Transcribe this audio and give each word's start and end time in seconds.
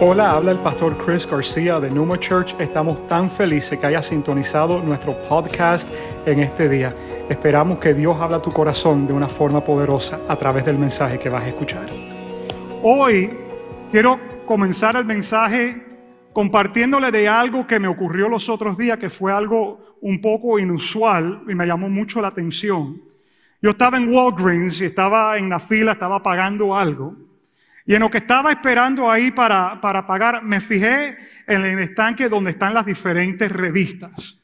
Hola, 0.00 0.30
habla 0.30 0.52
el 0.52 0.58
pastor 0.58 0.96
Chris 0.96 1.28
García 1.28 1.80
de 1.80 1.90
Numa 1.90 2.16
Church. 2.20 2.54
Estamos 2.60 3.04
tan 3.08 3.28
felices 3.28 3.76
que 3.76 3.84
hayas 3.84 4.06
sintonizado 4.06 4.80
nuestro 4.80 5.20
podcast 5.22 5.92
en 6.24 6.38
este 6.38 6.68
día. 6.68 6.94
Esperamos 7.28 7.80
que 7.80 7.94
Dios 7.94 8.16
habla 8.20 8.40
tu 8.40 8.52
corazón 8.52 9.08
de 9.08 9.12
una 9.12 9.28
forma 9.28 9.64
poderosa 9.64 10.20
a 10.28 10.36
través 10.36 10.64
del 10.64 10.78
mensaje 10.78 11.18
que 11.18 11.28
vas 11.28 11.42
a 11.42 11.48
escuchar. 11.48 11.86
Hoy 12.80 13.36
quiero 13.90 14.20
comenzar 14.46 14.94
el 14.94 15.04
mensaje 15.04 15.84
compartiéndole 16.32 17.10
de 17.10 17.26
algo 17.26 17.66
que 17.66 17.80
me 17.80 17.88
ocurrió 17.88 18.28
los 18.28 18.48
otros 18.48 18.78
días, 18.78 19.00
que 19.00 19.10
fue 19.10 19.32
algo 19.32 19.96
un 20.00 20.20
poco 20.20 20.60
inusual 20.60 21.42
y 21.48 21.56
me 21.56 21.66
llamó 21.66 21.88
mucho 21.88 22.20
la 22.20 22.28
atención. 22.28 23.02
Yo 23.60 23.70
estaba 23.70 23.96
en 23.96 24.14
Walgreens 24.14 24.80
y 24.80 24.84
estaba 24.84 25.36
en 25.38 25.48
la 25.48 25.58
fila, 25.58 25.90
estaba 25.90 26.22
pagando 26.22 26.76
algo. 26.76 27.16
Y 27.88 27.94
en 27.94 28.00
lo 28.00 28.10
que 28.10 28.18
estaba 28.18 28.52
esperando 28.52 29.10
ahí 29.10 29.30
para, 29.30 29.80
para 29.80 30.06
pagar, 30.06 30.42
me 30.42 30.60
fijé 30.60 31.16
en 31.46 31.64
el 31.64 31.78
estanque 31.78 32.28
donde 32.28 32.50
están 32.50 32.74
las 32.74 32.84
diferentes 32.84 33.50
revistas. 33.50 34.38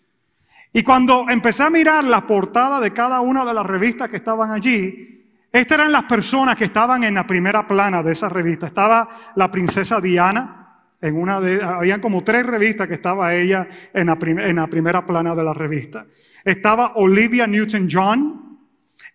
Y 0.72 0.82
cuando 0.82 1.28
empecé 1.28 1.62
a 1.62 1.68
mirar 1.68 2.04
la 2.04 2.26
portada 2.26 2.80
de 2.80 2.94
cada 2.94 3.20
una 3.20 3.44
de 3.44 3.52
las 3.52 3.66
revistas 3.66 4.08
que 4.08 4.16
estaban 4.16 4.50
allí, 4.50 5.26
estas 5.52 5.78
eran 5.78 5.92
las 5.92 6.04
personas 6.04 6.56
que 6.56 6.64
estaban 6.64 7.04
en 7.04 7.12
la 7.12 7.26
primera 7.26 7.68
plana 7.68 8.02
de 8.02 8.12
esa 8.12 8.30
revista. 8.30 8.68
Estaba 8.68 9.32
la 9.36 9.50
princesa 9.50 10.00
Diana, 10.00 10.78
en 11.02 11.14
una 11.14 11.38
de, 11.38 11.62
habían 11.62 12.00
como 12.00 12.24
tres 12.24 12.46
revistas 12.46 12.88
que 12.88 12.94
estaba 12.94 13.34
ella 13.34 13.68
en 13.92 14.06
la, 14.06 14.16
en 14.22 14.56
la 14.56 14.68
primera 14.68 15.04
plana 15.04 15.34
de 15.34 15.44
la 15.44 15.52
revista. 15.52 16.06
Estaba 16.42 16.92
Olivia 16.94 17.46
Newton-John, 17.46 18.58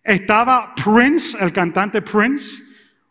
estaba 0.04 0.76
Prince, 0.76 1.36
el 1.44 1.52
cantante 1.52 2.04
Prince, 2.04 2.69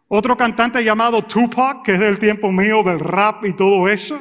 otro 0.09 0.37
cantante 0.37 0.83
llamado 0.83 1.23
Tupac, 1.25 1.85
que 1.85 1.95
es 1.95 2.01
del 2.01 2.19
tiempo 2.19 2.51
mío 2.51 2.83
del 2.83 2.99
rap 2.99 3.45
y 3.45 3.55
todo 3.55 3.89
eso. 3.89 4.21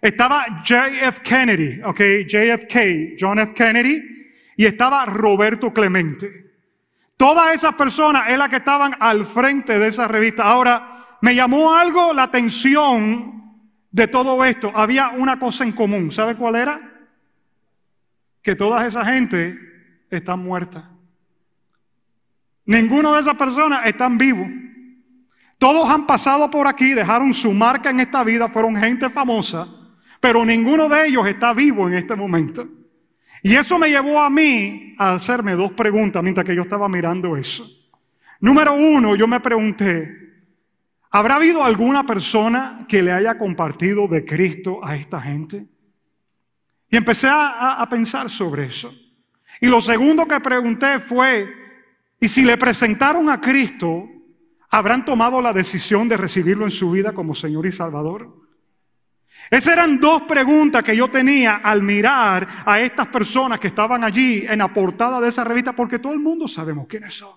Estaba 0.00 0.62
JF 0.62 1.20
Kennedy, 1.20 1.80
ok, 1.82 2.00
JFK, 2.28 3.16
John 3.18 3.38
F. 3.38 3.54
Kennedy, 3.54 4.02
y 4.56 4.66
estaba 4.66 5.04
Roberto 5.06 5.72
Clemente. 5.72 6.46
Todas 7.16 7.54
esas 7.54 7.74
personas 7.74 8.24
es 8.28 8.36
las 8.36 8.50
que 8.50 8.56
estaban 8.56 8.94
al 9.00 9.24
frente 9.26 9.78
de 9.78 9.88
esa 9.88 10.06
revista. 10.06 10.42
Ahora, 10.44 11.16
me 11.22 11.34
llamó 11.34 11.74
algo 11.74 12.12
la 12.12 12.24
atención 12.24 13.36
de 13.90 14.06
todo 14.08 14.44
esto. 14.44 14.70
Había 14.74 15.08
una 15.08 15.38
cosa 15.38 15.64
en 15.64 15.72
común. 15.72 16.12
¿Sabe 16.12 16.36
cuál 16.36 16.56
era? 16.56 16.78
Que 18.42 18.54
toda 18.54 18.86
esa 18.86 19.04
gente 19.06 19.58
está 20.10 20.36
muerta. 20.36 20.90
Ninguno 22.66 23.14
de 23.14 23.20
esas 23.20 23.36
personas 23.36 23.86
están 23.86 24.18
vivos. 24.18 24.48
Todos 25.58 25.88
han 25.88 26.06
pasado 26.06 26.50
por 26.50 26.66
aquí, 26.66 26.92
dejaron 26.92 27.32
su 27.32 27.52
marca 27.52 27.90
en 27.90 28.00
esta 28.00 28.22
vida, 28.22 28.48
fueron 28.48 28.76
gente 28.76 29.08
famosa, 29.08 29.66
pero 30.20 30.44
ninguno 30.44 30.88
de 30.88 31.08
ellos 31.08 31.26
está 31.26 31.54
vivo 31.54 31.88
en 31.88 31.94
este 31.94 32.14
momento. 32.14 32.68
Y 33.42 33.54
eso 33.54 33.78
me 33.78 33.88
llevó 33.88 34.20
a 34.20 34.28
mí 34.28 34.94
a 34.98 35.14
hacerme 35.14 35.52
dos 35.52 35.72
preguntas 35.72 36.22
mientras 36.22 36.44
que 36.44 36.54
yo 36.54 36.62
estaba 36.62 36.88
mirando 36.88 37.36
eso. 37.36 37.66
Número 38.40 38.74
uno, 38.74 39.16
yo 39.16 39.26
me 39.26 39.40
pregunté, 39.40 40.10
¿habrá 41.10 41.36
habido 41.36 41.64
alguna 41.64 42.04
persona 42.04 42.84
que 42.86 43.02
le 43.02 43.12
haya 43.12 43.38
compartido 43.38 44.08
de 44.08 44.24
Cristo 44.24 44.84
a 44.84 44.94
esta 44.94 45.20
gente? 45.20 45.66
Y 46.90 46.96
empecé 46.96 47.28
a, 47.28 47.80
a 47.80 47.88
pensar 47.88 48.28
sobre 48.28 48.66
eso. 48.66 48.92
Y 49.60 49.68
lo 49.68 49.80
segundo 49.80 50.26
que 50.26 50.38
pregunté 50.40 51.00
fue, 51.00 51.48
¿y 52.20 52.28
si 52.28 52.42
le 52.42 52.58
presentaron 52.58 53.30
a 53.30 53.40
Cristo, 53.40 54.06
habrán 54.70 55.04
tomado 55.04 55.40
la 55.40 55.52
decisión 55.52 56.08
de 56.08 56.16
recibirlo 56.16 56.64
en 56.64 56.70
su 56.70 56.90
vida 56.90 57.12
como 57.12 57.34
Señor 57.34 57.66
y 57.66 57.72
Salvador? 57.72 58.46
Esas 59.50 59.74
eran 59.74 60.00
dos 60.00 60.22
preguntas 60.22 60.82
que 60.82 60.96
yo 60.96 61.08
tenía 61.08 61.56
al 61.56 61.82
mirar 61.82 62.64
a 62.64 62.80
estas 62.80 63.06
personas 63.08 63.60
que 63.60 63.68
estaban 63.68 64.02
allí 64.02 64.44
en 64.46 64.58
la 64.58 64.72
portada 64.72 65.20
de 65.20 65.28
esa 65.28 65.44
revista, 65.44 65.72
porque 65.72 65.98
todo 65.98 66.12
el 66.12 66.18
mundo 66.18 66.48
sabemos 66.48 66.86
quiénes 66.88 67.14
son. 67.14 67.36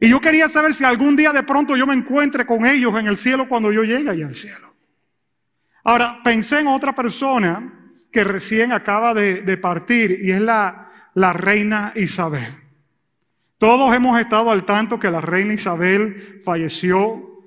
Y 0.00 0.08
yo 0.08 0.20
quería 0.20 0.48
saber 0.48 0.72
si 0.72 0.84
algún 0.84 1.16
día 1.16 1.32
de 1.32 1.42
pronto 1.42 1.76
yo 1.76 1.86
me 1.86 1.94
encuentre 1.94 2.46
con 2.46 2.64
ellos 2.66 2.98
en 2.98 3.06
el 3.06 3.18
cielo 3.18 3.48
cuando 3.48 3.70
yo 3.72 3.84
llegue 3.84 4.08
allá 4.08 4.26
al 4.26 4.34
cielo. 4.34 4.72
Ahora, 5.84 6.20
pensé 6.24 6.60
en 6.60 6.68
otra 6.68 6.94
persona 6.94 7.92
que 8.10 8.24
recién 8.24 8.72
acaba 8.72 9.12
de, 9.12 9.58
partir 9.58 10.20
y 10.22 10.30
es 10.30 10.40
la 10.40 10.88
reina 11.14 11.92
Isabel. 11.94 12.63
Todos 13.64 13.94
hemos 13.94 14.20
estado 14.20 14.50
al 14.50 14.66
tanto 14.66 15.00
que 15.00 15.10
la 15.10 15.22
reina 15.22 15.54
Isabel 15.54 16.42
falleció 16.44 17.40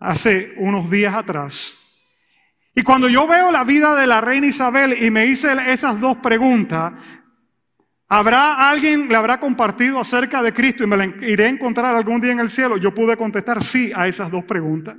hace 0.00 0.54
unos 0.56 0.88
días 0.88 1.14
atrás. 1.14 1.76
Y 2.74 2.82
cuando 2.82 3.06
yo 3.06 3.26
veo 3.26 3.52
la 3.52 3.62
vida 3.62 3.94
de 3.96 4.06
la 4.06 4.22
reina 4.22 4.46
Isabel 4.46 4.96
y 4.98 5.10
me 5.10 5.26
hice 5.26 5.54
esas 5.70 6.00
dos 6.00 6.16
preguntas, 6.22 6.94
¿habrá 8.08 8.70
alguien 8.70 9.10
le 9.10 9.16
habrá 9.16 9.38
compartido 9.38 10.00
acerca 10.00 10.42
de 10.42 10.54
Cristo 10.54 10.84
y 10.84 10.86
me 10.86 10.96
la 10.96 11.04
iré 11.04 11.44
a 11.44 11.50
encontrar 11.50 11.94
algún 11.94 12.18
día 12.18 12.32
en 12.32 12.40
el 12.40 12.48
cielo? 12.48 12.78
Yo 12.78 12.94
pude 12.94 13.18
contestar 13.18 13.62
sí 13.62 13.92
a 13.94 14.08
esas 14.08 14.30
dos 14.30 14.44
preguntas. 14.44 14.96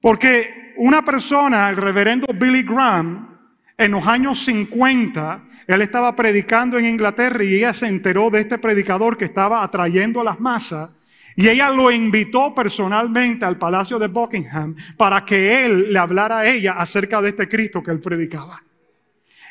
Porque 0.00 0.72
una 0.76 1.04
persona, 1.04 1.68
el 1.68 1.78
reverendo 1.78 2.28
Billy 2.32 2.62
Graham, 2.62 3.40
en 3.76 3.90
los 3.90 4.06
años 4.06 4.44
50, 4.44 5.42
él 5.66 5.82
estaba 5.82 6.14
predicando 6.14 6.78
en 6.78 6.86
Inglaterra 6.86 7.42
y 7.42 7.54
ella 7.54 7.72
se 7.72 7.86
enteró 7.86 8.30
de 8.30 8.40
este 8.40 8.58
predicador 8.58 9.16
que 9.16 9.24
estaba 9.24 9.62
atrayendo 9.62 10.20
a 10.20 10.24
las 10.24 10.40
masas 10.40 10.90
y 11.36 11.48
ella 11.48 11.70
lo 11.70 11.90
invitó 11.90 12.54
personalmente 12.54 13.44
al 13.44 13.58
palacio 13.58 13.98
de 13.98 14.06
Buckingham 14.06 14.76
para 14.96 15.24
que 15.24 15.64
él 15.64 15.92
le 15.92 15.98
hablara 15.98 16.38
a 16.38 16.46
ella 16.46 16.74
acerca 16.74 17.20
de 17.20 17.30
este 17.30 17.48
Cristo 17.48 17.82
que 17.82 17.90
él 17.90 18.00
predicaba. 18.00 18.62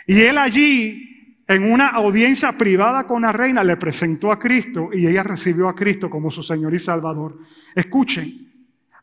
Y 0.07 0.21
él 0.21 0.37
allí, 0.37 1.43
en 1.47 1.69
una 1.69 1.89
audiencia 1.89 2.57
privada 2.57 3.05
con 3.05 3.23
la 3.23 3.33
reina, 3.33 3.63
le 3.63 3.75
presentó 3.75 4.31
a 4.31 4.39
Cristo 4.39 4.91
y 4.93 5.07
ella 5.07 5.23
recibió 5.23 5.67
a 5.67 5.75
Cristo 5.75 6.09
como 6.09 6.31
su 6.31 6.41
Señor 6.41 6.73
y 6.73 6.79
Salvador. 6.79 7.37
Escuchen, 7.75 8.49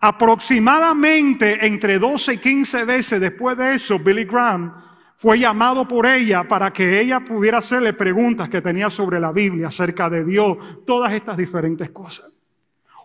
aproximadamente 0.00 1.66
entre 1.66 1.98
12 1.98 2.34
y 2.34 2.38
15 2.38 2.84
veces 2.84 3.20
después 3.20 3.58
de 3.58 3.74
eso, 3.74 3.98
Billy 3.98 4.24
Graham 4.24 4.72
fue 5.20 5.38
llamado 5.38 5.86
por 5.86 6.06
ella 6.06 6.48
para 6.48 6.72
que 6.72 6.98
ella 6.98 7.20
pudiera 7.20 7.58
hacerle 7.58 7.92
preguntas 7.92 8.48
que 8.48 8.62
tenía 8.62 8.88
sobre 8.88 9.20
la 9.20 9.32
Biblia, 9.32 9.66
acerca 9.66 10.08
de 10.08 10.24
Dios, 10.24 10.56
todas 10.86 11.12
estas 11.12 11.36
diferentes 11.36 11.90
cosas. 11.90 12.32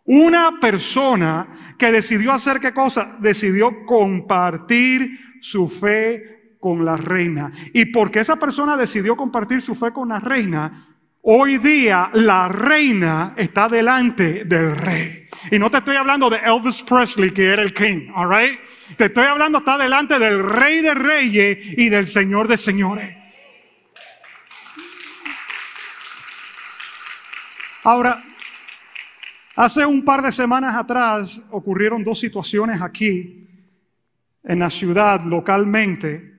Una 0.06 0.58
persona 0.62 1.76
que 1.78 1.92
decidió 1.92 2.32
hacer 2.32 2.62
qué 2.62 2.74
cosa? 2.74 3.18
Decidió 3.20 3.86
compartir 3.86 5.20
su 5.42 5.68
fe 5.68 6.54
con 6.58 6.86
la 6.86 6.96
reina. 6.96 7.52
Y 7.74 7.88
porque 7.88 8.22
esa 8.22 8.38
persona 8.38 8.78
decidió 8.78 9.18
compartir 9.18 9.60
su 9.60 9.76
fe 9.76 9.92
con 9.92 10.08
la 10.08 10.22
reina, 10.22 10.88
hoy 11.22 11.58
día 11.58 12.12
la 12.14 12.48
reina 12.48 13.34
está 13.36 13.68
delante 13.68 14.46
del 14.46 14.74
rey. 14.74 15.28
Y 15.52 15.60
no 15.60 15.70
te 15.70 15.80
estoy 15.80 15.98
hablando 15.98 16.30
de 16.30 16.38
Elvis 16.38 16.82
Presley, 16.84 17.32
que 17.32 17.44
era 17.44 17.62
el 17.62 17.74
king, 17.74 18.10
all 18.16 18.30
right? 18.30 18.58
Te 18.98 19.06
estoy 19.06 19.26
hablando, 19.26 19.60
está 19.60 19.78
delante 19.78 20.20
del 20.20 20.44
rey 20.44 20.82
de 20.82 20.94
reyes 20.94 21.58
y 21.78 21.90
del 21.90 22.08
señor 22.08 22.48
de 22.48 22.58
señores. 22.58 23.18
Ahora, 27.84 28.24
Hace 29.56 29.86
un 29.86 30.04
par 30.04 30.22
de 30.22 30.34
semanas 30.34 30.76
atrás 30.76 31.42
ocurrieron 31.50 32.04
dos 32.04 32.20
situaciones 32.20 32.82
aquí 32.82 33.48
en 34.44 34.60
la 34.60 34.70
ciudad 34.70 35.22
localmente 35.22 36.34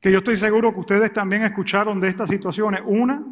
que 0.00 0.10
yo 0.10 0.18
estoy 0.18 0.38
seguro 0.38 0.72
que 0.72 0.80
ustedes 0.80 1.12
también 1.12 1.42
escucharon 1.42 2.00
de 2.00 2.08
estas 2.08 2.30
situaciones. 2.30 2.80
Una 2.86 3.22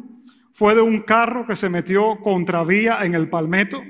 fue 0.53 0.75
de 0.75 0.81
un 0.81 1.01
carro 1.01 1.47
que 1.47 1.55
se 1.55 1.67
metió 1.67 2.19
contravía 2.19 3.03
en 3.03 3.15
el 3.15 3.27
Palmetto. 3.27 3.81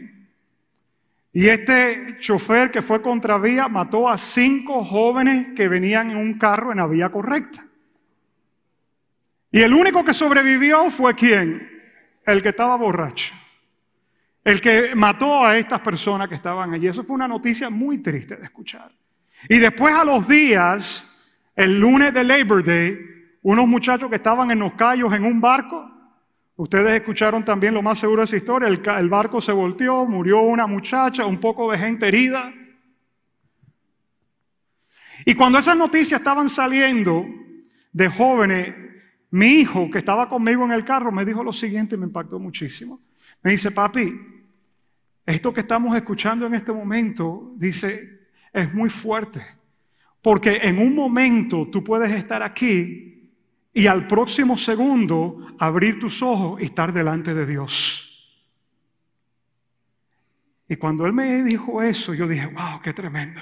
Y 1.37 1.49
este 1.49 2.17
chofer 2.19 2.71
que 2.71 2.81
fue 2.81 2.99
contravía 2.99 3.67
mató 3.67 4.09
a 4.09 4.17
cinco 4.17 4.83
jóvenes 4.83 5.49
que 5.55 5.67
venían 5.67 6.09
en 6.09 6.17
un 6.17 6.39
carro 6.39 6.71
en 6.71 6.79
la 6.79 6.87
vía 6.87 7.09
correcta. 7.09 7.63
Y 9.51 9.61
el 9.61 9.71
único 9.71 10.03
que 10.03 10.15
sobrevivió 10.15 10.89
fue 10.89 11.13
quién? 11.13 11.69
El 12.25 12.41
que 12.41 12.49
estaba 12.49 12.75
borracho 12.75 13.35
el 14.47 14.61
que 14.61 14.95
mató 14.95 15.45
a 15.45 15.57
estas 15.57 15.81
personas 15.81 16.29
que 16.29 16.35
estaban 16.35 16.73
allí. 16.73 16.87
Eso 16.87 17.03
fue 17.03 17.15
una 17.15 17.27
noticia 17.27 17.69
muy 17.69 17.97
triste 17.97 18.37
de 18.37 18.45
escuchar. 18.45 18.89
Y 19.49 19.57
después 19.57 19.93
a 19.93 20.05
los 20.05 20.25
días, 20.25 21.05
el 21.53 21.77
lunes 21.77 22.13
de 22.13 22.23
Labor 22.23 22.63
Day, 22.63 22.97
unos 23.41 23.67
muchachos 23.67 24.09
que 24.09 24.15
estaban 24.15 24.49
en 24.49 24.59
los 24.59 24.73
callos 24.75 25.13
en 25.13 25.25
un 25.25 25.41
barco, 25.41 25.91
ustedes 26.57 26.99
escucharon 26.99 27.45
también 27.45 27.73
lo 27.73 27.81
más 27.81 27.99
seguro 27.99 28.21
de 28.21 28.25
esa 28.25 28.35
historia, 28.35 28.67
el, 28.67 29.09
barco 29.09 29.39
se 29.39 29.51
volteó, 29.51 30.05
murió 30.05 30.41
una 30.41 30.67
muchacha, 30.67 31.25
un 31.25 31.39
poco 31.39 31.71
de 31.71 31.77
gente 31.77 32.07
herida. 32.07 32.53
Y 35.25 35.35
cuando 35.35 35.59
esas 35.59 35.77
noticias 35.77 36.19
estaban 36.19 36.49
saliendo 36.49 37.25
de 37.91 38.07
jóvenes, 38.09 38.75
mi 39.31 39.47
hijo 39.47 39.89
que 39.89 39.99
estaba 39.99 40.27
conmigo 40.27 40.65
en 40.65 40.71
el 40.71 40.83
carro 40.83 41.11
me 41.11 41.25
dijo 41.25 41.43
lo 41.43 41.53
siguiente 41.53 41.95
y 41.95 41.97
me 41.97 42.05
impactó 42.05 42.39
muchísimo. 42.39 42.99
Me 43.43 43.51
dice, 43.51 43.71
papi, 43.71 44.19
esto 45.25 45.53
que 45.53 45.61
estamos 45.61 45.95
escuchando 45.95 46.47
en 46.47 46.55
este 46.55 46.71
momento, 46.71 47.53
dice, 47.55 48.21
es 48.51 48.73
muy 48.73 48.89
fuerte. 48.89 49.45
Porque 50.21 50.57
en 50.63 50.79
un 50.79 50.95
momento 50.95 51.67
tú 51.71 51.83
puedes 51.83 52.11
estar 52.11 52.41
aquí 52.41 53.16
y 53.77 53.85
al 53.85 54.07
próximo 54.07 54.57
segundo 54.57 55.49
abrir 55.59 55.99
tus 55.99 56.23
ojos 56.23 56.59
y 56.59 56.65
estar 56.65 56.91
delante 56.91 57.35
de 57.35 57.45
Dios. 57.45 58.03
Y 60.67 60.77
cuando 60.77 61.05
él 61.05 61.13
me 61.13 61.43
dijo 61.43 61.83
eso, 61.83 62.15
yo 62.15 62.27
dije, 62.27 62.47
wow, 62.47 62.81
qué 62.83 62.91
tremendo. 62.91 63.39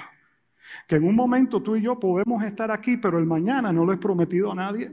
Que 0.86 0.96
en 0.96 1.04
un 1.04 1.14
momento 1.14 1.62
tú 1.62 1.74
y 1.74 1.80
yo 1.80 1.98
podemos 1.98 2.44
estar 2.44 2.70
aquí, 2.70 2.98
pero 2.98 3.18
el 3.18 3.24
mañana 3.24 3.72
no 3.72 3.86
lo 3.86 3.94
he 3.94 3.96
prometido 3.96 4.52
a 4.52 4.56
nadie. 4.56 4.92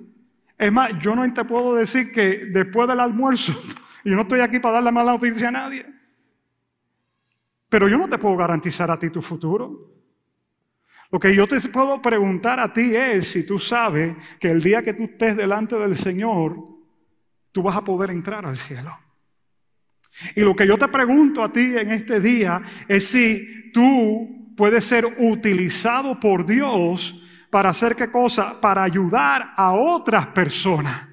Es 0.57 0.71
más, 0.71 0.91
yo 1.01 1.13
no 1.13 1.33
te 1.33 1.43
puedo 1.43 1.75
decir 1.75 2.13
que 2.13 2.45
después 2.45 2.87
del 2.87 3.01
almuerzo, 3.01 3.51
yo 4.05 4.15
no 4.15 4.21
estoy 4.21 4.39
aquí 4.39 4.59
para 4.59 4.75
dar 4.75 4.83
la 4.83 4.91
mala 4.91 5.11
noticia 5.11 5.49
a 5.49 5.51
nadie. 5.51 5.85
Pero 7.67 7.89
yo 7.89 7.97
no 7.97 8.07
te 8.07 8.17
puedo 8.17 8.37
garantizar 8.37 8.89
a 8.89 8.97
ti 8.97 9.09
tu 9.09 9.21
futuro. 9.21 9.92
Lo 11.13 11.19
que 11.19 11.35
yo 11.35 11.47
te 11.47 11.61
puedo 11.69 12.01
preguntar 12.01 12.59
a 12.59 12.73
ti 12.73 12.95
es 12.95 13.27
si 13.27 13.45
tú 13.45 13.59
sabes 13.59 14.17
que 14.39 14.49
el 14.49 14.63
día 14.63 14.81
que 14.81 14.93
tú 14.93 15.03
estés 15.03 15.37
delante 15.37 15.75
del 15.77 15.95
Señor, 15.95 16.57
tú 17.51 17.61
vas 17.61 17.77
a 17.77 17.83
poder 17.83 18.09
entrar 18.09 18.43
al 18.47 18.57
cielo. 18.57 18.97
Y 20.35 20.41
lo 20.41 20.55
que 20.55 20.65
yo 20.65 20.75
te 20.75 20.87
pregunto 20.87 21.43
a 21.43 21.53
ti 21.53 21.77
en 21.77 21.91
este 21.91 22.19
día 22.19 22.63
es 22.87 23.09
si 23.09 23.69
tú 23.71 24.55
puedes 24.57 24.85
ser 24.85 25.05
utilizado 25.19 26.19
por 26.19 26.47
Dios 26.47 27.15
para 27.51 27.69
hacer 27.69 27.95
qué 27.95 28.09
cosa? 28.09 28.59
Para 28.59 28.81
ayudar 28.81 29.53
a 29.55 29.71
otras 29.73 30.25
personas 30.27 31.09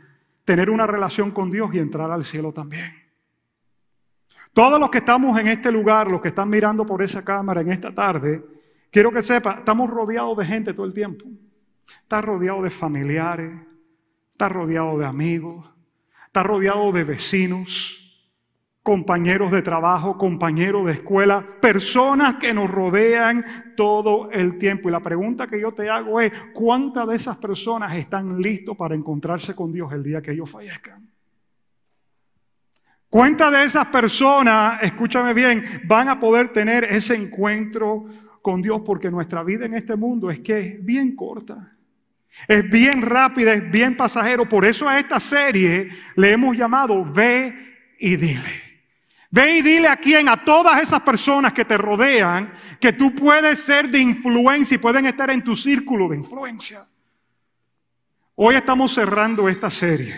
tener 0.47 0.71
una 0.71 0.87
relación 0.87 1.31
con 1.31 1.51
Dios 1.51 1.75
y 1.75 1.79
entrar 1.79 2.11
al 2.11 2.25
cielo 2.25 2.55
también. 2.55 2.91
Todos 4.55 4.81
los 4.81 4.89
que 4.89 4.99
estamos 4.99 5.39
en 5.39 5.49
este 5.49 5.71
lugar, 5.71 6.11
los 6.11 6.23
que 6.23 6.29
están 6.29 6.49
mirando 6.49 6.87
por 6.87 7.03
esa 7.03 7.23
cámara 7.23 7.61
en 7.61 7.71
esta 7.71 7.95
tarde, 7.95 8.43
quiero 8.91 9.11
que 9.13 9.23
sepa, 9.23 9.59
estamos 9.59 9.89
rodeados 9.91 10.37
de 10.39 10.45
gente 10.45 10.75
todo 10.75 10.87
el 10.87 10.95
tiempo. 10.95 11.27
Estás 12.03 12.25
rodeado 12.25 12.63
de 12.63 12.71
familiares, 12.71 13.53
estás 14.33 14.53
rodeado 14.53 14.99
de 14.99 15.07
amigos, 15.07 15.69
estás 16.27 16.47
rodeado 16.47 16.93
de 16.93 17.05
vecinos, 17.05 17.97
compañeros 18.83 19.51
de 19.51 19.63
trabajo, 19.63 20.17
compañeros 20.17 20.87
de 20.87 20.93
escuela, 20.93 21.45
personas 21.61 22.37
que 22.37 22.55
nos 22.55 22.71
rodean 22.71 23.75
todo 23.77 24.31
el 24.31 24.59
tiempo. 24.59 24.89
Y 24.89 24.93
la 24.93 25.01
pregunta 25.01 25.47
que 25.47 25.61
yo 25.61 25.73
te 25.73 25.89
hago 25.89 26.21
es, 26.21 26.33
¿cuántas 26.55 27.07
de 27.09 27.17
esas 27.17 27.37
personas 27.37 27.95
están 27.97 28.41
listos 28.41 28.77
para 28.77 28.95
encontrarse 28.95 29.55
con 29.55 29.73
Dios 29.73 29.93
el 29.93 30.03
día 30.03 30.23
que 30.23 30.33
ellos 30.33 30.51
fallezcan? 30.51 31.09
¿Cuántas 33.09 33.51
de 33.51 33.65
esas 33.65 33.87
personas, 33.87 34.83
escúchame 34.83 35.35
bien, 35.35 35.83
van 35.85 36.09
a 36.09 36.21
poder 36.21 36.53
tener 36.53 36.85
ese 36.85 37.17
encuentro 37.17 38.07
con 38.43 38.63
Dios? 38.63 38.83
Porque 38.85 39.11
nuestra 39.11 39.43
vida 39.43 39.67
en 39.67 39.75
este 39.75 39.97
mundo 39.97 40.31
es 40.31 40.41
que 40.41 40.61
es 40.61 40.85
bien 40.85 41.15
corta. 41.17 41.77
Es 42.49 42.69
bien 42.71 43.03
rápida, 43.03 43.53
es 43.53 43.71
bien 43.71 43.97
pasajero. 43.97 44.49
Por 44.49 44.65
eso 44.65 44.89
a 44.89 44.99
esta 44.99 45.21
serie 45.21 45.91
le 46.17 46.33
hemos 46.33 46.57
llamado 46.57 47.05
Ve 47.05 47.55
y 47.99 48.17
dile. 48.17 48.71
Ve 49.31 49.59
y 49.59 49.63
dile 49.63 49.89
a 49.89 49.97
quién, 49.97 50.29
a 50.29 50.45
todas 50.45 50.81
esas 50.83 51.01
personas 51.03 51.53
que 51.53 51.65
te 51.65 51.79
rodean, 51.79 52.53
que 52.81 52.93
tú 52.93 53.15
puedes 53.15 53.61
ser 53.61 53.89
de 53.89 54.01
influencia 54.01 54.75
y 54.75 54.79
pueden 54.79 55.07
estar 55.07 55.31
en 55.31 55.45
tu 55.45 55.55
círculo 55.55 56.09
de 56.09 56.17
influencia. 56.17 56.87
Hoy 58.35 58.57
estamos 58.57 58.95
cerrando 58.95 59.49
esta 59.49 59.71
serie. 59.71 60.17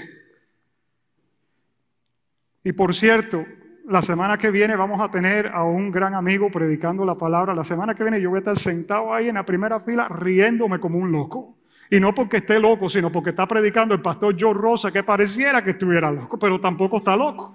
Y 2.65 2.73
por 2.73 2.95
cierto, 2.95 3.45
la 3.87 4.03
semana 4.03 4.39
que 4.39 4.51
viene 4.51 4.77
vamos 4.77 5.01
a 5.01 5.11
tener 5.11 5.49
a 5.49 5.65
un 5.65 5.91
gran 5.91 6.15
amigo 6.15 6.51
predicando 6.51 7.05
la 7.05 7.17
palabra. 7.17 7.55
La 7.55 7.65
semana 7.65 7.95
que 7.95 8.05
viene 8.05 8.21
yo 8.21 8.31
voy 8.31 8.39
a 8.39 8.41
estar 8.41 8.59
sentado 8.59 9.13
ahí 9.13 9.29
en 9.29 9.35
la 9.35 9.45
primera 9.45 9.81
fila 9.81 10.09
riéndome 10.09 10.79
como 10.79 10.99
un 10.99 11.11
loco. 11.11 11.57
Y 11.91 12.01
no 12.01 12.15
porque 12.15 12.39
esté 12.39 12.59
loco, 12.59 12.89
sino 12.89 13.13
porque 13.13 13.31
está 13.31 13.47
predicando 13.47 13.95
el 13.95 14.01
pastor 14.01 14.35
Joe 14.39 14.55
Rosa, 14.55 14.91
que 14.91 15.03
pareciera 15.03 15.63
que 15.63 15.71
estuviera 15.71 16.11
loco, 16.11 16.39
pero 16.39 16.59
tampoco 16.59 16.99
está 16.99 17.17
loco. 17.17 17.55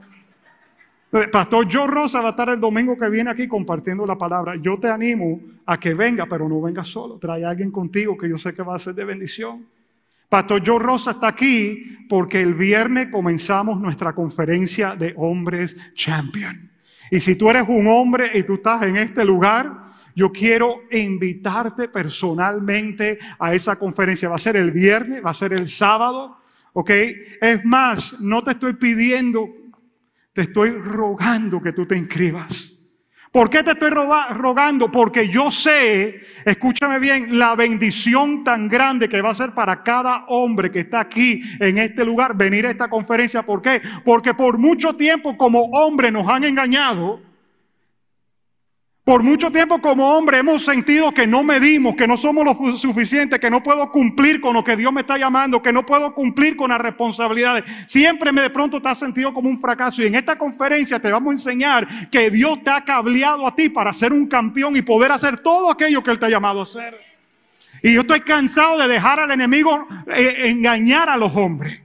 Pastor 1.31 1.67
Joe 1.71 1.87
Rosa 1.87 2.21
va 2.21 2.27
a 2.27 2.31
estar 2.31 2.49
el 2.49 2.59
domingo 2.59 2.97
que 2.97 3.09
viene 3.09 3.31
aquí 3.31 3.47
compartiendo 3.47 4.05
la 4.05 4.17
palabra. 4.17 4.55
Yo 4.57 4.77
te 4.77 4.89
animo 4.89 5.39
a 5.65 5.79
que 5.79 5.93
venga, 5.93 6.25
pero 6.27 6.47
no 6.47 6.61
venga 6.61 6.83
solo. 6.83 7.17
Trae 7.17 7.45
a 7.45 7.49
alguien 7.49 7.71
contigo 7.71 8.17
que 8.17 8.29
yo 8.29 8.37
sé 8.37 8.53
que 8.53 8.61
va 8.61 8.75
a 8.75 8.79
ser 8.79 8.93
de 8.93 9.05
bendición. 9.05 9.65
Pastor 10.29 10.61
Joe 10.65 10.79
Rosa 10.79 11.11
está 11.11 11.29
aquí 11.29 11.97
porque 12.09 12.41
el 12.41 12.53
viernes 12.53 13.09
comenzamos 13.09 13.79
nuestra 13.79 14.13
conferencia 14.13 14.95
de 14.95 15.13
hombres 15.17 15.77
champion. 15.93 16.69
Y 17.11 17.19
si 17.19 17.35
tú 17.35 17.49
eres 17.49 17.63
un 17.67 17.87
hombre 17.87 18.31
y 18.33 18.43
tú 18.43 18.55
estás 18.55 18.81
en 18.83 18.97
este 18.97 19.23
lugar, 19.23 19.87
yo 20.15 20.31
quiero 20.31 20.81
invitarte 20.91 21.87
personalmente 21.87 23.19
a 23.39 23.53
esa 23.53 23.77
conferencia. 23.77 24.29
Va 24.29 24.35
a 24.35 24.39
ser 24.39 24.57
el 24.57 24.71
viernes, 24.71 25.23
va 25.23 25.29
a 25.29 25.33
ser 25.33 25.53
el 25.53 25.67
sábado, 25.67 26.37
¿ok? 26.73 26.91
Es 27.41 27.63
más, 27.63 28.19
no 28.19 28.43
te 28.43 28.51
estoy 28.51 28.73
pidiendo 28.73 29.47
te 30.37 30.43
estoy 30.43 30.69
rogando 30.69 31.59
que 31.59 31.73
tú 31.73 31.87
te 31.87 31.97
inscribas. 31.97 32.76
¿Por 33.37 33.51
qué 33.51 33.61
te 33.61 33.73
estoy 33.73 33.91
rogando? 33.91 34.91
Porque 34.91 35.29
yo 35.29 35.51
sé, 35.51 36.21
escúchame 36.43 36.97
bien, 36.97 37.37
la 37.37 37.53
bendición 37.55 38.43
tan 38.43 38.67
grande 38.67 39.07
que 39.07 39.21
va 39.21 39.29
a 39.29 39.35
ser 39.35 39.51
para 39.51 39.83
cada 39.83 40.25
hombre 40.25 40.71
que 40.71 40.79
está 40.79 41.01
aquí 41.01 41.43
en 41.59 41.77
este 41.77 42.03
lugar 42.03 42.35
venir 42.35 42.65
a 42.65 42.71
esta 42.71 42.89
conferencia. 42.89 43.43
¿Por 43.43 43.61
qué? 43.61 43.79
Porque 44.03 44.33
por 44.33 44.57
mucho 44.57 44.95
tiempo 44.95 45.37
como 45.37 45.65
hombre 45.65 46.11
nos 46.11 46.27
han 46.27 46.45
engañado 46.45 47.26
por 49.07 49.23
mucho 49.23 49.49
tiempo 49.49 49.79
como 49.79 50.17
hombre 50.17 50.39
hemos 50.39 50.65
sentido 50.65 51.13
que 51.13 51.25
no 51.25 51.41
medimos, 51.41 51.95
que 51.95 52.05
no 52.05 52.17
somos 52.17 52.43
lo 52.43 52.75
suficiente, 52.75 53.39
que 53.39 53.49
no 53.49 53.63
puedo 53.63 53.89
cumplir 53.89 54.41
con 54.41 54.53
lo 54.53 54.65
que 54.65 54.75
Dios 54.75 54.91
me 54.91 54.99
está 54.99 55.17
llamando, 55.17 55.61
que 55.61 55.71
no 55.71 55.85
puedo 55.85 56.13
cumplir 56.13 56.57
con 56.57 56.71
las 56.71 56.81
responsabilidades. 56.81 57.63
Siempre 57.85 58.33
me 58.33 58.41
de 58.41 58.49
pronto 58.49 58.81
te 58.81 58.89
has 58.89 58.99
sentido 58.99 59.33
como 59.33 59.47
un 59.47 59.61
fracaso 59.61 60.03
y 60.03 60.07
en 60.07 60.15
esta 60.15 60.37
conferencia 60.37 60.99
te 60.99 61.09
vamos 61.09 61.29
a 61.29 61.33
enseñar 61.35 62.09
que 62.09 62.29
Dios 62.29 62.61
te 62.65 62.69
ha 62.69 62.83
cableado 62.83 63.47
a 63.47 63.55
ti 63.55 63.69
para 63.69 63.93
ser 63.93 64.11
un 64.11 64.27
campeón 64.27 64.75
y 64.75 64.81
poder 64.81 65.13
hacer 65.13 65.37
todo 65.37 65.71
aquello 65.71 66.03
que 66.03 66.11
Él 66.11 66.19
te 66.19 66.25
ha 66.25 66.29
llamado 66.29 66.59
a 66.59 66.63
hacer. 66.63 66.99
Y 67.81 67.93
yo 67.93 68.01
estoy 68.01 68.19
cansado 68.19 68.77
de 68.77 68.89
dejar 68.89 69.21
al 69.21 69.31
enemigo 69.31 69.87
eh, 70.13 70.49
engañar 70.49 71.09
a 71.09 71.15
los 71.15 71.33
hombres. 71.33 71.79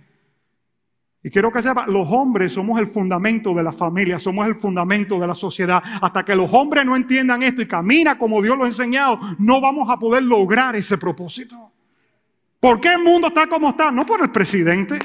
Y 1.24 1.30
quiero 1.30 1.52
que 1.52 1.62
sepa, 1.62 1.86
los 1.86 2.08
hombres 2.10 2.52
somos 2.52 2.80
el 2.80 2.88
fundamento 2.88 3.54
de 3.54 3.62
la 3.62 3.72
familia, 3.72 4.18
somos 4.18 4.46
el 4.46 4.56
fundamento 4.56 5.20
de 5.20 5.26
la 5.26 5.34
sociedad. 5.34 5.80
Hasta 6.00 6.24
que 6.24 6.34
los 6.34 6.52
hombres 6.52 6.84
no 6.84 6.96
entiendan 6.96 7.42
esto 7.44 7.62
y 7.62 7.68
camina 7.68 8.18
como 8.18 8.42
Dios 8.42 8.58
lo 8.58 8.64
ha 8.64 8.66
enseñado, 8.66 9.20
no 9.38 9.60
vamos 9.60 9.88
a 9.88 9.98
poder 9.98 10.24
lograr 10.24 10.74
ese 10.74 10.98
propósito. 10.98 11.70
¿Por 12.58 12.80
qué 12.80 12.88
el 12.88 13.04
mundo 13.04 13.28
está 13.28 13.46
como 13.46 13.70
está? 13.70 13.92
No 13.92 14.04
por 14.04 14.20
el 14.22 14.30
presidente, 14.30 14.98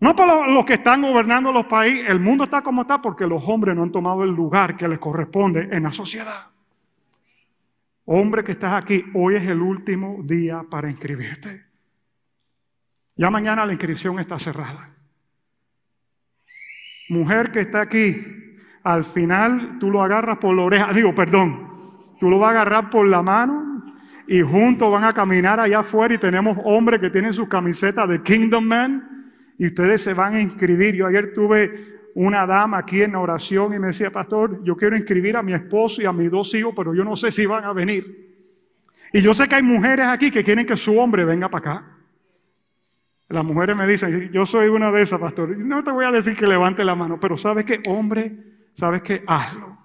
no 0.00 0.16
por 0.16 0.50
los 0.50 0.64
que 0.64 0.74
están 0.74 1.02
gobernando 1.02 1.52
los 1.52 1.66
países. 1.66 2.08
El 2.08 2.18
mundo 2.18 2.44
está 2.44 2.62
como 2.62 2.82
está 2.82 3.00
porque 3.00 3.24
los 3.24 3.42
hombres 3.46 3.76
no 3.76 3.84
han 3.84 3.92
tomado 3.92 4.24
el 4.24 4.30
lugar 4.30 4.76
que 4.76 4.88
les 4.88 4.98
corresponde 4.98 5.68
en 5.70 5.84
la 5.84 5.92
sociedad. 5.92 6.48
Hombre 8.06 8.42
que 8.42 8.52
estás 8.52 8.74
aquí, 8.74 9.04
hoy 9.14 9.36
es 9.36 9.48
el 9.48 9.62
último 9.62 10.18
día 10.24 10.64
para 10.68 10.90
inscribirte. 10.90 11.71
Ya 13.16 13.30
mañana 13.30 13.66
la 13.66 13.72
inscripción 13.72 14.18
está 14.18 14.38
cerrada. 14.38 14.90
Mujer 17.08 17.50
que 17.50 17.60
está 17.60 17.82
aquí, 17.82 18.24
al 18.84 19.04
final 19.04 19.78
tú 19.78 19.90
lo 19.90 20.02
agarras 20.02 20.38
por 20.38 20.56
la 20.56 20.62
oreja, 20.62 20.92
digo, 20.92 21.14
perdón, 21.14 21.70
tú 22.18 22.30
lo 22.30 22.38
vas 22.38 22.48
a 22.48 22.50
agarrar 22.52 22.90
por 22.90 23.06
la 23.06 23.22
mano 23.22 23.84
y 24.26 24.40
juntos 24.40 24.90
van 24.90 25.04
a 25.04 25.12
caminar 25.12 25.60
allá 25.60 25.80
afuera 25.80 26.14
y 26.14 26.18
tenemos 26.18 26.56
hombres 26.64 27.00
que 27.00 27.10
tienen 27.10 27.32
sus 27.32 27.48
camisetas 27.48 28.08
de 28.08 28.22
Kingdom 28.22 28.64
Man 28.64 29.32
y 29.58 29.66
ustedes 29.66 30.02
se 30.02 30.14
van 30.14 30.34
a 30.34 30.40
inscribir. 30.40 30.94
Yo 30.94 31.06
ayer 31.06 31.34
tuve 31.34 32.00
una 32.14 32.46
dama 32.46 32.78
aquí 32.78 33.02
en 33.02 33.14
oración 33.14 33.74
y 33.74 33.78
me 33.78 33.88
decía, 33.88 34.10
pastor, 34.10 34.62
yo 34.64 34.76
quiero 34.76 34.96
inscribir 34.96 35.36
a 35.36 35.42
mi 35.42 35.52
esposo 35.52 36.00
y 36.02 36.06
a 36.06 36.12
mis 36.12 36.30
dos 36.30 36.54
hijos, 36.54 36.72
pero 36.76 36.94
yo 36.94 37.04
no 37.04 37.16
sé 37.16 37.30
si 37.30 37.46
van 37.46 37.64
a 37.64 37.72
venir. 37.72 38.32
Y 39.12 39.20
yo 39.20 39.34
sé 39.34 39.46
que 39.46 39.56
hay 39.56 39.62
mujeres 39.62 40.06
aquí 40.06 40.30
que 40.30 40.42
quieren 40.42 40.64
que 40.64 40.76
su 40.76 40.98
hombre 40.98 41.24
venga 41.24 41.50
para 41.50 41.70
acá. 41.70 41.91
Las 43.28 43.44
mujeres 43.44 43.76
me 43.76 43.86
dicen, 43.86 44.30
yo 44.30 44.44
soy 44.44 44.68
una 44.68 44.90
de 44.90 45.02
esas, 45.02 45.18
pastor. 45.18 45.56
No 45.56 45.82
te 45.82 45.90
voy 45.90 46.04
a 46.04 46.10
decir 46.10 46.36
que 46.36 46.46
levante 46.46 46.84
la 46.84 46.94
mano, 46.94 47.18
pero 47.18 47.38
sabes 47.38 47.64
que, 47.64 47.80
hombre, 47.88 48.32
sabes 48.74 49.02
que 49.02 49.22
hazlo. 49.26 49.78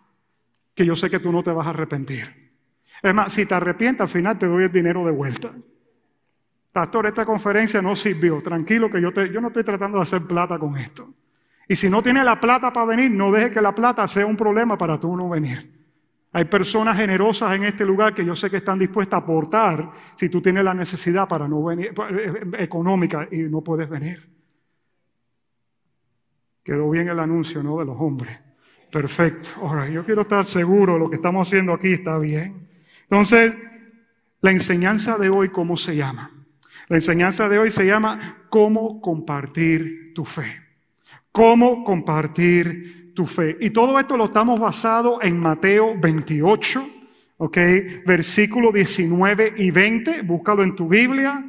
Que 0.75 0.85
yo 0.85 0.95
sé 0.95 1.09
que 1.09 1.19
tú 1.19 1.31
no 1.31 1.43
te 1.43 1.51
vas 1.51 1.65
a 1.67 1.71
arrepentir. 1.71 2.51
Es 3.01 3.13
más, 3.13 3.33
si 3.33 3.45
te 3.45 3.53
arrepientes, 3.53 4.01
al 4.01 4.09
final 4.09 4.37
te 4.37 4.47
doy 4.47 4.65
el 4.65 4.71
dinero 4.71 5.05
de 5.05 5.11
vuelta. 5.11 5.51
Pastor, 6.71 7.07
esta 7.07 7.25
conferencia 7.25 7.81
no 7.81 7.95
sirvió. 7.95 8.41
Tranquilo 8.41 8.89
que 8.89 9.01
yo, 9.01 9.11
te, 9.11 9.31
yo 9.31 9.41
no 9.41 9.47
estoy 9.47 9.63
tratando 9.63 9.97
de 9.97 10.03
hacer 10.03 10.23
plata 10.23 10.59
con 10.59 10.77
esto. 10.77 11.13
Y 11.67 11.75
si 11.75 11.89
no 11.89 12.01
tienes 12.01 12.23
la 12.23 12.39
plata 12.39 12.71
para 12.71 12.85
venir, 12.85 13.11
no 13.11 13.31
dejes 13.31 13.53
que 13.53 13.61
la 13.61 13.73
plata 13.73 14.07
sea 14.07 14.25
un 14.25 14.37
problema 14.37 14.77
para 14.77 14.99
tú 14.99 15.15
no 15.15 15.29
venir. 15.29 15.76
Hay 16.37 16.45
personas 16.45 16.95
generosas 16.95 17.55
en 17.55 17.63
este 17.63 17.83
lugar 17.83 18.13
que 18.13 18.23
yo 18.23 18.35
sé 18.35 18.47
que 18.47 18.57
están 18.57 18.77
dispuestas 18.77 19.19
a 19.19 19.23
aportar 19.23 19.89
si 20.15 20.29
tú 20.29 20.39
tienes 20.39 20.63
la 20.63 20.75
necesidad 20.75 21.27
para 21.27 21.47
no 21.47 21.63
venir, 21.63 21.95
eh, 22.11 22.41
económica 22.59 23.27
y 23.31 23.37
no 23.37 23.61
puedes 23.61 23.89
venir. 23.89 24.29
Quedó 26.63 26.91
bien 26.91 27.09
el 27.09 27.19
anuncio, 27.19 27.63
¿no? 27.63 27.79
De 27.79 27.85
los 27.85 27.99
hombres. 27.99 28.37
Perfecto. 28.91 29.49
Ahora, 29.63 29.89
yo 29.89 30.05
quiero 30.05 30.21
estar 30.21 30.45
seguro, 30.45 30.99
lo 30.99 31.09
que 31.09 31.15
estamos 31.15 31.47
haciendo 31.47 31.73
aquí 31.73 31.93
está 31.93 32.19
bien. 32.19 32.67
Entonces, 33.09 33.55
la 34.41 34.51
enseñanza 34.51 35.17
de 35.17 35.29
hoy, 35.29 35.49
¿cómo 35.49 35.75
se 35.75 35.95
llama? 35.95 36.29
La 36.87 36.97
enseñanza 36.97 37.49
de 37.49 37.57
hoy 37.57 37.71
se 37.71 37.83
llama 37.83 38.43
cómo 38.49 39.01
compartir 39.01 40.13
tu 40.13 40.23
fe. 40.23 40.61
Cómo 41.31 41.83
compartir 41.83 42.96
fe. 43.25 43.57
Y 43.59 43.71
todo 43.71 43.99
esto 43.99 44.15
lo 44.15 44.25
estamos 44.25 44.59
basado 44.59 45.21
en 45.21 45.39
Mateo 45.39 45.95
28, 45.99 46.87
¿ok? 47.37 47.57
Versículo 48.05 48.71
19 48.71 49.53
y 49.57 49.71
20. 49.71 50.21
Búscalo 50.21 50.63
en 50.63 50.75
tu 50.75 50.87
Biblia. 50.87 51.43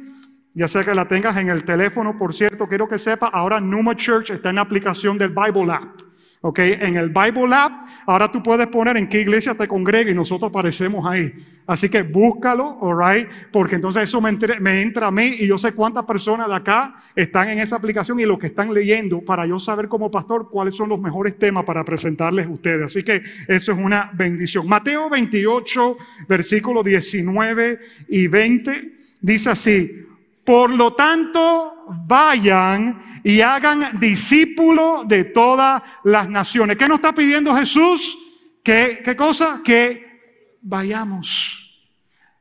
Ya 0.53 0.67
sea 0.67 0.83
que 0.83 0.95
la 0.95 1.07
tengas 1.07 1.37
en 1.37 1.49
el 1.49 1.63
teléfono, 1.63 2.17
por 2.17 2.33
cierto, 2.33 2.67
quiero 2.67 2.87
que 2.87 2.97
sepa, 2.97 3.27
ahora 3.27 3.59
Numa 3.59 3.95
Church 3.95 4.31
está 4.31 4.49
en 4.49 4.55
la 4.55 4.61
aplicación 4.61 5.17
del 5.17 5.29
Bible 5.29 5.71
App. 5.71 6.08
¿Ok? 6.41 6.59
En 6.59 6.95
el 6.95 7.09
Bible 7.09 7.53
App, 7.53 7.87
ahora 8.05 8.31
tú 8.31 8.41
puedes 8.41 8.67
poner 8.67 8.97
en 8.97 9.07
qué 9.07 9.21
iglesia 9.21 9.55
te 9.55 9.67
congrega 9.67 10.09
y 10.09 10.13
nosotros 10.13 10.49
aparecemos 10.49 11.05
ahí. 11.05 11.33
Así 11.67 11.87
que 11.87 12.01
búscalo, 12.01 12.79
alright, 12.81 13.27
porque 13.51 13.75
entonces 13.75 14.03
eso 14.03 14.19
me, 14.19 14.31
me, 14.59 14.81
entra 14.81 15.07
a 15.07 15.11
mí 15.11 15.35
y 15.39 15.47
yo 15.47 15.57
sé 15.57 15.73
cuántas 15.73 16.03
personas 16.05 16.47
de 16.47 16.55
acá 16.55 16.95
están 17.15 17.49
en 17.49 17.59
esa 17.59 17.75
aplicación 17.75 18.19
y 18.19 18.25
lo 18.25 18.39
que 18.39 18.47
están 18.47 18.73
leyendo 18.73 19.21
para 19.21 19.45
yo 19.45 19.59
saber 19.59 19.87
como 19.87 20.09
pastor 20.09 20.49
cuáles 20.49 20.75
son 20.75 20.89
los 20.89 20.99
mejores 20.99 21.37
temas 21.37 21.65
para 21.65 21.83
presentarles 21.83 22.47
a 22.47 22.49
ustedes. 22.49 22.85
Así 22.85 23.03
que 23.03 23.21
eso 23.47 23.71
es 23.71 23.77
una 23.77 24.09
bendición. 24.13 24.67
Mateo 24.67 25.09
28, 25.09 25.97
versículos 26.27 26.83
19 26.85 27.79
y 28.07 28.27
20, 28.27 28.93
dice 29.21 29.49
así, 29.51 30.05
por 30.43 30.71
lo 30.71 30.95
tanto, 30.95 31.85
vayan 32.07 33.08
y 33.23 33.41
hagan 33.41 33.99
discípulos 33.99 35.07
de 35.07 35.25
todas 35.25 35.81
las 36.03 36.29
naciones. 36.29 36.77
¿Qué 36.77 36.87
nos 36.87 36.97
está 36.97 37.13
pidiendo 37.13 37.55
Jesús? 37.55 38.17
¿Qué, 38.63 39.01
qué 39.03 39.15
cosa? 39.15 39.61
Que 39.63 40.57
vayamos. 40.61 41.55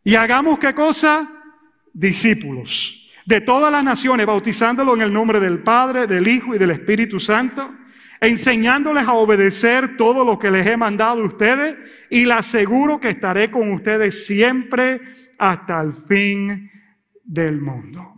Y 0.04 0.14
hagamos 0.14 0.58
qué 0.58 0.75
cosa? 0.75 1.28
Discípulos 1.92 2.99
de 3.28 3.42
todas 3.42 3.70
las 3.70 3.85
naciones, 3.85 4.25
bautizándolo 4.25 4.94
en 4.94 5.02
el 5.02 5.12
nombre 5.12 5.38
del 5.38 5.58
Padre, 5.58 6.06
del 6.06 6.26
Hijo 6.26 6.54
y 6.54 6.58
del 6.58 6.70
Espíritu 6.70 7.20
Santo, 7.20 7.75
enseñándoles 8.23 9.06
a 9.06 9.12
obedecer 9.12 9.99
todo 9.99 10.25
lo 10.25 10.38
que 10.38 10.50
les 10.50 10.66
he 10.66 10.78
mandado 10.78 11.20
a 11.20 11.26
ustedes 11.26 11.76
y 12.08 12.25
les 12.25 12.38
aseguro 12.38 12.99
que 12.99 13.11
estaré 13.11 13.50
con 13.50 13.70
ustedes 13.73 14.26
siempre 14.26 15.02
hasta 15.37 15.82
el 15.82 15.92
fin 15.92 16.70
del 17.23 17.61
mundo. 17.61 18.14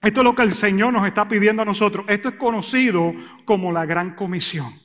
Esto 0.00 0.20
es 0.20 0.24
lo 0.24 0.34
que 0.34 0.42
el 0.42 0.52
Señor 0.52 0.92
nos 0.92 1.06
está 1.06 1.26
pidiendo 1.26 1.62
a 1.62 1.64
nosotros. 1.64 2.06
Esto 2.08 2.28
es 2.28 2.36
conocido 2.36 3.12
como 3.44 3.72
la 3.72 3.84
gran 3.84 4.14
comisión. 4.14 4.80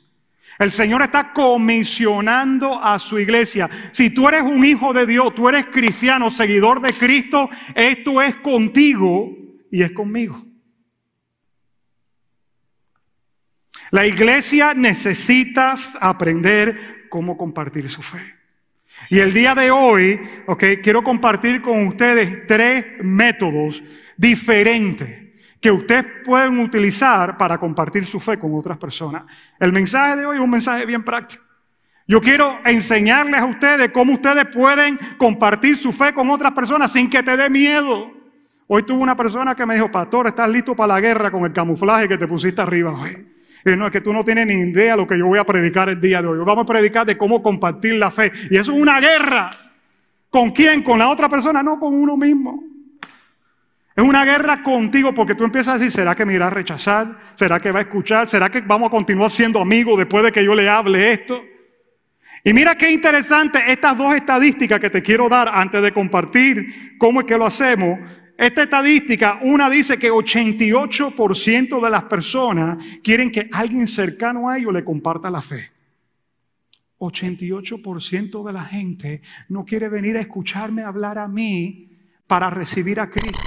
El 0.59 0.71
Señor 0.71 1.01
está 1.01 1.33
comisionando 1.33 2.83
a 2.83 2.99
su 2.99 3.19
iglesia. 3.19 3.69
Si 3.91 4.09
tú 4.09 4.27
eres 4.27 4.43
un 4.43 4.63
hijo 4.63 4.93
de 4.93 5.05
Dios, 5.05 5.33
tú 5.35 5.49
eres 5.49 5.65
cristiano, 5.67 6.29
seguidor 6.29 6.81
de 6.81 6.93
Cristo, 6.93 7.49
esto 7.75 8.21
es 8.21 8.35
contigo 8.37 9.35
y 9.71 9.83
es 9.83 9.91
conmigo. 9.91 10.43
La 13.91 14.07
iglesia 14.07 14.73
necesita 14.73 15.75
aprender 15.99 17.07
cómo 17.09 17.37
compartir 17.37 17.89
su 17.89 18.01
fe. 18.01 18.42
Y 19.09 19.19
el 19.19 19.33
día 19.33 19.53
de 19.55 19.71
hoy, 19.71 20.19
quiero 20.81 21.03
compartir 21.03 21.61
con 21.61 21.87
ustedes 21.87 22.47
tres 22.47 22.85
métodos 23.01 23.83
diferentes 24.17 25.23
que 25.59 25.71
ustedes 25.71 26.05
pueden 26.25 26.59
utilizar 26.59 27.37
para 27.37 27.57
compartir 27.57 28.05
su 28.05 28.19
fe 28.19 28.37
con 28.37 28.53
otras 28.53 28.77
personas. 28.77 29.23
El 29.59 29.71
mensaje 29.71 30.17
de 30.17 30.25
hoy 30.25 30.35
es 30.35 30.41
un 30.41 30.49
mensaje 30.49 30.85
bien 30.85 31.03
práctico. 31.03 31.43
Yo 32.05 32.19
quiero 32.19 32.59
enseñarles 32.65 33.39
a 33.39 33.45
ustedes 33.45 33.89
cómo 33.91 34.13
ustedes 34.13 34.45
pueden 34.47 34.99
compartir 35.17 35.77
su 35.77 35.93
fe 35.93 36.13
con 36.13 36.29
otras 36.29 36.51
personas 36.51 36.91
sin 36.91 37.09
que 37.09 37.23
te 37.23 37.37
dé 37.37 37.49
miedo. 37.49 38.11
Hoy 38.67 38.83
tuve 38.83 39.01
una 39.01 39.15
persona 39.15 39.55
que 39.55 39.65
me 39.65 39.75
dijo, 39.75 39.89
pastor, 39.89 40.27
¿estás 40.27 40.49
listo 40.49 40.75
para 40.75 40.95
la 40.95 40.99
guerra 40.99 41.31
con 41.31 41.45
el 41.45 41.53
camuflaje 41.53 42.09
que 42.09 42.17
te 42.17 42.27
pusiste 42.27 42.61
arriba 42.61 42.91
hoy? 42.91 43.25
No, 43.65 43.87
es 43.87 43.93
que 43.93 44.01
tú 44.01 44.11
no 44.11 44.23
tienes 44.23 44.45
ni 44.45 44.53
idea 44.53 44.91
de 44.91 44.97
lo 44.97 45.07
que 45.07 45.17
yo 45.17 45.25
voy 45.25 45.39
a 45.39 45.45
predicar 45.45 45.89
el 45.89 46.01
día 46.01 46.21
de 46.21 46.27
hoy. 46.27 46.37
Vamos 46.39 46.63
a 46.63 46.71
predicar 46.71 47.05
de 47.05 47.17
cómo 47.17 47.41
compartir 47.41 47.93
la 47.95 48.11
fe. 48.11 48.31
Y 48.49 48.57
eso 48.57 48.73
es 48.73 48.81
una 48.81 48.99
guerra. 48.99 49.57
¿Con 50.29 50.51
quién? 50.51 50.83
¿Con 50.83 50.99
la 50.99 51.09
otra 51.09 51.29
persona? 51.29 51.63
No, 51.63 51.79
con 51.79 51.93
uno 51.93 52.17
mismo. 52.17 52.63
Es 53.95 54.03
una 54.03 54.25
guerra 54.25 54.63
contigo 54.63 55.13
porque 55.13 55.35
tú 55.35 55.43
empiezas 55.43 55.75
a 55.75 55.77
decir, 55.77 55.91
¿será 55.91 56.15
que 56.15 56.25
me 56.25 56.33
irá 56.33 56.47
a 56.47 56.49
rechazar? 56.49 57.15
¿Será 57.35 57.59
que 57.59 57.71
va 57.71 57.79
a 57.79 57.83
escuchar? 57.83 58.27
¿Será 58.27 58.49
que 58.49 58.61
vamos 58.61 58.87
a 58.87 58.91
continuar 58.91 59.29
siendo 59.29 59.61
amigos 59.61 59.97
después 59.99 60.23
de 60.23 60.31
que 60.31 60.43
yo 60.43 60.55
le 60.55 60.67
hable 60.67 61.13
esto? 61.13 61.39
Y 62.43 62.51
mira 62.53 62.75
qué 62.75 62.91
interesante 62.91 63.63
estas 63.67 63.97
dos 63.97 64.13
estadísticas 64.15 64.79
que 64.79 64.89
te 64.89 65.01
quiero 65.01 65.29
dar 65.29 65.47
antes 65.47 65.81
de 65.81 65.93
compartir 65.93 66.97
cómo 66.97 67.21
es 67.21 67.27
que 67.27 67.37
lo 67.37 67.45
hacemos. 67.45 67.99
Esta 68.37 68.63
estadística, 68.63 69.39
una 69.43 69.69
dice 69.69 69.97
que 69.97 70.11
88% 70.11 71.83
de 71.83 71.89
las 71.89 72.03
personas 72.05 72.77
quieren 73.03 73.31
que 73.31 73.47
alguien 73.51 73.87
cercano 73.87 74.49
a 74.49 74.57
ellos 74.57 74.73
le 74.73 74.83
comparta 74.83 75.29
la 75.29 75.41
fe. 75.41 75.71
88% 76.99 78.45
de 78.45 78.53
la 78.53 78.65
gente 78.65 79.21
no 79.49 79.65
quiere 79.65 79.89
venir 79.89 80.17
a 80.17 80.21
escucharme 80.21 80.83
hablar 80.83 81.17
a 81.19 81.27
mí 81.27 81.89
para 82.25 82.49
recibir 82.49 82.99
a 82.99 83.09
Cristo. 83.09 83.39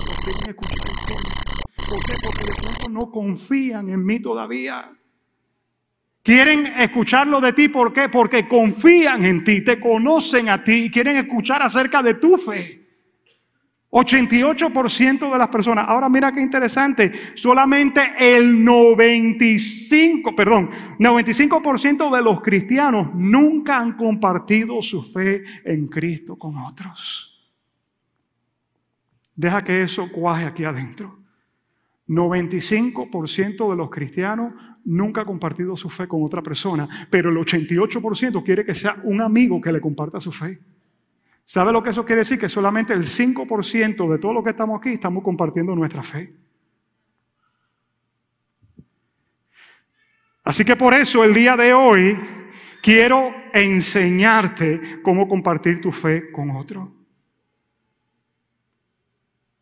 ¿Por 1.88 2.04
qué? 2.04 2.14
Porque 2.22 2.44
de 2.44 2.62
pronto 2.62 2.88
no 2.88 3.10
confían 3.10 3.88
en 3.88 4.04
mí 4.04 4.20
todavía. 4.20 4.90
Quieren 6.22 6.66
escucharlo 6.66 7.40
de 7.40 7.52
ti, 7.52 7.68
¿por 7.68 7.92
qué? 7.92 8.08
Porque 8.08 8.48
confían 8.48 9.24
en 9.24 9.44
ti, 9.44 9.62
te 9.62 9.80
conocen 9.80 10.48
a 10.48 10.62
ti 10.62 10.84
y 10.86 10.90
quieren 10.90 11.16
escuchar 11.16 11.62
acerca 11.62 12.02
de 12.02 12.14
tu 12.14 12.36
fe. 12.36 12.85
88% 13.90 15.32
de 15.32 15.38
las 15.38 15.48
personas. 15.48 15.86
Ahora 15.88 16.08
mira 16.08 16.32
qué 16.32 16.40
interesante, 16.40 17.12
solamente 17.34 18.02
el 18.18 18.64
95, 18.64 20.34
perdón, 20.34 20.70
95% 20.98 22.14
de 22.14 22.22
los 22.22 22.42
cristianos 22.42 23.14
nunca 23.14 23.78
han 23.78 23.92
compartido 23.92 24.82
su 24.82 25.02
fe 25.02 25.44
en 25.64 25.86
Cristo 25.86 26.36
con 26.36 26.56
otros. 26.58 27.32
Deja 29.34 29.62
que 29.62 29.82
eso 29.82 30.10
cuaje 30.10 30.46
aquí 30.46 30.64
adentro. 30.64 31.18
95% 32.08 33.70
de 33.70 33.76
los 33.76 33.90
cristianos 33.90 34.52
nunca 34.84 35.22
ha 35.22 35.24
compartido 35.24 35.76
su 35.76 35.90
fe 35.90 36.06
con 36.06 36.22
otra 36.22 36.42
persona, 36.42 37.08
pero 37.10 37.30
el 37.30 37.36
88% 37.36 38.42
quiere 38.44 38.64
que 38.64 38.74
sea 38.74 38.96
un 39.04 39.20
amigo 39.20 39.60
que 39.60 39.72
le 39.72 39.80
comparta 39.80 40.20
su 40.20 40.32
fe. 40.32 40.58
¿Sabe 41.48 41.72
lo 41.72 41.80
que 41.80 41.90
eso 41.90 42.04
quiere 42.04 42.22
decir? 42.22 42.40
Que 42.40 42.48
solamente 42.48 42.92
el 42.92 43.04
5% 43.04 44.10
de 44.10 44.18
todo 44.18 44.32
lo 44.32 44.42
que 44.42 44.50
estamos 44.50 44.80
aquí 44.80 44.90
estamos 44.90 45.22
compartiendo 45.22 45.76
nuestra 45.76 46.02
fe. 46.02 46.34
Así 50.42 50.64
que 50.64 50.74
por 50.74 50.92
eso 50.92 51.22
el 51.22 51.32
día 51.32 51.56
de 51.56 51.72
hoy 51.72 52.18
quiero 52.82 53.32
enseñarte 53.52 55.00
cómo 55.02 55.28
compartir 55.28 55.80
tu 55.80 55.92
fe 55.92 56.32
con 56.32 56.50
otro. 56.50 56.92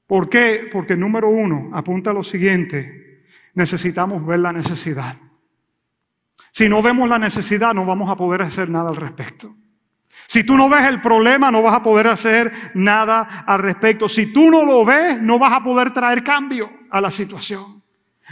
¿Por 0.07 0.31
qué? 0.31 0.71
Porque 0.73 0.97
número 0.97 1.29
uno, 1.29 1.69
apunta 1.75 2.15
lo 2.15 2.23
siguiente, 2.23 3.25
necesitamos 3.53 4.25
ver 4.25 4.39
la 4.39 4.53
necesidad. 4.53 5.19
Si 6.51 6.67
no 6.67 6.81
vemos 6.81 7.11
la 7.11 7.19
necesidad, 7.19 7.75
no 7.75 7.85
vamos 7.85 8.11
a 8.11 8.17
poder 8.17 8.41
hacer 8.41 8.71
nada 8.71 8.89
al 8.89 8.97
respecto. 8.97 9.55
Si 10.27 10.45
tú 10.45 10.57
no 10.57 10.69
ves 10.69 10.83
el 10.83 11.01
problema, 11.01 11.51
no 11.51 11.63
vas 11.63 11.75
a 11.75 11.83
poder 11.83 12.09
hacer 12.09 12.73
nada 12.75 13.45
al 13.47 13.59
respecto. 13.59 14.09
Si 14.09 14.33
tú 14.33 14.51
no 14.51 14.65
lo 14.65 14.85
ves, 14.85 15.21
no 15.21 15.39
vas 15.39 15.53
a 15.53 15.63
poder 15.63 15.93
traer 15.93 16.25
cambio 16.25 16.71
a 16.91 17.01
la 17.01 17.11
situación. 17.11 17.83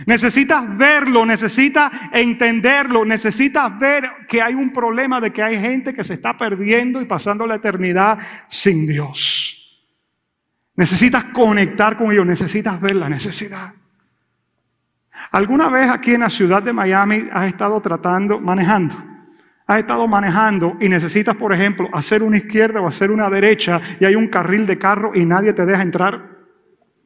Necesitas 0.06 0.76
verlo, 0.76 1.26
necesitas 1.26 1.92
entenderlo, 2.12 3.04
necesitas 3.04 3.78
ver 3.78 4.10
que 4.26 4.40
hay 4.40 4.54
un 4.54 4.72
problema 4.72 5.20
de 5.20 5.32
que 5.32 5.42
hay 5.42 5.60
gente 5.60 5.92
que 5.92 6.02
se 6.02 6.14
está 6.14 6.36
perdiendo 6.36 7.00
y 7.00 7.04
pasando 7.04 7.46
la 7.46 7.56
eternidad 7.56 8.18
sin 8.48 8.86
Dios. 8.86 9.58
Necesitas 10.76 11.24
conectar 11.24 11.98
con 11.98 12.10
ellos, 12.10 12.24
necesitas 12.24 12.80
ver 12.80 12.96
la 12.96 13.10
necesidad. 13.10 13.74
¿Alguna 15.30 15.68
vez 15.68 15.90
aquí 15.90 16.14
en 16.14 16.20
la 16.20 16.30
ciudad 16.30 16.62
de 16.62 16.72
Miami 16.72 17.28
has 17.30 17.48
estado 17.48 17.80
tratando, 17.82 18.40
manejando? 18.40 19.11
Has 19.72 19.78
estado 19.78 20.06
manejando 20.06 20.76
y 20.80 20.88
necesitas, 20.88 21.34
por 21.34 21.52
ejemplo, 21.52 21.88
hacer 21.92 22.22
una 22.22 22.36
izquierda 22.36 22.80
o 22.80 22.86
hacer 22.86 23.10
una 23.10 23.28
derecha 23.30 23.80
y 23.98 24.04
hay 24.04 24.14
un 24.14 24.28
carril 24.28 24.66
de 24.66 24.78
carro 24.78 25.12
y 25.14 25.24
nadie 25.24 25.52
te 25.52 25.64
deja 25.64 25.82
entrar. 25.82 26.20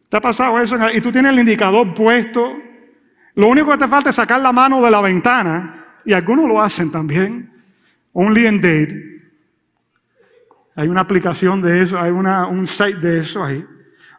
¿Te 0.09 0.17
ha 0.17 0.21
pasado 0.21 0.59
eso? 0.61 0.77
Y 0.93 1.01
tú 1.01 1.11
tienes 1.11 1.33
el 1.33 1.39
indicador 1.39 1.95
puesto. 1.95 2.57
Lo 3.35 3.49
único 3.49 3.71
que 3.71 3.79
te 3.79 3.89
falta 3.89 4.11
es 4.11 4.17
sacar 4.17 4.41
la 4.41 4.53
mano 4.53 4.83
de 4.83 4.91
la 4.91 5.01
ventana 5.01 5.85
y 6.05 6.13
algunos 6.13 6.49
lo 6.49 6.61
hacen 6.61 6.91
también. 6.91 7.51
Only 8.13 8.47
in 8.47 8.61
date. 8.61 9.23
Hay 10.75 10.89
una 10.89 11.01
aplicación 11.01 11.63
de 11.63 11.83
eso, 11.83 11.99
hay 11.99 12.11
un 12.11 12.67
site 12.67 12.99
de 12.99 13.21
eso 13.21 13.45
ahí. 13.45 13.65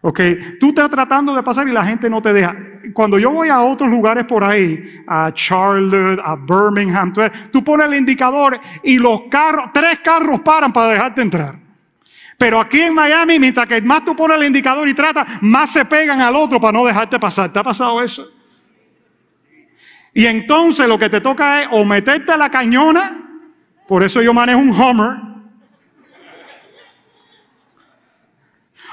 Ok, 0.01 0.19
tú 0.59 0.69
estás 0.69 0.89
tratando 0.89 1.35
de 1.35 1.43
pasar 1.43 1.67
y 1.67 1.71
la 1.71 1.85
gente 1.85 2.09
no 2.09 2.21
te 2.21 2.33
deja. 2.33 2.55
Cuando 2.97 3.19
yo 3.19 3.29
voy 3.29 3.47
a 3.49 3.61
otros 3.61 3.91
lugares 3.91 4.25
por 4.25 4.43
ahí, 4.43 5.03
a 5.05 5.31
Charlotte, 5.31 6.19
a 6.19 6.35
Birmingham, 6.35 7.13
tú, 7.51 7.63
pones 7.63 7.85
el 7.85 7.93
indicador 7.93 8.59
y 8.81 8.97
los 8.97 9.21
carros, 9.29 9.65
tres 9.71 9.99
carros 9.99 10.39
paran 10.39 10.73
para 10.73 10.89
dejarte 10.89 11.21
entrar. 11.21 11.59
Pero 12.39 12.59
aquí 12.59 12.81
en 12.81 12.95
Miami, 12.95 13.37
mientras 13.37 13.67
que 13.67 13.79
más 13.83 14.03
tú 14.03 14.15
pones 14.15 14.37
el 14.37 14.47
indicador 14.47 14.89
y 14.89 14.95
tratas, 14.95 15.27
más 15.41 15.71
se 15.71 15.85
pegan 15.85 16.23
al 16.23 16.35
otro 16.35 16.59
para 16.59 16.75
no 16.75 16.85
dejarte 16.87 17.19
pasar. 17.19 17.53
¿Te 17.53 17.59
ha 17.59 17.63
pasado 17.63 18.01
eso? 18.01 18.25
Y 20.11 20.25
entonces 20.25 20.87
lo 20.87 20.97
que 20.97 21.09
te 21.09 21.21
toca 21.21 21.61
es 21.61 21.67
o 21.73 21.85
meterte 21.85 22.31
a 22.31 22.37
la 22.37 22.49
cañona, 22.49 23.15
por 23.87 24.03
eso 24.03 24.23
yo 24.23 24.33
manejo 24.33 24.59
un 24.59 24.71
Hummer, 24.71 25.17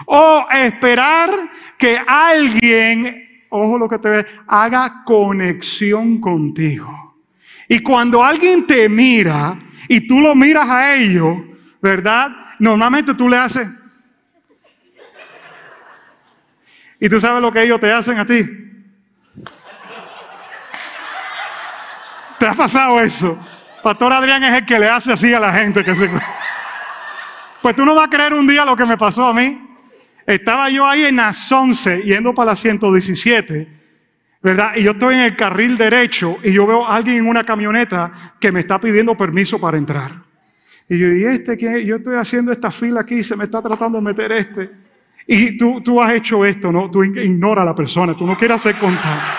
o 0.05 0.47
esperar 0.53 1.31
que 1.79 1.99
alguien, 2.07 3.24
ojo 3.55 3.79
lo 3.79 3.89
que 3.89 3.99
te 3.99 4.09
ve, 4.09 4.27
haga 4.47 5.03
conexión 5.05 6.21
contigo. 6.21 7.17
Y 7.69 7.81
cuando 7.81 8.23
alguien 8.23 8.67
te 8.67 8.89
mira 8.89 9.59
y 9.89 10.07
tú 10.07 10.21
lo 10.21 10.35
miras 10.35 10.69
a 10.69 10.97
ellos, 10.97 11.39
¿verdad? 11.81 12.31
Normalmente 12.59 13.15
tú 13.15 13.29
le 13.29 13.37
haces. 13.37 13.69
Y 17.01 17.09
tú 17.09 17.21
sabes 17.21 17.43
lo 17.43 17.53
que 17.53 17.63
ellos 17.63 17.81
te 17.81 17.93
hacen 17.93 18.19
a 18.19 18.27
ti. 18.27 18.45
¿Te 22.39 22.47
ha 22.47 22.55
pasado 22.55 23.01
eso? 23.01 23.39
Pastor 23.83 24.13
Adrián 24.13 24.43
es 24.45 24.55
el 24.55 24.67
que 24.67 24.79
le 24.79 24.89
hace 24.89 25.13
así 25.13 25.33
a 25.33 25.41
la 25.41 25.53
gente 25.53 25.85
que 25.85 25.95
se... 25.95 26.11
Pues 27.63 27.77
tú 27.77 27.85
no 27.85 27.95
vas 27.95 28.05
a 28.05 28.11
creer 28.11 28.35
un 28.35 28.47
día 28.47 28.65
lo 28.65 28.77
que 28.77 28.85
me 28.85 28.97
pasó 28.97 29.27
a 29.27 29.35
mí. 29.35 29.64
Estaba 30.27 30.71
yo 30.71 30.87
ahí 30.87 31.05
en 31.05 31.17
las 31.17 31.51
11 31.51 32.03
yendo 32.03 32.35
para 32.35 32.53
la 32.53 32.57
117, 32.57 33.69
¿verdad? 34.43 34.73
Y 34.77 34.83
yo 34.83 34.93
estoy 34.93 35.17
en 35.17 35.21
el 35.21 35.37
carril 35.37 35.77
derecho 35.77 36.39
y 36.43 36.53
yo 36.53 36.67
veo 36.67 36.87
a 36.87 36.95
alguien 36.95 37.19
en 37.19 37.27
una 37.27 37.45
camioneta 37.45 38.35
que 38.41 38.51
me 38.51 38.61
está 38.61 38.81
pidiendo 38.81 39.17
permiso 39.17 39.61
para 39.61 39.77
entrar. 39.77 40.23
Y 40.89 40.99
yo 40.99 41.09
dije, 41.09 41.33
este 41.33 41.57
que 41.57 41.85
yo 41.85 41.97
estoy 41.97 42.17
haciendo 42.17 42.53
esta 42.53 42.71
fila 42.71 43.01
aquí, 43.01 43.23
se 43.23 43.37
me 43.37 43.45
está 43.45 43.61
tratando 43.61 43.99
de 43.99 44.05
meter 44.05 44.33
este. 44.33 44.71
Y 45.27 45.57
tú, 45.57 45.81
tú 45.83 46.01
has 46.03 46.13
hecho 46.13 46.45
esto, 46.45 46.71
¿no? 46.71 46.91
Tú 46.91 47.03
ignora 47.05 47.63
a 47.63 47.65
la 47.65 47.75
persona, 47.75 48.15
tú 48.15 48.27
no 48.27 48.37
quieres 48.37 48.57
hacer 48.57 48.77
contacto. 48.77 49.39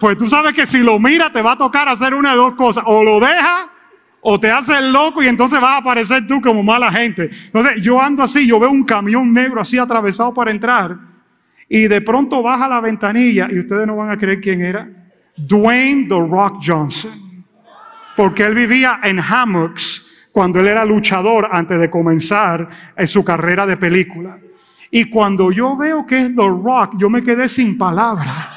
Pues 0.00 0.16
tú 0.16 0.28
sabes 0.28 0.54
que 0.54 0.64
si 0.64 0.78
lo 0.78 0.98
mira 0.98 1.30
te 1.32 1.42
va 1.42 1.52
a 1.52 1.58
tocar 1.58 1.88
hacer 1.88 2.14
una 2.14 2.30
de 2.30 2.36
dos 2.36 2.54
cosas. 2.54 2.84
O 2.86 3.02
lo 3.04 3.20
deja 3.20 3.71
o 4.22 4.38
te 4.38 4.50
hace 4.50 4.78
el 4.78 4.92
loco 4.92 5.22
y 5.22 5.28
entonces 5.28 5.60
vas 5.60 5.72
a 5.72 5.76
aparecer 5.78 6.26
tú 6.26 6.40
como 6.40 6.62
mala 6.62 6.90
gente. 6.90 7.28
Entonces 7.46 7.82
yo 7.82 8.00
ando 8.00 8.22
así, 8.22 8.46
yo 8.46 8.58
veo 8.58 8.70
un 8.70 8.84
camión 8.84 9.32
negro 9.32 9.60
así 9.60 9.78
atravesado 9.78 10.32
para 10.32 10.52
entrar 10.52 10.96
y 11.68 11.88
de 11.88 12.00
pronto 12.00 12.42
baja 12.42 12.68
la 12.68 12.80
ventanilla 12.80 13.48
y 13.50 13.58
ustedes 13.58 13.86
no 13.86 13.96
van 13.96 14.10
a 14.10 14.16
creer 14.16 14.40
quién 14.40 14.62
era. 14.62 14.88
Dwayne 15.36 16.06
The 16.08 16.18
Rock 16.18 16.62
Johnson. 16.64 17.44
Porque 18.16 18.44
él 18.44 18.54
vivía 18.54 19.00
en 19.02 19.18
hammocks 19.18 20.06
cuando 20.30 20.60
él 20.60 20.68
era 20.68 20.84
luchador 20.84 21.48
antes 21.50 21.80
de 21.80 21.90
comenzar 21.90 22.68
en 22.96 23.06
su 23.08 23.24
carrera 23.24 23.66
de 23.66 23.76
película. 23.76 24.38
Y 24.90 25.06
cuando 25.06 25.50
yo 25.50 25.76
veo 25.76 26.06
que 26.06 26.26
es 26.26 26.36
The 26.36 26.46
Rock, 26.46 26.96
yo 26.98 27.10
me 27.10 27.22
quedé 27.22 27.48
sin 27.48 27.78
palabras. 27.78 28.48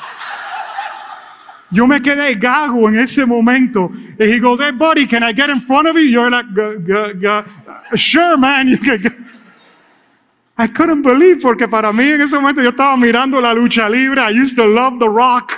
Yo 1.72 1.88
me 1.88 2.02
quedé 2.02 2.36
gago 2.36 2.88
en 2.90 3.00
ese 3.00 3.26
momento. 3.26 3.92
Y 4.20 4.24
he 4.26 4.40
goes, 4.40 4.60
hey 4.60 4.72
buddy, 4.72 5.08
can 5.08 5.24
I 5.24 5.34
get 5.34 5.50
in 5.50 5.62
front 5.62 5.88
of 5.88 5.96
you? 5.96 6.04
You're 6.04 6.30
like, 6.30 6.46
sure 7.96 8.38
man. 8.38 8.68
You 8.68 8.78
can 8.78 9.26
I 10.58 10.68
couldn't 10.68 11.02
believe 11.02 11.42
porque 11.42 11.68
para 11.68 11.92
mí 11.92 12.04
en 12.04 12.22
ese 12.22 12.36
momento 12.36 12.62
yo 12.62 12.70
estaba 12.70 12.96
mirando 12.96 13.42
la 13.42 13.54
lucha 13.54 13.90
libre. 13.90 14.22
I 14.22 14.30
used 14.30 14.56
to 14.56 14.66
love 14.66 15.00
The 15.00 15.10
Rock. 15.10 15.52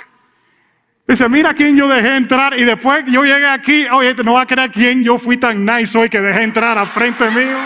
Dice, 1.08 1.30
mira 1.30 1.54
quién 1.54 1.78
yo 1.78 1.88
dejé 1.88 2.18
entrar. 2.18 2.58
Y 2.58 2.64
después 2.64 3.06
yo 3.08 3.24
llegué 3.24 3.46
aquí, 3.46 3.86
oye, 3.92 4.16
no 4.24 4.34
va 4.34 4.42
a 4.42 4.46
creer 4.46 4.72
quién 4.72 5.04
yo 5.04 5.18
fui 5.18 5.38
tan 5.38 5.64
nice 5.64 5.98
hoy 5.98 6.10
que 6.10 6.20
dejé 6.20 6.44
entrar 6.44 6.78
al 6.78 6.88
frente 6.88 7.30
mío. 7.30 7.58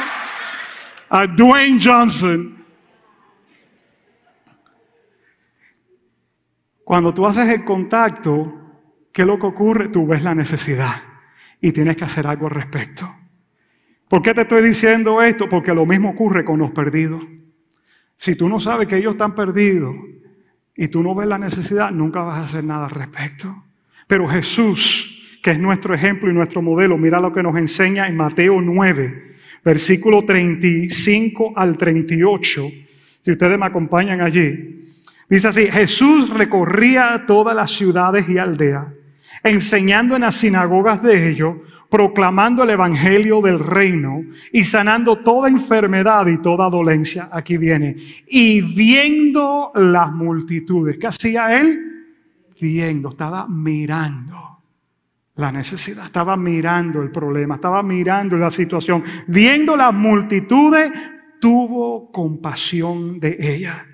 A 1.10 1.26
Dwayne 1.26 1.80
Johnson. 1.82 2.61
Cuando 6.92 7.14
tú 7.14 7.26
haces 7.26 7.48
el 7.48 7.64
contacto, 7.64 8.54
¿qué 9.14 9.22
es 9.22 9.26
lo 9.26 9.40
que 9.40 9.46
ocurre? 9.46 9.88
Tú 9.88 10.06
ves 10.06 10.22
la 10.24 10.36
necesidad 10.36 11.02
y 11.62 11.72
tienes 11.72 11.96
que 11.96 12.04
hacer 12.04 12.28
algo 12.28 12.48
al 12.48 12.52
respecto. 12.52 13.10
¿Por 14.10 14.22
qué 14.22 14.34
te 14.34 14.42
estoy 14.42 14.62
diciendo 14.62 15.22
esto? 15.22 15.48
Porque 15.48 15.74
lo 15.74 15.86
mismo 15.86 16.10
ocurre 16.10 16.44
con 16.44 16.60
los 16.60 16.72
perdidos. 16.72 17.24
Si 18.18 18.36
tú 18.36 18.50
no 18.50 18.60
sabes 18.60 18.90
que 18.90 18.98
ellos 18.98 19.14
están 19.14 19.36
perdidos 19.36 19.96
y 20.76 20.90
tú 20.90 21.02
no 21.02 21.16
ves 21.16 21.30
la 21.30 21.38
necesidad, 21.38 21.92
nunca 21.92 22.24
vas 22.24 22.40
a 22.40 22.44
hacer 22.44 22.66
nada 22.66 22.88
al 22.88 22.92
respecto. 22.92 23.64
Pero 24.06 24.28
Jesús, 24.28 25.40
que 25.42 25.52
es 25.52 25.60
nuestro 25.60 25.96
ejemplo 25.96 26.30
y 26.30 26.34
nuestro 26.34 26.62
modelo, 26.62 26.98
mira 26.98 27.22
lo 27.22 27.32
que 27.32 27.42
nos 27.42 27.56
enseña 27.56 28.10
en 28.10 28.18
Mateo 28.18 28.60
9, 28.60 29.38
versículo 29.64 30.26
35 30.26 31.54
al 31.56 31.78
38. 31.78 32.70
Si 33.22 33.32
ustedes 33.32 33.58
me 33.58 33.68
acompañan 33.68 34.20
allí. 34.20 34.81
Dice 35.32 35.48
así, 35.48 35.72
Jesús 35.72 36.30
recorría 36.30 37.24
todas 37.26 37.56
las 37.56 37.72
ciudades 37.72 38.28
y 38.28 38.38
aldeas, 38.38 38.88
enseñando 39.42 40.16
en 40.16 40.24
las 40.24 40.36
sinagogas 40.36 41.02
de 41.02 41.30
ellos, 41.30 41.56
proclamando 41.90 42.64
el 42.64 42.72
evangelio 42.72 43.40
del 43.40 43.60
reino 43.60 44.26
y 44.52 44.66
sanando 44.66 45.20
toda 45.20 45.48
enfermedad 45.48 46.28
y 46.28 46.42
toda 46.42 46.70
dolencia. 46.70 47.30
Aquí 47.32 47.56
viene. 47.56 47.96
Y 48.28 48.60
viendo 48.60 49.72
las 49.74 50.12
multitudes. 50.12 50.98
¿Qué 51.00 51.08
hacía 51.08 51.58
él? 51.58 51.80
Viendo, 52.60 53.08
estaba 53.08 53.48
mirando 53.48 54.60
la 55.36 55.50
necesidad, 55.50 56.08
estaba 56.08 56.36
mirando 56.36 57.02
el 57.02 57.10
problema, 57.10 57.56
estaba 57.56 57.82
mirando 57.82 58.36
la 58.36 58.52
situación. 58.52 59.02
Viendo 59.28 59.78
las 59.78 59.94
multitudes, 59.94 60.92
tuvo 61.40 62.12
compasión 62.12 63.18
de 63.18 63.38
ellas 63.40 63.91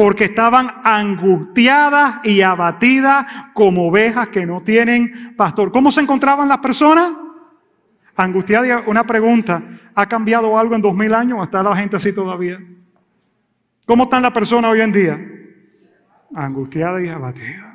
porque 0.00 0.24
estaban 0.24 0.76
angustiadas 0.82 2.24
y 2.24 2.40
abatidas 2.40 3.26
como 3.52 3.88
ovejas 3.88 4.28
que 4.28 4.46
no 4.46 4.62
tienen 4.62 5.34
pastor. 5.36 5.70
¿Cómo 5.70 5.92
se 5.92 6.00
encontraban 6.00 6.48
las 6.48 6.56
personas? 6.56 7.12
Angustiadas. 8.16 8.84
Una 8.86 9.04
pregunta, 9.04 9.62
¿ha 9.94 10.06
cambiado 10.06 10.56
algo 10.58 10.74
en 10.74 10.80
dos 10.80 10.94
mil 10.94 11.12
años 11.12 11.38
o 11.38 11.44
está 11.44 11.62
la 11.62 11.76
gente 11.76 11.96
así 11.96 12.14
todavía? 12.14 12.58
¿Cómo 13.84 14.04
están 14.04 14.22
las 14.22 14.32
personas 14.32 14.70
hoy 14.70 14.80
en 14.80 14.90
día? 14.90 15.20
Angustiadas 16.34 17.04
y 17.04 17.08
abatidas. 17.08 17.74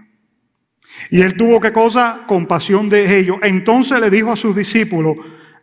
Y 1.12 1.22
él 1.22 1.38
tuvo 1.38 1.60
que 1.60 1.72
cosa? 1.72 2.22
Compasión 2.26 2.90
de 2.90 3.20
ellos. 3.20 3.38
Entonces 3.44 4.00
le 4.00 4.10
dijo 4.10 4.32
a 4.32 4.36
sus 4.36 4.56
discípulos, 4.56 5.16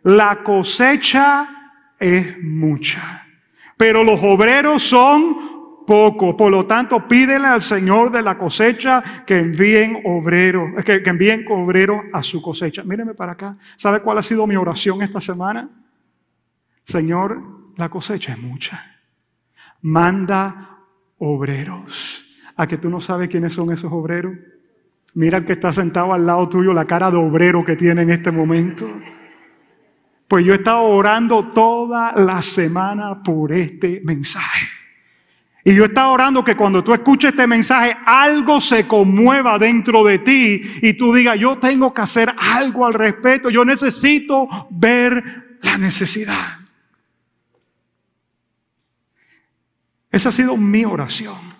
la 0.03 0.43
cosecha 0.43 1.73
es 1.99 2.41
mucha, 2.41 3.27
pero 3.75 4.01
los 4.01 4.17
obreros 4.23 4.81
son 4.81 5.52
poco. 5.85 6.35
Por 6.35 6.51
lo 6.51 6.65
tanto, 6.65 7.07
pídele 7.07 7.47
al 7.47 7.61
Señor 7.61 8.11
de 8.11 8.21
la 8.21 8.37
cosecha 8.37 9.23
que 9.25 9.39
envíen 9.39 10.01
obreros, 10.05 10.83
que, 10.83 11.01
envíen 11.05 11.45
obreros 11.49 12.01
a 12.13 12.23
su 12.23 12.41
cosecha. 12.41 12.83
Míreme 12.83 13.13
para 13.13 13.33
acá. 13.33 13.57
¿Sabe 13.75 14.01
cuál 14.01 14.17
ha 14.17 14.21
sido 14.21 14.47
mi 14.47 14.55
oración 14.55 15.01
esta 15.01 15.21
semana? 15.21 15.69
Señor, 16.83 17.41
la 17.77 17.89
cosecha 17.89 18.33
es 18.33 18.39
mucha. 18.39 18.83
Manda 19.81 20.79
obreros. 21.17 22.25
A 22.55 22.67
que 22.67 22.77
tú 22.77 22.89
no 22.89 23.01
sabes 23.01 23.29
quiénes 23.29 23.53
son 23.53 23.71
esos 23.71 23.91
obreros. 23.91 24.33
Mira 25.15 25.39
el 25.39 25.45
que 25.45 25.53
está 25.53 25.71
sentado 25.71 26.13
al 26.13 26.25
lado 26.25 26.49
tuyo, 26.49 26.73
la 26.73 26.85
cara 26.85 27.11
de 27.11 27.17
obrero 27.17 27.63
que 27.63 27.75
tiene 27.75 28.01
en 28.01 28.11
este 28.11 28.31
momento. 28.31 28.89
Pues 30.27 30.45
yo 30.45 30.53
he 30.53 30.55
estado 30.55 30.81
orando 30.81 31.51
toda 31.51 32.13
la 32.13 32.41
semana 32.41 33.21
por 33.21 33.51
este 33.51 34.01
mensaje. 34.03 34.82
Y 35.65 35.73
yo 35.73 35.85
estaba 35.85 36.09
orando 36.09 36.43
que 36.43 36.57
cuando 36.57 36.83
tú 36.83 36.93
escuches 36.93 37.31
este 37.31 37.47
mensaje, 37.47 37.95
algo 38.05 38.59
se 38.59 38.85
conmueva 38.85 39.57
dentro 39.57 40.03
de 40.03 40.19
ti 40.19 40.61
y 40.81 40.93
tú 40.93 41.13
digas, 41.13 41.39
yo 41.39 41.57
tengo 41.57 41.93
que 41.93 42.01
hacer 42.01 42.33
algo 42.37 42.85
al 42.85 42.93
respecto, 42.93 43.49
yo 43.49 43.63
necesito 43.63 44.47
ver 44.69 45.57
la 45.61 45.77
necesidad. 45.77 46.57
Esa 50.11 50.29
ha 50.29 50.31
sido 50.33 50.57
mi 50.57 50.83
oración. 50.83 51.53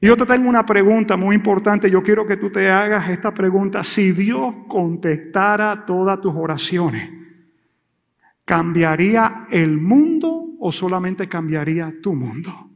Y 0.00 0.06
yo 0.08 0.16
te 0.16 0.26
tengo 0.26 0.48
una 0.48 0.66
pregunta 0.66 1.16
muy 1.16 1.36
importante, 1.36 1.88
yo 1.88 2.02
quiero 2.02 2.26
que 2.26 2.36
tú 2.36 2.50
te 2.50 2.68
hagas 2.68 3.10
esta 3.10 3.32
pregunta. 3.32 3.84
Si 3.84 4.10
Dios 4.10 4.54
contestara 4.66 5.84
todas 5.86 6.20
tus 6.20 6.34
oraciones, 6.34 7.08
¿cambiaría 8.44 9.46
el 9.50 9.78
mundo 9.78 10.49
o 10.60 10.70
solamente 10.70 11.28
cambiaría 11.28 11.92
tu 12.02 12.14
mundo? 12.14 12.70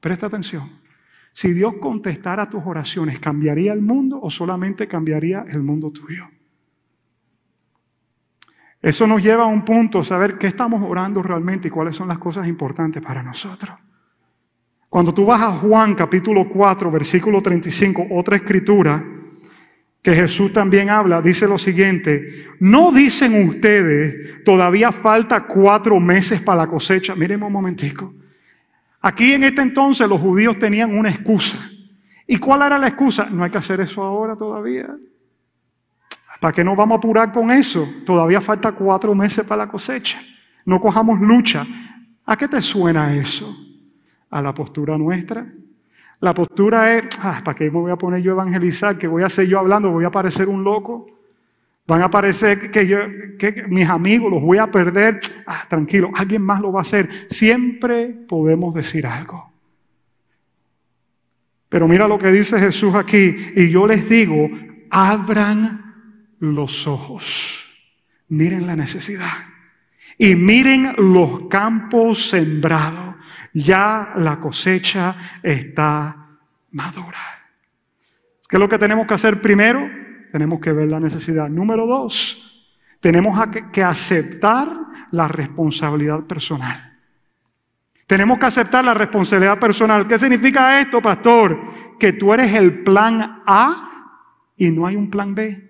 Presta 0.00 0.26
atención. 0.26 0.68
Si 1.32 1.52
Dios 1.52 1.74
contestara 1.80 2.48
tus 2.50 2.62
oraciones, 2.66 3.20
¿cambiaría 3.20 3.72
el 3.72 3.80
mundo 3.80 4.20
o 4.20 4.30
solamente 4.30 4.88
cambiaría 4.88 5.44
el 5.48 5.62
mundo 5.62 5.90
tuyo? 5.90 6.24
Eso 8.82 9.06
nos 9.06 9.22
lleva 9.22 9.44
a 9.44 9.48
un 9.48 9.64
punto, 9.64 10.04
saber 10.04 10.38
qué 10.38 10.48
estamos 10.48 10.82
orando 10.82 11.22
realmente 11.22 11.68
y 11.68 11.70
cuáles 11.70 11.96
son 11.96 12.08
las 12.08 12.18
cosas 12.18 12.46
importantes 12.46 13.02
para 13.02 13.22
nosotros. 13.22 13.76
Cuando 14.88 15.12
tú 15.12 15.26
vas 15.26 15.42
a 15.42 15.52
Juan 15.58 15.94
capítulo 15.94 16.48
4, 16.48 16.90
versículo 16.90 17.42
35, 17.42 18.06
otra 18.10 18.36
escritura, 18.36 19.04
que 20.02 20.14
Jesús 20.14 20.52
también 20.52 20.90
habla, 20.90 21.20
dice 21.20 21.46
lo 21.46 21.58
siguiente, 21.58 22.46
no 22.60 22.92
dicen 22.92 23.48
ustedes, 23.48 24.44
todavía 24.44 24.92
falta 24.92 25.44
cuatro 25.46 25.98
meses 25.98 26.40
para 26.40 26.62
la 26.62 26.66
cosecha. 26.68 27.14
Miren 27.14 27.42
un 27.42 27.52
momentico. 27.52 28.14
Aquí 29.00 29.32
en 29.32 29.44
este 29.44 29.62
entonces 29.62 30.08
los 30.08 30.20
judíos 30.20 30.58
tenían 30.58 30.96
una 30.96 31.10
excusa. 31.10 31.58
¿Y 32.26 32.38
cuál 32.38 32.62
era 32.62 32.78
la 32.78 32.88
excusa? 32.88 33.26
No 33.30 33.44
hay 33.44 33.50
que 33.50 33.58
hacer 33.58 33.80
eso 33.80 34.02
ahora 34.02 34.36
todavía. 34.36 34.88
¿Para 36.40 36.52
qué 36.52 36.62
nos 36.62 36.76
vamos 36.76 36.96
a 36.96 36.98
apurar 36.98 37.32
con 37.32 37.50
eso? 37.50 37.88
Todavía 38.06 38.40
falta 38.40 38.72
cuatro 38.72 39.14
meses 39.14 39.44
para 39.44 39.64
la 39.64 39.70
cosecha. 39.70 40.20
No 40.64 40.80
cojamos 40.80 41.20
lucha. 41.20 41.66
¿A 42.24 42.36
qué 42.36 42.46
te 42.46 42.60
suena 42.60 43.16
eso? 43.16 43.56
¿A 44.30 44.42
la 44.42 44.52
postura 44.52 44.96
nuestra? 44.98 45.46
La 46.20 46.34
postura 46.34 46.96
es, 46.96 47.06
ah, 47.20 47.40
¿para 47.44 47.56
qué 47.56 47.64
me 47.64 47.78
voy 47.78 47.92
a 47.92 47.96
poner 47.96 48.22
yo 48.22 48.32
a 48.32 48.34
evangelizar? 48.34 48.98
¿Qué 48.98 49.06
voy 49.06 49.22
a 49.22 49.26
hacer 49.26 49.46
yo 49.46 49.58
hablando? 49.58 49.90
¿Voy 49.90 50.04
a 50.04 50.10
parecer 50.10 50.48
un 50.48 50.64
loco? 50.64 51.06
Van 51.86 52.02
a 52.02 52.10
parecer 52.10 52.70
que, 52.70 52.86
yo, 52.86 52.98
que 53.38 53.64
mis 53.68 53.88
amigos 53.88 54.30
los 54.30 54.42
voy 54.42 54.58
a 54.58 54.70
perder. 54.70 55.20
Ah, 55.46 55.64
tranquilo, 55.68 56.10
alguien 56.14 56.42
más 56.42 56.60
lo 56.60 56.72
va 56.72 56.80
a 56.80 56.82
hacer. 56.82 57.08
Siempre 57.30 58.08
podemos 58.28 58.74
decir 58.74 59.06
algo. 59.06 59.52
Pero 61.68 61.86
mira 61.86 62.08
lo 62.08 62.18
que 62.18 62.32
dice 62.32 62.58
Jesús 62.58 62.94
aquí. 62.94 63.34
Y 63.54 63.70
yo 63.70 63.86
les 63.86 64.08
digo, 64.08 64.50
abran 64.90 65.94
los 66.40 66.86
ojos. 66.86 67.64
Miren 68.28 68.66
la 68.66 68.74
necesidad. 68.74 69.46
Y 70.18 70.34
miren 70.34 70.94
los 70.98 71.48
campos 71.48 72.28
sembrados 72.28 73.07
ya 73.52 74.12
la 74.16 74.38
cosecha 74.38 75.40
está 75.42 76.28
madura. 76.72 77.18
¿Qué 78.48 78.56
es 78.56 78.60
lo 78.60 78.68
que 78.68 78.78
tenemos 78.78 79.06
que 79.06 79.14
hacer 79.14 79.40
primero? 79.40 79.88
Tenemos 80.32 80.60
que 80.60 80.72
ver 80.72 80.90
la 80.90 81.00
necesidad. 81.00 81.48
Número 81.48 81.86
dos, 81.86 82.66
tenemos 83.00 83.38
que 83.72 83.82
aceptar 83.82 84.68
la 85.10 85.28
responsabilidad 85.28 86.20
personal. 86.24 86.96
Tenemos 88.06 88.38
que 88.38 88.46
aceptar 88.46 88.84
la 88.84 88.94
responsabilidad 88.94 89.58
personal. 89.58 90.06
¿Qué 90.06 90.18
significa 90.18 90.80
esto, 90.80 91.02
pastor? 91.02 91.96
Que 91.98 92.14
tú 92.14 92.32
eres 92.32 92.54
el 92.54 92.82
plan 92.82 93.42
A 93.46 94.14
y 94.56 94.70
no 94.70 94.86
hay 94.86 94.96
un 94.96 95.10
plan 95.10 95.34
B. 95.34 95.68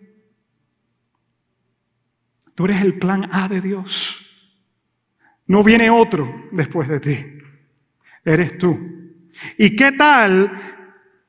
Tú 2.54 2.64
eres 2.64 2.80
el 2.82 2.98
plan 2.98 3.28
A 3.32 3.48
de 3.48 3.60
Dios. 3.60 4.24
No 5.46 5.64
viene 5.64 5.90
otro 5.90 6.48
después 6.52 6.88
de 6.88 7.00
ti 7.00 7.37
eres 8.32 8.58
tú. 8.58 8.78
¿Y 9.56 9.74
qué 9.76 9.92
tal 9.92 10.50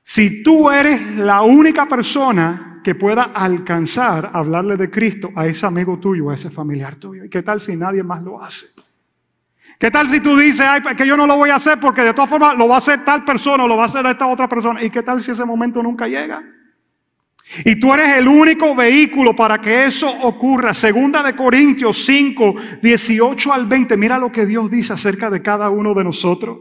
si 0.02 0.44
tú 0.44 0.70
eres 0.70 1.16
la 1.18 1.42
única 1.42 1.88
persona 1.88 2.82
que 2.84 2.96
pueda 2.96 3.24
alcanzar 3.34 4.32
a 4.34 4.40
hablarle 4.40 4.78
de 4.78 4.90
Cristo 4.90 5.32
a 5.36 5.46
ese 5.46 5.66
amigo 5.66 6.00
tuyo, 6.00 6.30
a 6.30 6.34
ese 6.34 6.50
familiar 6.50 6.96
tuyo? 6.96 7.24
¿Y 7.26 7.30
qué 7.30 7.44
tal 7.44 7.60
si 7.60 7.76
nadie 7.76 8.04
más 8.04 8.22
lo 8.22 8.42
hace? 8.42 8.68
¿Qué 9.78 9.90
tal 9.90 10.10
si 10.10 10.20
tú 10.20 10.36
dices, 10.36 10.66
ay, 10.68 10.82
que 10.96 11.08
yo 11.08 11.16
no 11.16 11.26
lo 11.26 11.38
voy 11.38 11.52
a 11.52 11.56
hacer 11.56 11.80
porque 11.80 12.02
de 12.02 12.14
todas 12.14 12.30
formas 12.30 12.58
lo 12.58 12.68
va 12.68 12.76
a 12.76 12.80
hacer 12.80 13.06
tal 13.06 13.24
persona 13.24 13.64
o 13.64 13.68
lo 13.68 13.78
va 13.78 13.84
a 13.84 13.86
hacer 13.86 14.06
esta 14.06 14.28
otra 14.28 14.50
persona? 14.50 14.84
¿Y 14.84 14.90
qué 14.90 15.04
tal 15.04 15.22
si 15.22 15.32
ese 15.32 15.46
momento 15.46 15.82
nunca 15.82 16.06
llega? 16.06 16.44
Y 17.66 17.80
tú 17.80 17.94
eres 17.94 18.18
el 18.18 18.28
único 18.28 18.76
vehículo 18.76 19.36
para 19.36 19.60
que 19.60 19.86
eso 19.86 20.10
ocurra. 20.10 20.74
Segunda 20.74 21.24
de 21.24 21.36
Corintios 21.36 22.06
5, 22.06 22.56
18 22.82 23.54
al 23.54 23.66
20. 23.66 23.98
Mira 23.98 24.20
lo 24.20 24.32
que 24.32 24.46
Dios 24.46 24.70
dice 24.70 24.94
acerca 24.94 25.30
de 25.30 25.42
cada 25.42 25.70
uno 25.70 25.94
de 25.94 26.04
nosotros. 26.04 26.60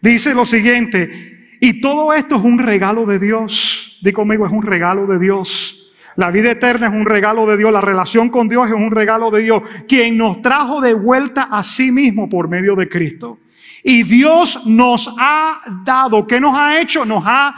Dice 0.00 0.34
lo 0.34 0.44
siguiente, 0.44 1.56
y 1.60 1.80
todo 1.80 2.12
esto 2.14 2.36
es 2.36 2.42
un 2.42 2.58
regalo 2.58 3.04
de 3.04 3.18
Dios. 3.18 3.98
Di 4.02 4.12
conmigo, 4.12 4.46
es 4.46 4.52
un 4.52 4.62
regalo 4.62 5.06
de 5.06 5.18
Dios. 5.18 5.76
La 6.16 6.30
vida 6.30 6.50
eterna 6.50 6.88
es 6.88 6.92
un 6.92 7.06
regalo 7.06 7.46
de 7.46 7.56
Dios, 7.56 7.72
la 7.72 7.80
relación 7.80 8.30
con 8.30 8.48
Dios 8.48 8.68
es 8.68 8.74
un 8.74 8.90
regalo 8.90 9.30
de 9.30 9.42
Dios, 9.42 9.62
quien 9.86 10.16
nos 10.16 10.42
trajo 10.42 10.80
de 10.80 10.94
vuelta 10.94 11.48
a 11.50 11.62
sí 11.62 11.92
mismo 11.92 12.28
por 12.28 12.48
medio 12.48 12.74
de 12.74 12.88
Cristo. 12.88 13.38
Y 13.82 14.02
Dios 14.02 14.60
nos 14.66 15.12
ha 15.18 15.62
dado, 15.84 16.26
¿qué 16.26 16.40
nos 16.40 16.56
ha 16.56 16.80
hecho? 16.80 17.04
Nos 17.04 17.22
ha 17.26 17.54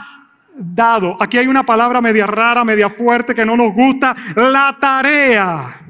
dado. 0.55 1.17
Aquí 1.21 1.39
hay 1.39 1.47
una 1.47 1.65
palabra 1.65 2.01
media 2.01 2.27
rara, 2.27 2.65
media 2.65 2.91
fuerte 2.91 3.35
que 3.35 3.47
no 3.47 3.57
nos 3.57 3.73
gusta, 3.73 4.15
la 4.37 4.77
tarea. 4.81 5.81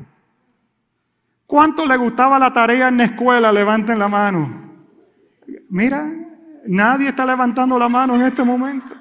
¿Cuánto 1.46 1.84
le 1.84 1.96
gustaba 1.96 2.38
la 2.38 2.52
tarea 2.52 2.88
en 2.88 2.96
la 2.96 3.04
escuela? 3.04 3.52
Levanten 3.52 3.98
la 3.98 4.08
mano. 4.08 4.62
Mira, 5.68 6.10
Nadie 6.66 7.08
está 7.08 7.26
levantando 7.26 7.78
la 7.78 7.88
mano 7.88 8.14
en 8.14 8.22
este 8.22 8.44
momento. 8.44 8.94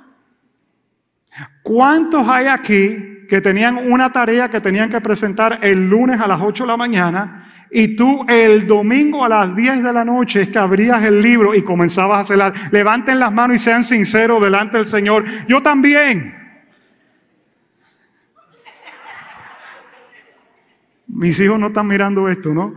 ¿Cuántos 1.64 2.28
hay 2.28 2.48
aquí 2.48 3.26
que 3.30 3.40
tenían 3.40 3.78
una 3.78 4.12
tarea 4.12 4.50
que 4.50 4.60
tenían 4.60 4.90
que 4.90 5.00
presentar 5.00 5.60
el 5.62 5.90
lunes 5.90 6.20
a 6.20 6.28
las 6.28 6.42
8 6.42 6.64
de 6.64 6.68
la 6.68 6.76
mañana 6.78 7.68
y 7.72 7.96
tú 7.96 8.26
el 8.28 8.68
domingo 8.68 9.24
a 9.24 9.30
las 9.30 9.56
10 9.56 9.84
de 9.84 9.94
la 9.94 10.04
noche 10.04 10.42
es 10.42 10.50
que 10.50 10.60
abrías 10.60 11.02
el 11.04 11.22
libro 11.22 11.56
y 11.56 11.64
comenzabas 11.64 12.18
a 12.18 12.22
hacerla? 12.22 12.54
Levanten 12.72 13.20
las 13.20 13.32
manos 13.32 13.56
y 13.56 13.60
sean 13.60 13.84
sinceros 13.84 14.44
delante 14.44 14.78
del 14.78 14.86
Señor. 14.86 15.24
Yo 15.48 15.62
también. 15.62 16.36
Mis 21.08 21.40
hijos 21.40 21.60
no 21.60 21.68
están 21.68 21.88
mirando 21.88 22.28
esto, 22.28 22.54
¿no? 22.54 22.74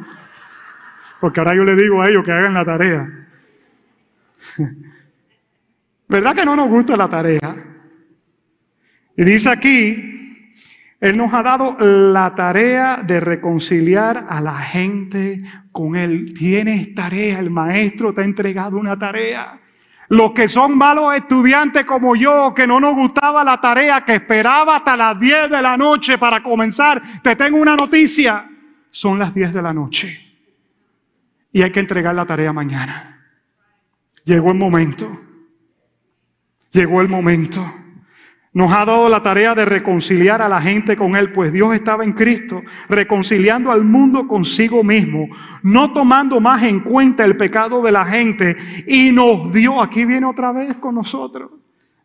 Porque 1.21 1.41
ahora 1.41 1.55
yo 1.55 1.65
le 1.65 1.75
digo 1.75 2.03
a 2.03 2.09
ellos 2.09 2.25
que 2.25 2.33
hagan 2.33 2.55
la 2.55 2.65
tarea. 2.65 3.24
¿Verdad 6.09 6.35
que 6.35 6.45
no 6.45 6.55
nos 6.57 6.69
gusta 6.69 6.97
la 6.97 7.09
tarea? 7.09 7.57
Y 9.17 9.25
dice 9.25 9.49
aquí, 9.49 10.53
Él 11.01 11.17
nos 11.17 11.33
ha 11.33 11.43
dado 11.43 11.77
la 11.79 12.35
tarea 12.35 13.03
de 13.05 13.21
reconciliar 13.21 14.27
a 14.29 14.41
la 14.41 14.57
gente 14.57 15.43
con 15.73 15.97
Él. 15.97 16.35
Tienes 16.37 16.95
tarea, 16.95 17.39
el 17.39 17.51
maestro 17.51 18.13
te 18.13 18.23
ha 18.23 18.25
entregado 18.25 18.79
una 18.79 18.99
tarea. 18.99 19.61
Los 20.09 20.33
que 20.33 20.49
son 20.49 20.77
malos 20.77 21.15
estudiantes 21.15 21.85
como 21.85 22.15
yo, 22.15 22.53
que 22.55 22.67
no 22.67 22.79
nos 22.79 22.95
gustaba 22.95 23.43
la 23.43 23.61
tarea, 23.61 24.05
que 24.05 24.15
esperaba 24.15 24.77
hasta 24.77 24.97
las 24.97 25.19
10 25.19 25.51
de 25.51 25.63
la 25.63 25.77
noche 25.77 26.19
para 26.19 26.43
comenzar, 26.43 27.03
te 27.23 27.35
tengo 27.37 27.57
una 27.57 27.75
noticia. 27.75 28.49
Son 28.91 29.19
las 29.19 29.35
10 29.35 29.55
de 29.55 29.63
la 29.63 29.73
noche. 29.73 30.21
Y 31.53 31.63
hay 31.63 31.73
que 31.73 31.81
entregar 31.81 32.15
la 32.15 32.27
tarea 32.27 32.53
mañana. 32.53 33.14
Llegó 34.25 34.51
el 34.51 34.59
momento. 34.59 35.21
Llegó 36.71 37.01
el 37.01 37.09
momento. 37.09 37.65
Nos 38.53 38.73
ha 38.73 38.85
dado 38.85 39.09
la 39.09 39.23
tarea 39.23 39.55
de 39.55 39.65
reconciliar 39.65 40.41
a 40.41 40.49
la 40.49 40.61
gente 40.61 40.97
con 40.97 41.17
Él, 41.17 41.33
pues 41.33 41.53
Dios 41.53 41.75
estaba 41.75 42.05
en 42.05 42.13
Cristo, 42.13 42.63
reconciliando 42.89 43.73
al 43.73 43.83
mundo 43.83 44.29
consigo 44.29 44.85
mismo, 44.85 45.27
no 45.65 45.93
tomando 45.93 46.41
más 46.41 46.63
en 46.63 46.81
cuenta 46.81 47.25
el 47.25 47.37
pecado 47.37 47.83
de 47.83 47.91
la 47.91 48.05
gente, 48.05 48.57
y 48.87 49.11
nos 49.11 49.53
dio, 49.53 49.83
aquí 49.83 50.05
viene 50.05 50.27
otra 50.27 50.53
vez 50.53 50.77
con 50.77 50.95
nosotros. 50.95 51.51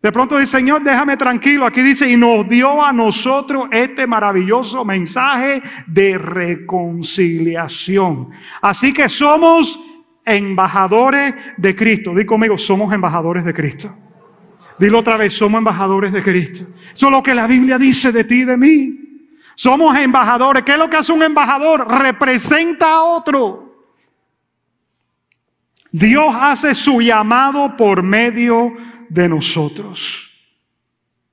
De 0.02 0.12
pronto 0.12 0.38
dice, 0.38 0.58
Señor, 0.58 0.82
déjame 0.82 1.18
tranquilo. 1.18 1.66
Aquí 1.66 1.82
dice, 1.82 2.10
y 2.10 2.16
nos 2.16 2.48
dio 2.48 2.82
a 2.84 2.94
nosotros 2.94 3.68
este 3.70 4.08
maravilloso 4.08 4.86
mensaje 4.86 5.62
de 5.88 6.18
reconciliación. 6.18 8.30
Así 8.62 8.94
que 8.94 9.10
somos 9.10 9.78
embajadores 10.26 11.34
de 11.58 11.76
Cristo. 11.76 12.14
Di 12.14 12.26
conmigo, 12.26 12.58
somos 12.58 12.94
embajadores 12.94 13.44
de 13.44 13.54
Cristo. 13.54 13.96
Dilo 14.78 15.00
otra 15.00 15.18
vez, 15.18 15.34
somos 15.34 15.60
embajadores 15.60 16.12
de 16.12 16.24
Cristo. 16.24 16.66
Eso 16.94 17.08
es 17.08 17.12
lo 17.12 17.22
que 17.22 17.36
la 17.36 17.48
Biblia 17.48 17.78
dice 17.78 18.12
de 18.12 18.24
ti 18.24 18.42
y 18.42 18.46
de 18.46 18.58
mí. 18.58 19.00
Somos 19.56 19.98
embajadores. 19.98 20.64
¿Qué 20.64 20.72
es 20.72 20.78
lo 20.78 20.90
que 20.90 20.98
hace 20.98 21.12
un 21.12 21.22
embajador? 21.22 21.86
Representa 22.00 22.94
a 22.94 23.02
otro. 23.02 23.70
Dios 25.92 26.34
hace 26.34 26.74
su 26.74 27.02
llamado 27.02 27.76
por 27.76 28.04
medio 28.04 28.72
de 29.10 29.28
nosotros. 29.28 30.30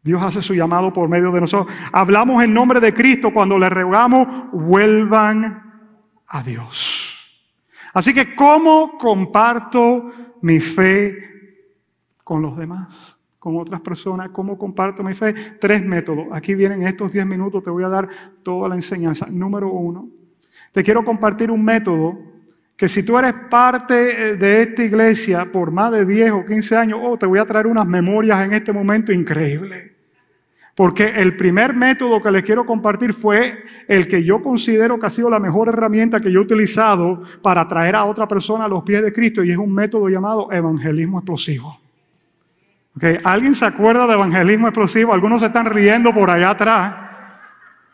Dios 0.03 0.23
hace 0.23 0.41
su 0.41 0.55
llamado 0.55 0.93
por 0.93 1.09
medio 1.09 1.31
de 1.31 1.41
nosotros. 1.41 1.75
Hablamos 1.93 2.43
en 2.43 2.55
nombre 2.55 2.81
de 2.81 2.95
Cristo 2.95 3.33
cuando 3.33 3.59
le 3.59 3.69
rogamos, 3.69 4.51
vuelvan 4.53 5.83
a 6.27 6.43
Dios. 6.43 7.16
Así 7.97 8.13
que, 8.13 8.35
¿cómo 8.35 8.99
comparto 8.99 10.11
mi 10.43 10.61
fe 10.61 11.17
con 12.23 12.43
los 12.43 12.55
demás? 12.55 13.17
Con 13.39 13.57
otras 13.57 13.81
personas, 13.81 14.29
¿cómo 14.33 14.59
comparto 14.59 15.03
mi 15.03 15.15
fe? 15.15 15.57
Tres 15.59 15.83
métodos. 15.83 16.27
Aquí 16.31 16.55
vienen 16.55 16.87
estos 16.87 17.11
diez 17.11 17.25
minutos, 17.25 17.65
te 17.65 17.71
voy 17.71 17.85
a 17.85 17.89
dar 17.89 18.07
toda 18.43 18.69
la 18.69 18.75
enseñanza. 18.75 19.29
Número 19.31 19.71
uno, 19.71 20.11
te 20.73 20.85
quiero 20.85 21.07
compartir 21.07 21.51
un 21.51 21.65
método 21.65 22.19
que 22.77 22.87
si 22.87 23.03
tú 23.03 23.17
eres 23.17 23.33
parte 23.49 23.95
eh, 23.95 24.37
de 24.37 24.61
esta 24.61 24.85
iglesia 24.85 25.51
por 25.51 25.71
más 25.71 25.91
de 25.91 26.05
10 26.05 26.33
o 26.33 26.45
15 26.45 26.77
años, 26.77 27.01
oh, 27.03 27.17
te 27.17 27.25
voy 27.25 27.39
a 27.39 27.47
traer 27.47 27.67
unas 27.67 27.87
memorias 27.87 28.45
en 28.45 28.53
este 28.53 28.75
momento 28.75 29.11
increíbles. 29.11 29.96
Porque 30.77 31.05
el 31.07 31.37
primer 31.37 31.73
método 31.75 32.21
que 32.21 32.31
les 32.31 32.43
quiero 32.43 32.67
compartir 32.67 33.15
fue 33.15 33.65
el 33.89 34.07
que 34.07 34.23
yo 34.23 34.43
considero 34.43 34.99
que 34.99 35.07
ha 35.07 35.11
sido 35.11 35.31
la 35.31 35.39
mejor 35.39 35.69
herramienta 35.69 36.21
que 36.21 36.31
yo 36.31 36.41
he 36.41 36.43
utilizado 36.43 37.23
para 37.41 37.67
traer 37.67 37.97
a 37.97 38.05
otra 38.05 38.29
persona 38.29 38.67
a 38.67 38.69
los 38.69 38.85
pies 38.85 39.01
de 39.01 39.11
Cristo 39.11 39.43
y 39.43 39.51
es 39.51 39.57
un 39.57 39.73
método 39.73 40.11
llamado 40.11 40.53
evangelismo 40.53 41.19
explosivo. 41.21 41.81
¿Alguien 43.25 43.55
se 43.55 43.65
acuerda 43.65 44.07
de 44.07 44.13
evangelismo 44.13 44.69
explosivo? 44.69 45.15
Algunos 45.15 45.41
se 45.41 45.47
están 45.47 45.65
riendo 45.65 46.13
por 46.13 46.29
allá 46.29 46.51
atrás. 46.51 46.95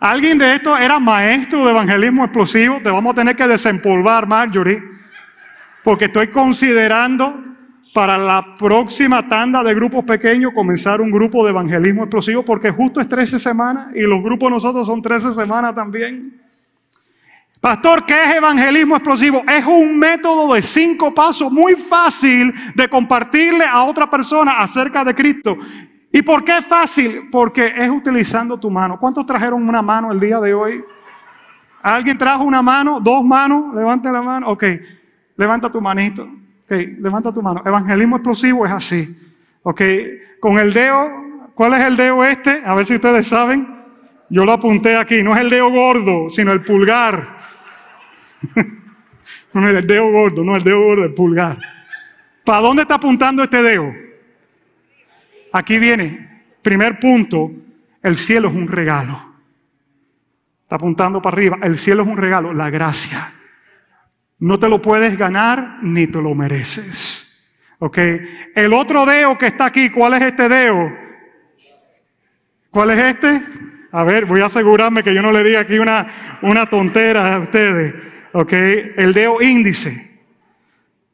Alguien 0.01 0.37
de 0.37 0.55
esto 0.55 0.77
era 0.77 0.99
maestro 0.99 1.65
de 1.65 1.71
evangelismo 1.71 2.25
explosivo. 2.25 2.81
Te 2.83 2.91
vamos 2.91 3.13
a 3.13 3.15
tener 3.15 3.37
que 3.37 3.47
desempolvar, 3.47 4.27
Marjorie, 4.27 4.83
porque 5.85 6.07
estoy 6.07 6.29
considerando 6.29 7.52
para 7.93 8.17
la 8.17 8.55
próxima 8.57 9.29
tanda 9.29 9.63
de 9.63 9.75
grupos 9.75 10.05
pequeños 10.05 10.53
comenzar 10.55 11.01
un 11.01 11.11
grupo 11.11 11.45
de 11.45 11.51
evangelismo 11.51 12.03
explosivo, 12.05 12.43
porque 12.45 12.71
justo 12.71 13.01
es 13.01 13.09
13 13.09 13.39
semanas 13.39 13.89
y 13.95 14.01
los 14.01 14.23
grupos 14.23 14.51
nosotros 14.51 14.87
son 14.87 15.03
13 15.03 15.33
semanas 15.33 15.75
también. 15.75 16.41
Pastor, 17.61 18.05
¿qué 18.07 18.21
es 18.25 18.35
evangelismo 18.35 18.97
explosivo? 18.97 19.45
Es 19.47 19.65
un 19.65 19.99
método 19.99 20.55
de 20.55 20.63
cinco 20.63 21.15
pasos 21.15 21.53
muy 21.53 21.75
fácil 21.75 22.53
de 22.75 22.89
compartirle 22.89 23.65
a 23.65 23.85
otra 23.85 24.11
persona 24.11 24.59
acerca 24.59 25.05
de 25.05 25.15
Cristo. 25.15 25.57
¿Y 26.11 26.23
por 26.23 26.43
qué 26.45 26.59
es 26.59 26.67
fácil? 26.67 27.29
Porque 27.31 27.73
es 27.77 27.89
utilizando 27.89 28.59
tu 28.59 28.71
mano. 28.71 28.99
¿Cuántos 28.99 29.25
trajeron 29.27 29.69
una 29.69 29.81
mano 29.81 30.11
el 30.11 30.19
día 30.19 30.41
de 30.41 30.53
hoy? 30.53 30.83
¿Alguien 31.83 32.19
trajo 32.19 32.43
una 32.43 32.63
mano? 32.63 33.01
¿Dos 33.01 33.23
manos? 33.23 33.75
Levante 33.75 34.11
la 34.11 34.23
mano. 34.23 34.49
Ok, 34.49 34.65
levanta 35.37 35.71
tu 35.71 35.81
manito. 35.81 36.29
Ok, 36.65 36.73
levanta 37.01 37.33
tu 37.33 37.43
mano. 37.43 37.63
Evangelismo 37.65 38.17
explosivo 38.17 38.67
es 38.67 38.73
así. 38.73 39.17
Ok, 39.63 39.83
con 40.41 40.59
el 40.59 40.73
dedo, 40.73 41.11
¿cuál 41.55 41.75
es 41.75 41.85
el 41.85 41.97
dedo 41.97 42.25
este? 42.25 42.63
A 42.65 42.75
ver 42.75 42.87
si 42.87 42.95
ustedes 42.95 43.27
saben. 43.27 43.67
Yo 44.29 44.45
lo 44.45 44.53
apunté 44.53 44.97
aquí. 44.97 45.23
No 45.23 45.35
es 45.35 45.41
el 45.41 45.51
dedo 45.51 45.71
gordo, 45.71 46.31
sino 46.31 46.53
el 46.53 46.63
pulgar. 46.63 47.43
no 49.53 49.69
es 49.69 49.75
el 49.75 49.87
dedo 49.87 50.11
gordo, 50.11 50.43
no 50.43 50.57
el 50.57 50.63
dedo 50.63 50.81
gordo, 50.81 51.05
el 51.05 51.15
pulgar. 51.15 51.59
¿Para 52.45 52.61
dónde 52.61 52.83
está 52.83 52.95
apuntando 52.95 53.43
este 53.43 53.63
dedo? 53.63 53.93
Aquí 55.53 55.79
viene, 55.79 56.45
primer 56.63 56.99
punto, 56.99 57.53
el 58.03 58.17
cielo 58.17 58.49
es 58.49 58.55
un 58.55 58.67
regalo. 58.67 59.33
Está 60.63 60.77
apuntando 60.77 61.21
para 61.21 61.35
arriba, 61.37 61.59
el 61.63 61.79
cielo 61.79 62.03
es 62.03 62.09
un 62.09 62.17
regalo, 62.17 62.53
la 62.55 62.71
gracia. 62.71 63.33
No 64.43 64.59
te 64.59 64.69
lo 64.69 64.83
puedes 64.83 65.17
ganar 65.17 65.79
ni 65.83 66.07
te 66.07 66.21
lo 66.21 66.35
mereces. 66.35 67.29
¿Ok? 67.79 67.99
El 68.55 68.73
otro 68.73 69.07
dedo 69.07 69.39
que 69.39 69.47
está 69.47 69.67
aquí, 69.67 69.91
¿cuál 69.91 70.15
es 70.15 70.23
este 70.23 70.49
dedo? 70.49 70.93
¿Cuál 72.71 72.91
es 72.91 73.03
este? 73.03 73.43
A 73.93 74.05
ver, 74.05 74.25
voy 74.25 74.41
a 74.41 74.47
asegurarme 74.47 75.03
que 75.03 75.15
yo 75.15 75.23
no 75.23 75.33
le 75.33 75.43
diga 75.43 75.61
aquí 75.61 75.79
una, 75.79 76.39
una 76.43 76.67
tontera 76.67 77.35
a 77.35 77.39
ustedes. 77.39 77.95
¿Ok? 78.33 78.53
El 78.53 79.13
dedo 79.13 79.41
índice. 79.41 80.11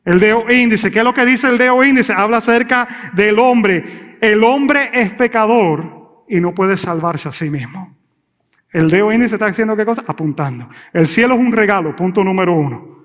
El 0.05 0.21
dedo 0.21 0.51
índice. 0.51 0.91
¿Qué 0.91 0.99
es 0.99 1.05
lo 1.05 1.15
que 1.15 1.25
dice 1.25 1.49
el 1.49 1.59
dedo 1.59 1.83
índice? 1.85 2.13
Habla 2.13 2.39
acerca 2.39 3.11
del 3.15 3.39
hombre 3.39 4.09
el 4.21 4.43
hombre 4.43 4.91
es 4.93 5.13
pecador 5.15 6.25
y 6.29 6.41
no 6.41 6.55
puede 6.55 6.77
salvarse 6.77 7.29
a 7.29 7.33
sí 7.33 7.51
mismo. 7.51 7.97
El 8.73 8.91
dedo 8.91 9.13
índice 9.13 9.37
está 9.37 9.47
haciendo 9.47 9.77
qué 9.77 9.85
cosa? 9.85 10.05
Apuntando. 10.07 10.69
El 10.93 11.07
cielo 11.07 11.35
es 11.35 11.41
un 11.41 11.53
regalo, 11.53 11.95
punto 11.95 12.23
número 12.25 12.53
uno. 12.53 12.98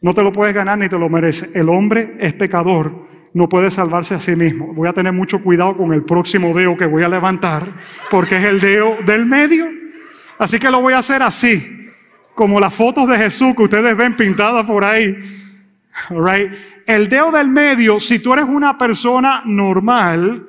No 0.00 0.14
te 0.14 0.22
lo 0.22 0.32
puedes 0.32 0.54
ganar 0.54 0.78
ni 0.78 0.88
te 0.88 0.98
lo 0.98 1.08
mereces. 1.08 1.50
El 1.54 1.68
hombre 1.68 2.16
es 2.20 2.34
pecador, 2.34 3.06
no 3.32 3.48
puede 3.48 3.70
salvarse 3.70 4.14
a 4.14 4.20
sí 4.20 4.36
mismo. 4.36 4.74
Voy 4.74 4.88
a 4.88 4.92
tener 4.92 5.12
mucho 5.12 5.42
cuidado 5.42 5.76
con 5.76 5.92
el 5.92 6.02
próximo 6.04 6.52
dedo 6.54 6.76
que 6.76 6.86
voy 6.86 7.02
a 7.02 7.08
levantar, 7.08 7.72
porque 8.10 8.36
es 8.36 8.44
el 8.44 8.60
dedo 8.60 8.96
del 9.06 9.26
medio. 9.26 9.66
Así 10.38 10.58
que 10.58 10.70
lo 10.70 10.80
voy 10.80 10.94
a 10.94 10.98
hacer 10.98 11.22
así, 11.22 11.90
como 12.34 12.60
las 12.60 12.74
fotos 12.74 13.08
de 13.08 13.16
Jesús 13.16 13.54
que 13.56 13.62
ustedes 13.62 13.96
ven 13.96 14.16
pintadas 14.16 14.66
por 14.66 14.84
ahí. 14.84 15.16
Right? 16.10 16.50
el 16.86 17.08
dedo 17.08 17.30
del 17.30 17.48
medio, 17.48 17.98
si 18.00 18.18
tú 18.18 18.32
eres 18.32 18.44
una 18.44 18.76
persona 18.76 19.42
normal, 19.44 20.46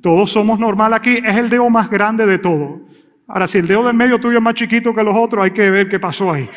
todos 0.00 0.30
somos 0.30 0.58
normal 0.58 0.94
aquí, 0.94 1.20
es 1.24 1.36
el 1.36 1.48
dedo 1.48 1.68
más 1.70 1.90
grande 1.90 2.26
de 2.26 2.38
todo. 2.38 2.80
Ahora, 3.26 3.46
si 3.46 3.58
el 3.58 3.66
dedo 3.66 3.86
del 3.86 3.94
medio 3.94 4.20
tuyo 4.20 4.38
es 4.38 4.42
más 4.42 4.54
chiquito 4.54 4.94
que 4.94 5.02
los 5.02 5.16
otros, 5.16 5.44
hay 5.44 5.50
que 5.50 5.70
ver 5.70 5.88
qué 5.88 5.98
pasó 5.98 6.32
ahí. 6.32 6.48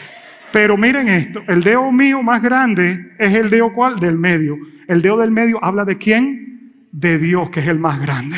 Pero 0.52 0.78
miren 0.78 1.10
esto, 1.10 1.44
el 1.48 1.62
dedo 1.62 1.92
mío 1.92 2.24
más 2.24 2.42
grande 2.42 3.14
es 3.20 3.34
el 3.34 3.50
dedo 3.50 3.74
cuál? 3.74 4.00
Del 4.00 4.18
medio. 4.18 4.58
El 4.88 5.02
dedo 5.02 5.18
del 5.18 5.32
medio 5.32 5.64
habla 5.64 5.84
de 5.86 5.98
quién? 5.98 6.88
De 6.92 7.18
Dios, 7.18 7.50
que 7.50 7.60
es 7.60 7.68
el 7.68 7.80
más 7.80 8.00
grande. 8.02 8.38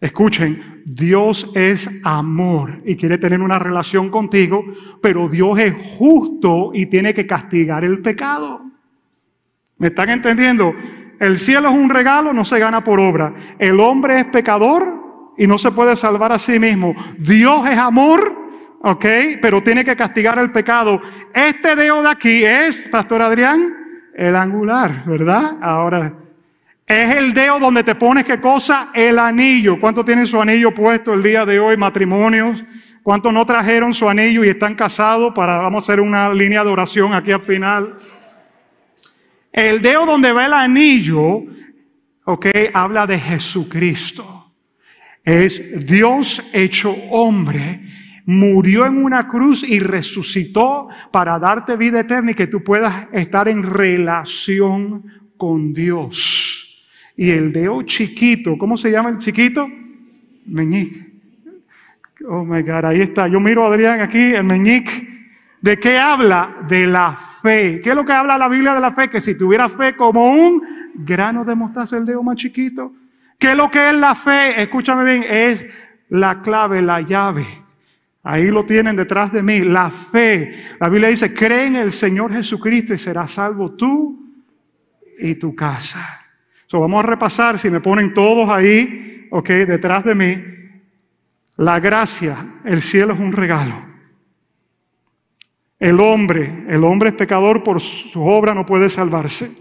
Escuchen, 0.00 0.82
Dios 0.84 1.50
es 1.54 1.88
amor 2.02 2.82
y 2.84 2.96
quiere 2.96 3.18
tener 3.18 3.40
una 3.40 3.58
relación 3.58 4.10
contigo, 4.10 4.64
pero 5.00 5.28
Dios 5.28 5.58
es 5.58 5.74
justo 5.98 6.72
y 6.74 6.86
tiene 6.86 7.14
que 7.14 7.26
castigar 7.26 7.84
el 7.84 8.00
pecado. 8.00 8.62
¿Me 9.78 9.88
están 9.88 10.10
entendiendo? 10.10 10.74
El 11.18 11.38
cielo 11.38 11.70
es 11.70 11.74
un 11.74 11.88
regalo, 11.88 12.32
no 12.32 12.44
se 12.44 12.58
gana 12.58 12.84
por 12.84 13.00
obra. 13.00 13.34
El 13.58 13.80
hombre 13.80 14.20
es 14.20 14.24
pecador 14.26 15.32
y 15.38 15.46
no 15.46 15.58
se 15.58 15.72
puede 15.72 15.96
salvar 15.96 16.32
a 16.32 16.38
sí 16.38 16.58
mismo. 16.58 16.94
Dios 17.18 17.66
es 17.66 17.78
amor, 17.78 18.43
¿ok? 18.84 19.06
Pero 19.40 19.62
tiene 19.62 19.84
que 19.84 19.96
castigar 19.96 20.38
el 20.38 20.52
pecado. 20.52 21.00
Este 21.32 21.74
dedo 21.74 22.02
de 22.02 22.10
aquí 22.10 22.44
es, 22.44 22.86
Pastor 22.88 23.22
Adrián, 23.22 23.74
el 24.14 24.36
angular, 24.36 25.04
¿verdad? 25.06 25.56
Ahora, 25.62 26.12
es 26.86 27.14
el 27.14 27.32
dedo 27.32 27.58
donde 27.58 27.82
te 27.82 27.94
pones 27.94 28.24
qué 28.24 28.38
cosa? 28.38 28.90
El 28.92 29.18
anillo. 29.18 29.80
¿Cuántos 29.80 30.04
tienen 30.04 30.26
su 30.26 30.38
anillo 30.40 30.74
puesto 30.74 31.14
el 31.14 31.22
día 31.22 31.46
de 31.46 31.58
hoy, 31.58 31.78
matrimonios? 31.78 32.62
¿Cuántos 33.02 33.32
no 33.32 33.46
trajeron 33.46 33.94
su 33.94 34.06
anillo 34.06 34.44
y 34.44 34.50
están 34.50 34.74
casados 34.74 35.32
para, 35.34 35.56
vamos 35.58 35.82
a 35.82 35.92
hacer 35.92 36.00
una 36.00 36.32
línea 36.34 36.62
de 36.62 36.70
oración 36.70 37.14
aquí 37.14 37.32
al 37.32 37.42
final? 37.42 37.98
El 39.50 39.80
dedo 39.80 40.04
donde 40.04 40.30
va 40.30 40.44
el 40.44 40.52
anillo, 40.52 41.42
ok, 42.24 42.46
habla 42.74 43.06
de 43.06 43.18
Jesucristo. 43.18 44.52
Es 45.24 45.86
Dios 45.86 46.42
hecho 46.52 46.94
hombre, 47.10 47.80
murió 48.26 48.86
en 48.86 49.04
una 49.04 49.28
cruz 49.28 49.62
y 49.62 49.80
resucitó 49.80 50.88
para 51.12 51.38
darte 51.38 51.76
vida 51.76 52.00
eterna 52.00 52.30
y 52.30 52.34
que 52.34 52.46
tú 52.46 52.62
puedas 52.62 53.06
estar 53.12 53.48
en 53.48 53.62
relación 53.62 55.04
con 55.36 55.72
Dios. 55.72 56.52
Y 57.16 57.30
el 57.30 57.52
dedo 57.52 57.82
chiquito, 57.82 58.56
¿cómo 58.58 58.76
se 58.76 58.90
llama 58.90 59.10
el 59.10 59.18
chiquito? 59.18 59.68
Meñique. 60.46 61.12
Oh 62.26 62.44
my 62.44 62.62
God, 62.62 62.86
ahí 62.86 63.02
está. 63.02 63.28
Yo 63.28 63.38
miro 63.38 63.64
a 63.64 63.68
Adrián 63.68 64.00
aquí, 64.00 64.18
el 64.18 64.44
meñique. 64.44 65.14
¿De 65.60 65.78
qué 65.78 65.98
habla? 65.98 66.56
De 66.68 66.86
la 66.86 67.18
fe. 67.42 67.80
¿Qué 67.82 67.90
es 67.90 67.96
lo 67.96 68.04
que 68.04 68.12
habla 68.12 68.38
la 68.38 68.48
Biblia 68.48 68.74
de 68.74 68.80
la 68.80 68.92
fe? 68.92 69.08
Que 69.08 69.20
si 69.20 69.34
tuviera 69.34 69.68
fe 69.68 69.96
como 69.96 70.28
un 70.30 70.62
grano 70.94 71.44
de 71.44 71.54
mostaza, 71.54 71.96
el 71.96 72.04
dedo 72.04 72.22
más 72.22 72.36
chiquito. 72.36 72.92
¿Qué 73.38 73.50
es 73.50 73.56
lo 73.56 73.70
que 73.70 73.88
es 73.88 73.94
la 73.94 74.14
fe? 74.14 74.60
Escúchame 74.60 75.04
bien, 75.04 75.24
es 75.28 75.64
la 76.08 76.40
clave, 76.42 76.82
la 76.82 77.00
llave. 77.00 77.63
Ahí 78.26 78.46
lo 78.46 78.64
tienen 78.64 78.96
detrás 78.96 79.30
de 79.30 79.42
mí, 79.42 79.60
la 79.60 79.90
fe. 79.90 80.64
La 80.80 80.88
Biblia 80.88 81.10
dice, 81.10 81.34
cree 81.34 81.66
en 81.66 81.76
el 81.76 81.92
Señor 81.92 82.32
Jesucristo 82.32 82.94
y 82.94 82.98
serás 82.98 83.32
salvo 83.32 83.72
tú 83.72 84.18
y 85.18 85.34
tu 85.34 85.54
casa. 85.54 86.20
So, 86.66 86.80
vamos 86.80 87.04
a 87.04 87.06
repasar, 87.06 87.58
si 87.58 87.68
me 87.68 87.80
ponen 87.80 88.14
todos 88.14 88.48
ahí, 88.48 89.28
ok, 89.30 89.48
detrás 89.48 90.04
de 90.04 90.14
mí. 90.14 90.42
La 91.58 91.78
gracia, 91.80 92.60
el 92.64 92.80
cielo 92.80 93.12
es 93.12 93.20
un 93.20 93.30
regalo. 93.30 93.74
El 95.78 96.00
hombre, 96.00 96.64
el 96.68 96.82
hombre 96.82 97.10
es 97.10 97.14
pecador 97.16 97.62
por 97.62 97.82
su 97.82 98.22
obra, 98.22 98.54
no 98.54 98.64
puede 98.64 98.88
salvarse. 98.88 99.54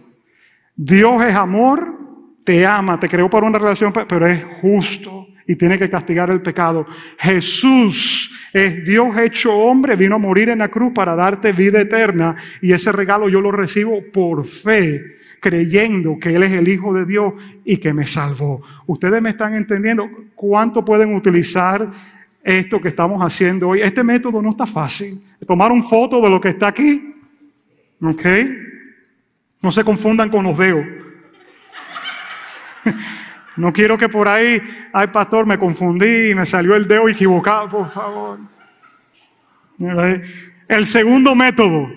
Dios 0.73 1.21
es 1.21 1.36
amor, 1.36 1.99
te 2.45 2.65
ama, 2.65 2.97
te 2.97 3.10
creó 3.10 3.30
para 3.30 3.45
una 3.45 3.60
relación, 3.60 3.91
pero 3.91 4.26
es 4.26 4.41
justo 4.62 5.23
y 5.47 5.56
tiene 5.56 5.77
que 5.77 5.89
castigar 5.89 6.29
el 6.29 6.41
pecado. 6.41 6.86
Jesús 7.17 8.32
es 8.53 8.86
Dios 8.86 9.17
hecho 9.17 9.53
hombre, 9.53 9.95
vino 9.95 10.15
a 10.15 10.19
morir 10.19 10.49
en 10.49 10.60
la 10.60 10.69
cruz 10.69 10.93
para 10.93 11.15
darte 11.15 11.51
vida 11.51 11.82
eterna 11.82 12.36
y 12.62 12.71
ese 12.71 12.91
regalo 12.91 13.29
yo 13.29 13.41
lo 13.41 13.51
recibo 13.51 14.01
por 14.12 14.45
fe, 14.45 15.01
creyendo 15.39 16.17
que 16.19 16.36
Él 16.36 16.43
es 16.43 16.51
el 16.51 16.67
Hijo 16.67 16.93
de 16.93 17.06
Dios 17.06 17.34
y 17.65 17.77
que 17.77 17.93
me 17.93 18.06
salvó. 18.06 18.62
Ustedes 18.86 19.21
me 19.21 19.29
están 19.29 19.56
entendiendo 19.56 20.10
cuánto 20.36 20.86
pueden 20.86 21.15
utilizar 21.15 21.89
esto 22.43 22.82
que 22.82 22.89
estamos 22.89 23.21
haciendo 23.21 23.69
hoy. 23.69 23.82
Este 23.82 24.03
método 24.03 24.41
no 24.41 24.51
está 24.51 24.65
fácil. 24.65 25.21
Tomar 25.47 25.71
un 25.71 25.84
foto 25.84 26.21
de 26.21 26.29
lo 26.29 26.41
que 26.41 26.49
está 26.49 26.67
aquí. 26.67 27.15
¿Ok? 28.01 28.25
No 29.62 29.71
se 29.71 29.84
confundan 29.84 30.29
con 30.29 30.43
los 30.43 30.58
dedos. 30.58 30.86
No 33.58 33.72
quiero 33.72 33.98
que 33.98 34.10
por 34.10 34.28
ahí, 34.28 34.62
ay 34.94 35.08
pastor, 35.08 35.46
me 35.46 35.58
confundí 35.58 36.32
y 36.32 36.36
me 36.36 36.46
salió 36.46 36.76
el 36.76 36.88
dedo 36.88 37.08
equivocado, 37.08 37.70
por 37.70 37.89
favor. 37.92 38.39
El 40.68 40.86
segundo 40.86 41.36
método, 41.36 41.89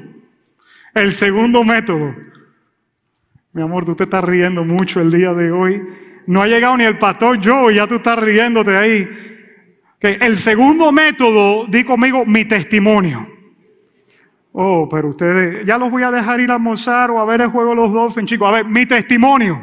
el 0.94 1.12
segundo 1.12 1.64
método. 1.64 2.14
Mi 3.52 3.62
amor, 3.62 3.84
tú 3.86 3.94
te 3.94 4.04
estás 4.04 4.22
riendo 4.22 4.64
mucho 4.64 5.00
el 5.00 5.10
día 5.10 5.32
de 5.32 5.50
hoy. 5.50 5.82
No 6.26 6.42
ha 6.42 6.46
llegado 6.46 6.76
ni 6.76 6.84
el 6.84 6.98
pastor 6.98 7.40
yo 7.40 7.70
y 7.70 7.76
ya 7.76 7.86
tú 7.86 7.94
estás 7.96 8.18
riéndote 8.18 8.76
ahí. 8.76 9.08
El 10.00 10.36
segundo 10.36 10.92
método, 10.92 11.66
di 11.66 11.84
conmigo, 11.84 12.26
mi 12.26 12.44
testimonio. 12.44 13.26
Oh, 14.52 14.88
pero 14.88 15.08
ustedes, 15.08 15.66
ya 15.66 15.78
los 15.78 15.90
voy 15.90 16.02
a 16.02 16.10
dejar 16.10 16.40
ir 16.40 16.50
a 16.50 16.54
almorzar 16.54 17.10
o 17.10 17.20
a 17.20 17.24
ver 17.24 17.40
el 17.42 17.48
juego 17.48 17.70
de 17.70 17.76
los 17.76 17.92
Dolphins, 17.92 18.28
chicos. 18.28 18.48
A 18.48 18.56
ver, 18.56 18.64
mi 18.64 18.86
testimonio. 18.86 19.62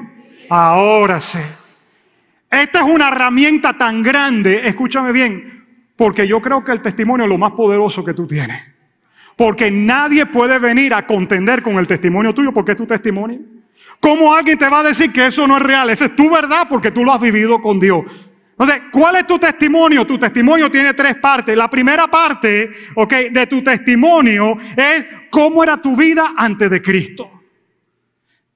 Ahora 0.50 1.22
sí. 1.22 1.40
Esta 2.54 2.80
es 2.80 2.86
una 2.86 3.08
herramienta 3.08 3.74
tan 3.74 4.04
grande, 4.04 4.62
escúchame 4.68 5.12
bien, 5.12 5.66
Porque 5.96 6.28
yo 6.28 6.40
creo 6.40 6.64
que 6.64 6.72
el 6.72 6.82
testimonio 6.82 7.26
es 7.26 7.30
lo 7.30 7.38
más 7.40 7.52
poderoso 7.54 8.04
que 8.04 8.14
tú 8.14 8.28
tienes. 8.28 8.62
Porque 9.36 9.72
nadie 9.72 10.28
puede 10.28 10.60
venir 10.60 10.94
a 10.94 11.08
contender 11.08 11.64
con 11.64 11.78
el 11.80 11.88
testimonio 11.88 12.34
tuyo 12.34 12.52
porque 12.52 12.74
es 12.74 12.78
tu 12.78 12.86
testimonio. 12.86 13.40
¿Cómo 14.00 14.34
alguien 14.34 14.58
te 14.58 14.70
va 14.70 14.82
a 14.82 14.84
decir 14.84 15.12
que 15.12 15.26
eso 15.26 15.48
no 15.48 15.58
es 15.58 15.64
real? 15.64 15.90
Esa 15.90 16.06
es 16.06 16.16
tu 16.16 16.30
verdad 16.30 16.68
porque 16.70 16.92
tú 16.92 17.04
lo 17.04 17.12
has 17.12 17.22
vivido 17.22 17.60
con 17.60 17.80
Dios. 17.80 18.06
Entonces, 18.52 18.84
¿cuál 18.92 19.16
es 19.16 19.26
tu 19.26 19.40
testimonio? 19.40 20.06
Tu 20.06 20.20
testimonio 20.20 20.70
tiene 20.70 20.94
tres 20.94 21.16
partes. 21.16 21.58
La 21.58 21.70
primera 21.70 22.08
parte, 22.08 22.72
ok, 22.94 23.14
de 23.32 23.48
tu 23.48 23.64
testimonio 23.64 24.58
es 24.76 25.06
cómo 25.32 25.64
era 25.64 25.82
tu 25.82 25.96
vida 25.96 26.34
antes 26.38 26.70
de 26.70 26.82
Cristo. 26.82 27.33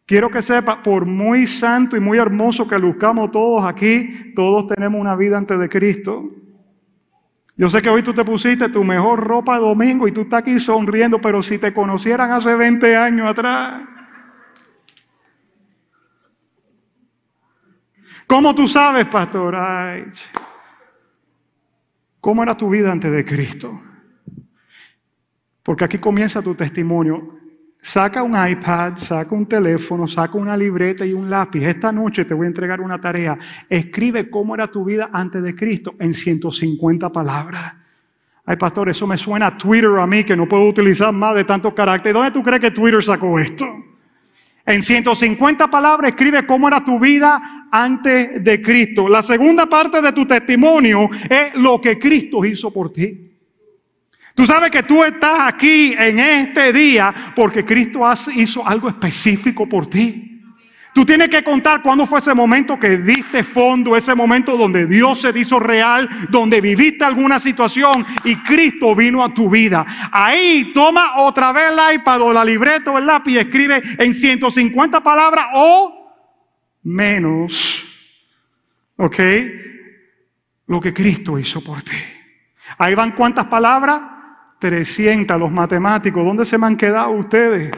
Quiero 0.07 0.31
que 0.31 0.41
sepa, 0.41 0.81
por 0.81 1.05
muy 1.05 1.45
santo 1.45 1.95
y 1.95 1.99
muy 1.99 2.17
hermoso 2.17 2.67
que 2.67 2.79
luzcamos 2.79 3.29
todos 3.29 3.63
aquí, 3.63 4.33
todos 4.33 4.65
tenemos 4.67 4.99
una 4.99 5.15
vida 5.15 5.37
antes 5.37 5.59
de 5.59 5.69
Cristo. 5.69 6.31
Yo 7.57 7.69
sé 7.69 7.81
que 7.81 7.89
hoy 7.89 8.01
tú 8.01 8.13
te 8.13 8.23
pusiste 8.23 8.69
tu 8.69 8.83
mejor 8.83 9.19
ropa 9.19 9.59
domingo 9.59 10.07
y 10.07 10.13
tú 10.13 10.21
estás 10.21 10.39
aquí 10.39 10.59
sonriendo, 10.59 11.19
pero 11.19 11.43
si 11.43 11.57
te 11.57 11.73
conocieran 11.73 12.31
hace 12.31 12.55
20 12.55 12.95
años 12.95 13.29
atrás, 13.29 13.81
¿Cómo 18.27 18.53
tú 18.53 18.67
sabes, 18.67 19.05
pastor? 19.05 19.55
¿Cómo 22.19 22.43
era 22.43 22.57
tu 22.57 22.69
vida 22.69 22.91
antes 22.91 23.09
de 23.09 23.23
Cristo? 23.23 23.81
Porque 25.63 25.85
aquí 25.85 25.97
comienza 25.97 26.41
tu 26.41 26.53
testimonio. 26.53 27.36
Saca 27.81 28.23
un 28.23 28.33
iPad, 28.35 28.97
saca 28.97 29.33
un 29.33 29.45
teléfono, 29.45 30.07
saca 30.07 30.37
una 30.37 30.57
libreta 30.57 31.05
y 31.05 31.13
un 31.13 31.29
lápiz. 31.29 31.63
Esta 31.63 31.91
noche 31.91 32.25
te 32.25 32.33
voy 32.33 32.45
a 32.45 32.47
entregar 32.47 32.81
una 32.81 32.99
tarea. 32.99 33.37
Escribe 33.69 34.29
cómo 34.29 34.55
era 34.55 34.67
tu 34.67 34.83
vida 34.83 35.09
antes 35.13 35.41
de 35.41 35.55
Cristo 35.55 35.95
en 35.99 36.13
150 36.13 37.09
palabras. 37.11 37.73
Ay, 38.45 38.55
pastor, 38.55 38.89
eso 38.89 39.05
me 39.05 39.17
suena 39.17 39.47
a 39.47 39.57
Twitter 39.57 39.89
a 39.99 40.07
mí, 40.07 40.23
que 40.23 40.35
no 40.35 40.47
puedo 40.47 40.67
utilizar 40.67 41.13
más 41.13 41.35
de 41.35 41.43
tantos 41.43 41.73
caracteres. 41.73 42.13
¿Dónde 42.13 42.31
tú 42.31 42.41
crees 42.41 42.61
que 42.61 42.71
Twitter 42.71 43.03
sacó 43.03 43.39
esto? 43.39 43.65
En 44.65 44.83
150 44.83 45.69
palabras 45.69 46.09
escribe 46.09 46.45
cómo 46.45 46.67
era 46.67 46.83
tu 46.83 46.99
vida 46.99 47.67
antes 47.71 48.43
de 48.43 48.61
Cristo. 48.61 49.07
La 49.07 49.21
segunda 49.21 49.65
parte 49.65 50.01
de 50.01 50.11
tu 50.11 50.25
testimonio 50.25 51.09
es 51.29 51.55
lo 51.55 51.79
que 51.79 51.97
Cristo 51.97 52.43
hizo 52.43 52.71
por 52.71 52.91
ti. 52.91 53.26
Tú 54.37 54.45
sabes 54.45 54.69
que 54.69 54.83
tú 54.83 55.03
estás 55.03 55.51
aquí 55.51 55.95
en 55.97 56.19
este 56.19 56.71
día 56.71 57.33
porque 57.35 57.65
Cristo 57.65 58.01
hizo 58.35 58.65
algo 58.67 58.87
específico 58.87 59.67
por 59.67 59.87
ti. 59.87 60.43
Tú 60.93 61.03
tienes 61.03 61.29
que 61.29 61.43
contar 61.43 61.81
cuándo 61.81 62.05
fue 62.05 62.19
ese 62.19 62.35
momento 62.35 62.79
que 62.79 62.99
diste 62.99 63.43
fondo, 63.43 63.97
ese 63.97 64.13
momento 64.13 64.55
donde 64.55 64.85
Dios 64.85 65.21
se 65.21 65.31
hizo 65.39 65.59
real, 65.59 66.27
donde 66.29 66.61
viviste 66.61 67.03
alguna 67.03 67.39
situación 67.39 68.05
y 68.25 68.35
Cristo 68.35 68.95
vino 68.95 69.23
a 69.23 69.33
tu 69.33 69.49
vida. 69.49 70.09
Ahí 70.11 70.71
toma 70.71 71.17
otra 71.17 71.51
vez 71.51 71.71
el 71.71 71.95
iPad 71.95 72.21
o 72.21 72.31
la 72.31 72.45
libreta 72.45 72.91
o 72.91 72.99
el 72.99 73.07
lápiz 73.07 73.31
y 73.31 73.37
escribe 73.39 73.81
en 73.97 74.13
150 74.13 75.01
palabras 75.01 75.47
o 75.55 76.13
menos, 76.83 77.83
¿ok? 78.97 79.19
Lo 80.67 80.79
que 80.79 80.93
Cristo 80.93 81.39
hizo 81.39 81.63
por 81.63 81.81
ti. 81.81 81.97
Ahí 82.77 82.93
van 82.93 83.13
cuántas 83.13 83.45
palabras? 83.45 84.16
300 84.59 85.39
los 85.39 85.51
matemáticos. 85.51 86.25
¿Dónde 86.25 86.45
se 86.45 86.57
me 86.57 86.67
han 86.67 86.77
quedado 86.77 87.11
ustedes? 87.11 87.71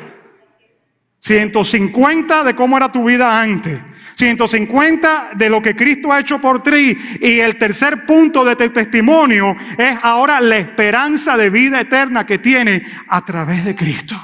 150 1.20 2.44
de 2.44 2.56
cómo 2.56 2.78
era 2.78 2.92
tu 2.92 3.04
vida 3.04 3.42
antes. 3.42 3.80
150 4.16 5.32
de 5.36 5.50
lo 5.50 5.62
que 5.62 5.76
Cristo 5.76 6.12
ha 6.12 6.20
hecho 6.20 6.40
por 6.40 6.64
ti. 6.64 6.98
Y 7.22 7.40
el 7.40 7.58
tercer 7.58 8.06
punto 8.06 8.44
de 8.44 8.56
tu 8.56 8.70
testimonio 8.70 9.56
es 9.78 9.98
ahora 10.02 10.42
la 10.42 10.58
esperanza 10.58 11.38
de 11.38 11.50
vida 11.50 11.82
eterna 11.82 12.26
que 12.26 12.38
tiene 12.40 12.84
a 13.08 13.24
través 13.24 13.66
de 13.66 13.76
Cristo. 13.76 14.16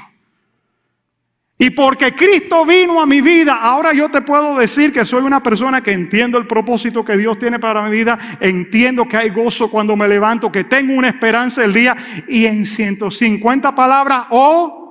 Y 1.57 1.69
porque 1.69 2.13
Cristo 2.13 2.65
vino 2.65 3.01
a 3.01 3.05
mi 3.05 3.21
vida, 3.21 3.55
ahora 3.55 3.93
yo 3.93 4.09
te 4.09 4.21
puedo 4.21 4.57
decir 4.57 4.91
que 4.91 5.05
soy 5.05 5.23
una 5.23 5.41
persona 5.41 5.81
que 5.81 5.93
entiendo 5.93 6.37
el 6.37 6.47
propósito 6.47 7.05
que 7.05 7.15
Dios 7.17 7.39
tiene 7.39 7.59
para 7.59 7.81
mi 7.83 7.91
vida, 7.91 8.37
entiendo 8.41 9.07
que 9.07 9.15
hay 9.15 9.29
gozo 9.29 9.71
cuando 9.71 9.95
me 9.95 10.07
levanto, 10.07 10.51
que 10.51 10.65
tengo 10.65 10.93
una 10.93 11.07
esperanza 11.07 11.63
el 11.63 11.71
día 11.71 11.95
y 12.27 12.45
en 12.45 12.65
150 12.65 13.73
palabras, 13.73 14.25
oh, 14.31 14.85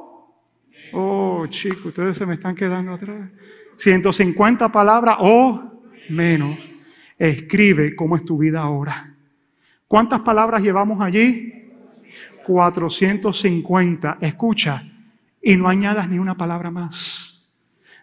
Oh, 0.96 1.44
chicos, 1.48 1.86
ustedes 1.86 2.16
se 2.16 2.24
me 2.24 2.34
están 2.34 2.54
quedando 2.54 2.92
atrás. 2.92 3.28
150 3.76 4.70
palabras 4.70 5.16
o 5.18 5.60
menos. 6.08 6.56
Escribe 7.18 7.96
cómo 7.96 8.14
es 8.14 8.24
tu 8.24 8.38
vida 8.38 8.60
ahora. 8.60 9.12
¿Cuántas 9.88 10.20
palabras 10.20 10.62
llevamos 10.62 11.00
allí? 11.00 11.52
450. 12.46 14.18
Escucha, 14.20 14.84
y 15.44 15.56
no 15.56 15.68
añadas 15.68 16.08
ni 16.08 16.18
una 16.18 16.34
palabra 16.34 16.70
más. 16.70 17.30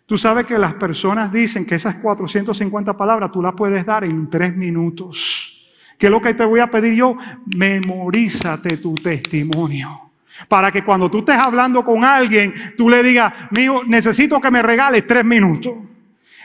Tú 0.06 0.18
sabes 0.18 0.46
que 0.46 0.58
las 0.58 0.76
personas 0.76 1.32
dicen 1.32 1.66
que 1.66 1.76
esas 1.76 1.96
450 1.96 2.96
palabras 2.96 3.32
tú 3.32 3.42
las 3.42 3.54
puedes 3.54 3.86
dar 3.86 4.04
en 4.04 4.30
tres 4.30 4.56
minutos. 4.56 5.58
¿Qué 5.98 6.08
es 6.08 6.12
lo 6.12 6.22
que 6.22 6.34
te 6.34 6.46
voy 6.46 6.60
a 6.60 6.70
pedir 6.70 6.94
yo? 6.94 7.16
Memorízate 7.56 8.78
tu 8.78 8.94
testimonio. 8.94 10.12
Para 10.48 10.72
que 10.72 10.84
cuando 10.84 11.10
tú 11.10 11.20
estés 11.20 11.38
hablando 11.38 11.84
con 11.84 12.04
alguien, 12.04 12.54
tú 12.78 12.90
le 12.90 13.02
digas, 13.04 13.34
mío, 13.52 13.82
necesito 13.86 14.40
que 14.40 14.52
me 14.52 14.62
regales 14.62 15.08
tres 15.08 15.24
minutos. 15.24 15.74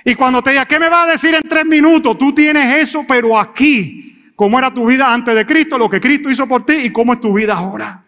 Y 0.05 0.15
cuando 0.15 0.43
te 0.43 0.51
diga, 0.51 0.67
¿qué 0.67 0.79
me 0.79 0.89
va 0.89 1.05
a 1.05 1.13
decir 1.13 1.35
en 1.35 1.43
tres 1.43 1.67
minutos? 1.67 2.17
Tú 2.17 2.33
tienes 2.33 2.83
eso, 2.83 3.05
pero 3.07 3.39
aquí, 3.39 4.31
cómo 4.37 4.59
era 4.59 4.73
tu 4.73 4.87
vida 4.87 5.13
antes 5.13 5.35
de 5.35 5.45
Cristo, 5.45 5.77
lo 5.77 5.91
que 5.91 6.01
Cristo 6.01 6.31
hizo 6.31 6.47
por 6.47 6.65
ti 6.65 6.75
y 6.75 6.91
cómo 6.91 7.15
es 7.15 7.21
tu 7.21 7.33
vida 7.33 7.55
ahora. 7.55 8.06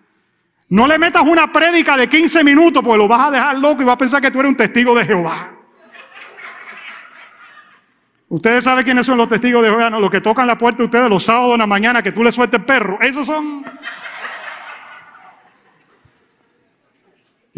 No 0.71 0.87
le 0.87 0.99
metas 0.99 1.23
una 1.25 1.51
prédica 1.51 1.97
de 1.97 2.09
15 2.09 2.45
minutos, 2.45 2.83
porque 2.83 2.99
lo 2.99 3.09
vas 3.09 3.29
a 3.29 3.31
dejar 3.31 3.59
loco 3.59 3.83
y 3.83 3.85
va 3.85 3.95
a 3.95 3.99
pensar 3.99 4.21
que 4.21 4.31
tú 4.31 4.41
eres 4.41 4.51
un 4.51 4.57
testigo 4.57 4.95
de 4.95 5.05
Jehová. 5.05 5.53
Ustedes 8.29 8.65
saben 8.65 8.85
quiénes 8.85 9.07
son 9.07 9.17
los 9.17 9.29
testigos 9.29 9.63
de 9.63 9.71
Jehová, 9.71 9.89
los 9.89 10.11
que 10.11 10.21
tocan 10.21 10.47
la 10.47 10.59
puerta 10.59 10.79
de 10.79 10.85
ustedes 10.85 11.09
los 11.09 11.25
sábados 11.25 11.55
en 11.55 11.61
la 11.61 11.67
mañana 11.67 12.03
que 12.03 12.13
tú 12.13 12.23
le 12.23 12.31
sueltes 12.31 12.63
perro. 12.63 12.99
Esos 13.01 13.27
son 13.27 13.65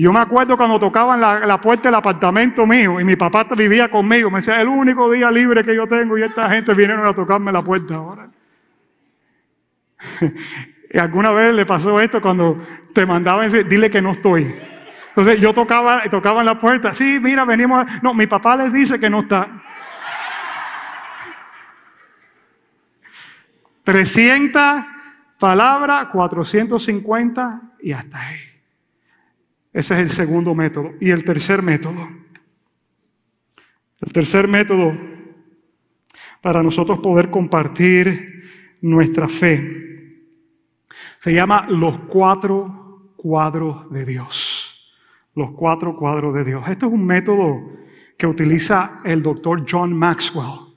yo 0.01 0.15
me 0.15 0.21
acuerdo 0.21 0.57
cuando 0.57 0.81
tocaban 0.81 1.21
la, 1.21 1.61
puerta 1.61 1.91
del 1.91 1.95
apartamento 1.97 2.67
mío 2.67 2.99
y 3.01 3.05
mi 3.05 3.17
papá 3.17 3.47
vivía 3.55 3.91
conmigo. 3.91 4.31
Me 4.31 4.39
decía, 4.39 4.59
el 4.59 4.69
único 4.69 5.11
día 5.11 5.31
libre 5.31 5.63
que 5.63 5.77
yo 5.77 5.87
tengo 5.87 6.17
y 6.17 6.23
esta 6.23 6.49
gente 6.49 6.73
vinieron 6.73 7.07
a 7.07 7.13
tocarme 7.13 7.53
la 7.53 7.63
puerta 7.63 7.97
ahora. 7.97 8.31
y 10.91 10.99
alguna 10.99 11.33
vez 11.33 11.53
le 11.53 11.67
pasó 11.67 12.01
esto 12.01 12.23
cuando 12.23 12.59
te 12.95 13.07
mandaban 13.07 13.49
decir, 13.49 13.67
dile 13.69 13.91
que 13.91 14.03
no 14.03 14.13
estoy. 14.13 14.55
Entonces 15.09 15.41
yo 15.41 15.53
tocaba, 15.53 16.03
tocaba 16.11 16.41
en 16.41 16.47
la 16.47 16.59
puerta, 16.59 16.95
sí, 16.95 17.19
mira, 17.21 17.45
venimos. 17.45 17.87
No, 18.03 18.15
mi 18.15 18.27
papá 18.27 18.57
les 18.57 18.73
dice 18.73 18.99
que 18.99 19.11
no 19.11 19.21
está. 19.21 19.63
300 23.85 24.63
palabras, 25.39 26.07
450 26.13 27.63
y 27.83 27.93
hasta 27.93 28.19
ahí. 28.19 28.39
Ese 29.73 29.95
es 29.95 30.01
el 30.01 30.11
segundo 30.11 30.55
método. 30.55 30.93
Y 31.01 31.11
el 31.11 31.25
tercer 31.25 31.63
método. 31.63 32.09
El 34.01 34.13
tercer 34.13 34.49
método 34.49 34.97
para 36.41 36.63
nosotros 36.63 37.01
poder 37.01 37.31
compartir 37.31 38.79
nuestra 38.81 39.29
fe 39.29 39.81
se 41.19 41.33
llama 41.35 41.67
los 41.69 41.99
cuatro 42.09 42.80
cuadros 43.21 43.91
de 43.91 44.05
Dios. 44.05 44.75
Los 45.35 45.51
cuatro 45.53 45.97
cuadros 45.97 46.35
de 46.35 46.45
Dios. 46.45 46.65
Este 46.69 46.87
es 46.87 46.93
un 46.93 47.05
método 47.05 47.61
que 48.17 48.27
utiliza 48.27 49.01
el 49.05 49.23
doctor 49.23 49.65
John 49.69 49.93
Maxwell. 49.93 50.71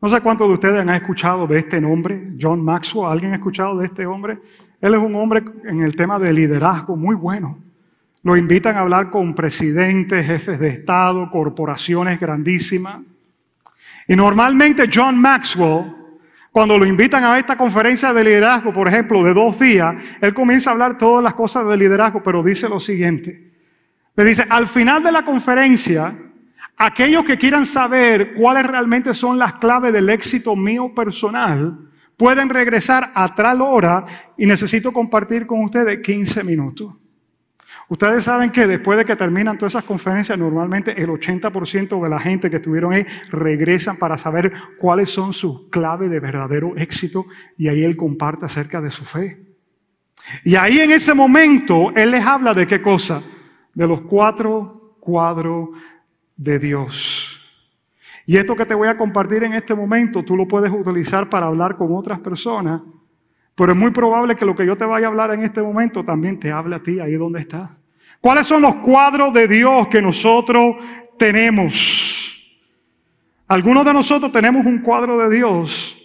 No 0.00 0.08
sé 0.08 0.20
cuántos 0.20 0.46
de 0.48 0.54
ustedes 0.54 0.80
han 0.80 0.90
escuchado 0.90 1.46
de 1.46 1.58
este 1.58 1.80
nombre, 1.80 2.34
John 2.40 2.62
Maxwell. 2.64 3.10
¿Alguien 3.10 3.32
ha 3.32 3.36
escuchado 3.36 3.78
de 3.78 3.86
este 3.86 4.06
hombre? 4.06 4.38
Él 4.80 4.94
es 4.94 5.00
un 5.00 5.14
hombre 5.16 5.42
en 5.64 5.82
el 5.82 5.96
tema 5.96 6.18
de 6.18 6.32
liderazgo 6.32 6.94
muy 6.94 7.16
bueno. 7.16 7.58
Lo 8.22 8.36
invitan 8.36 8.76
a 8.76 8.80
hablar 8.80 9.10
con 9.10 9.34
presidentes, 9.34 10.24
jefes 10.24 10.60
de 10.60 10.68
Estado, 10.68 11.30
corporaciones 11.30 12.20
grandísimas. 12.20 13.00
Y 14.06 14.14
normalmente 14.14 14.88
John 14.92 15.18
Maxwell, 15.18 15.94
cuando 16.58 16.76
lo 16.76 16.86
invitan 16.86 17.22
a 17.22 17.38
esta 17.38 17.56
conferencia 17.56 18.12
de 18.12 18.24
liderazgo, 18.24 18.72
por 18.72 18.88
ejemplo, 18.88 19.22
de 19.22 19.32
dos 19.32 19.60
días, 19.60 19.94
él 20.20 20.34
comienza 20.34 20.70
a 20.70 20.72
hablar 20.72 20.98
todas 20.98 21.22
las 21.22 21.34
cosas 21.34 21.64
de 21.68 21.76
liderazgo, 21.76 22.20
pero 22.20 22.42
dice 22.42 22.68
lo 22.68 22.80
siguiente. 22.80 23.52
Le 24.16 24.24
dice, 24.24 24.44
al 24.48 24.66
final 24.66 25.00
de 25.04 25.12
la 25.12 25.24
conferencia, 25.24 26.12
aquellos 26.76 27.22
que 27.22 27.38
quieran 27.38 27.64
saber 27.64 28.34
cuáles 28.34 28.66
realmente 28.66 29.14
son 29.14 29.38
las 29.38 29.52
claves 29.54 29.92
del 29.92 30.10
éxito 30.10 30.56
mío 30.56 30.92
personal, 30.92 31.78
pueden 32.16 32.48
regresar 32.48 33.12
a 33.14 33.36
tal 33.36 33.62
hora 33.62 34.04
y 34.36 34.44
necesito 34.44 34.92
compartir 34.92 35.46
con 35.46 35.62
ustedes 35.62 36.00
15 36.02 36.42
minutos. 36.42 36.92
Ustedes 37.88 38.24
saben 38.24 38.50
que 38.50 38.66
después 38.66 38.98
de 38.98 39.06
que 39.06 39.16
terminan 39.16 39.56
todas 39.56 39.72
esas 39.72 39.84
conferencias, 39.84 40.38
normalmente 40.38 41.00
el 41.00 41.08
80% 41.08 42.02
de 42.02 42.08
la 42.10 42.18
gente 42.18 42.50
que 42.50 42.56
estuvieron 42.56 42.92
ahí 42.92 43.06
regresan 43.30 43.96
para 43.96 44.18
saber 44.18 44.52
cuáles 44.78 45.08
son 45.08 45.32
sus 45.32 45.68
claves 45.70 46.10
de 46.10 46.20
verdadero 46.20 46.76
éxito 46.76 47.24
y 47.56 47.68
ahí 47.68 47.82
él 47.82 47.96
comparte 47.96 48.44
acerca 48.44 48.82
de 48.82 48.90
su 48.90 49.06
fe. 49.06 49.40
Y 50.44 50.56
ahí 50.56 50.80
en 50.80 50.90
ese 50.90 51.14
momento 51.14 51.90
él 51.96 52.10
les 52.10 52.24
habla 52.24 52.52
de 52.52 52.66
qué 52.66 52.82
cosa? 52.82 53.22
De 53.72 53.86
los 53.86 54.02
cuatro 54.02 54.96
cuadros 55.00 55.70
de 56.36 56.58
Dios. 56.58 57.40
Y 58.26 58.36
esto 58.36 58.54
que 58.54 58.66
te 58.66 58.74
voy 58.74 58.88
a 58.88 58.98
compartir 58.98 59.44
en 59.44 59.54
este 59.54 59.74
momento, 59.74 60.22
tú 60.22 60.36
lo 60.36 60.46
puedes 60.46 60.70
utilizar 60.70 61.30
para 61.30 61.46
hablar 61.46 61.78
con 61.78 61.96
otras 61.96 62.20
personas, 62.20 62.82
pero 63.54 63.72
es 63.72 63.78
muy 63.78 63.90
probable 63.92 64.36
que 64.36 64.44
lo 64.44 64.54
que 64.54 64.66
yo 64.66 64.76
te 64.76 64.84
vaya 64.84 65.06
a 65.06 65.08
hablar 65.08 65.32
en 65.32 65.42
este 65.42 65.62
momento 65.62 66.04
también 66.04 66.38
te 66.38 66.52
hable 66.52 66.76
a 66.76 66.82
ti 66.82 67.00
ahí 67.00 67.14
donde 67.14 67.40
estás. 67.40 67.77
¿Cuáles 68.20 68.46
son 68.46 68.62
los 68.62 68.76
cuadros 68.76 69.32
de 69.32 69.46
Dios 69.46 69.86
que 69.88 70.02
nosotros 70.02 70.76
tenemos? 71.18 72.18
Algunos 73.46 73.84
de 73.84 73.92
nosotros 73.92 74.32
tenemos 74.32 74.66
un 74.66 74.82
cuadro 74.82 75.18
de 75.18 75.36
Dios 75.36 75.96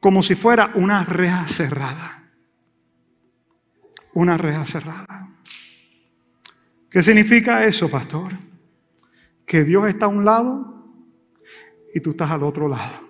como 0.00 0.22
si 0.22 0.34
fuera 0.34 0.72
una 0.74 1.04
reja 1.04 1.48
cerrada. 1.48 2.24
Una 4.12 4.36
reja 4.36 4.64
cerrada. 4.64 5.28
¿Qué 6.90 7.02
significa 7.02 7.64
eso, 7.64 7.90
pastor? 7.90 8.32
Que 9.44 9.64
Dios 9.64 9.88
está 9.88 10.06
a 10.06 10.08
un 10.08 10.24
lado 10.24 10.84
y 11.94 12.00
tú 12.00 12.10
estás 12.10 12.30
al 12.30 12.42
otro 12.42 12.68
lado. 12.68 13.08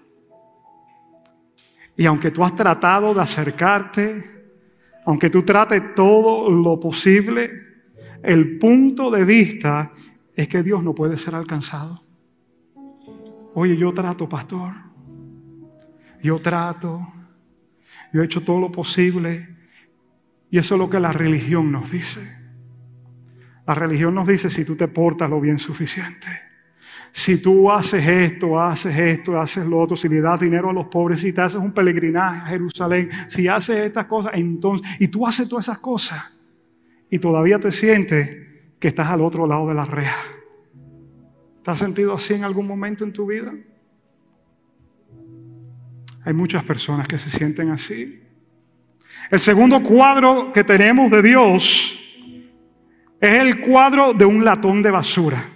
Y 1.97 2.07
aunque 2.07 2.30
tú 2.30 2.45
has 2.45 2.55
tratado 2.55 3.12
de 3.12 3.20
acercarte, 3.20 4.24
aunque 5.05 5.30
tú 5.30 5.43
trates 5.43 5.95
todo 5.95 6.49
lo 6.51 6.78
posible, 6.78 7.67
el 8.22 8.58
punto 8.58 9.10
de 9.10 9.24
vista 9.24 9.92
es 10.34 10.48
que 10.48 10.62
Dios 10.62 10.82
no 10.82 10.94
puede 10.94 11.16
ser 11.16 11.34
alcanzado. 11.34 12.00
Oye, 13.54 13.76
yo 13.76 13.92
trato, 13.92 14.28
pastor. 14.28 14.72
Yo 16.22 16.38
trato. 16.38 17.06
Yo 18.12 18.22
he 18.22 18.24
hecho 18.24 18.42
todo 18.42 18.60
lo 18.60 18.70
posible. 18.72 19.56
Y 20.50 20.58
eso 20.58 20.74
es 20.74 20.78
lo 20.78 20.88
que 20.88 21.00
la 21.00 21.12
religión 21.12 21.70
nos 21.72 21.90
dice. 21.90 22.36
La 23.66 23.74
religión 23.74 24.14
nos 24.14 24.26
dice 24.26 24.48
si 24.48 24.64
tú 24.64 24.76
te 24.76 24.88
portas 24.88 25.28
lo 25.28 25.40
bien 25.40 25.58
suficiente 25.58 26.48
si 27.12 27.38
tú 27.38 27.70
haces 27.70 28.06
esto, 28.06 28.60
haces 28.60 28.96
esto, 28.96 29.40
haces 29.40 29.66
lo 29.66 29.80
otro, 29.80 29.96
si 29.96 30.08
le 30.08 30.20
das 30.20 30.40
dinero 30.40 30.70
a 30.70 30.72
los 30.72 30.86
pobres, 30.86 31.20
si 31.20 31.32
te 31.32 31.40
haces 31.40 31.60
un 31.60 31.72
peregrinaje 31.72 32.38
a 32.38 32.46
Jerusalén, 32.46 33.10
si 33.26 33.48
haces 33.48 33.78
estas 33.78 34.06
cosas, 34.06 34.32
entonces, 34.34 34.88
y 34.98 35.08
tú 35.08 35.26
haces 35.26 35.48
todas 35.48 35.66
esas 35.66 35.78
cosas, 35.78 36.22
y 37.11 37.18
todavía 37.18 37.59
te 37.59 37.72
sientes 37.72 38.46
que 38.78 38.88
estás 38.88 39.09
al 39.09 39.20
otro 39.20 39.46
lado 39.46 39.68
de 39.68 39.74
la 39.74 39.84
reja. 39.84 40.22
¿Te 41.62 41.70
has 41.70 41.78
sentido 41.78 42.14
así 42.14 42.34
en 42.34 42.44
algún 42.44 42.66
momento 42.66 43.04
en 43.04 43.12
tu 43.12 43.26
vida? 43.26 43.52
Hay 46.24 46.32
muchas 46.32 46.64
personas 46.64 47.09
que 47.09 47.18
se 47.18 47.30
sienten 47.30 47.70
así. 47.70 48.22
El 49.30 49.40
segundo 49.40 49.82
cuadro 49.82 50.52
que 50.52 50.64
tenemos 50.64 51.11
de 51.11 51.22
Dios 51.22 51.98
es 53.20 53.32
el 53.32 53.61
cuadro 53.61 54.12
de 54.14 54.24
un 54.24 54.44
latón 54.44 54.82
de 54.82 54.90
basura. 54.90 55.48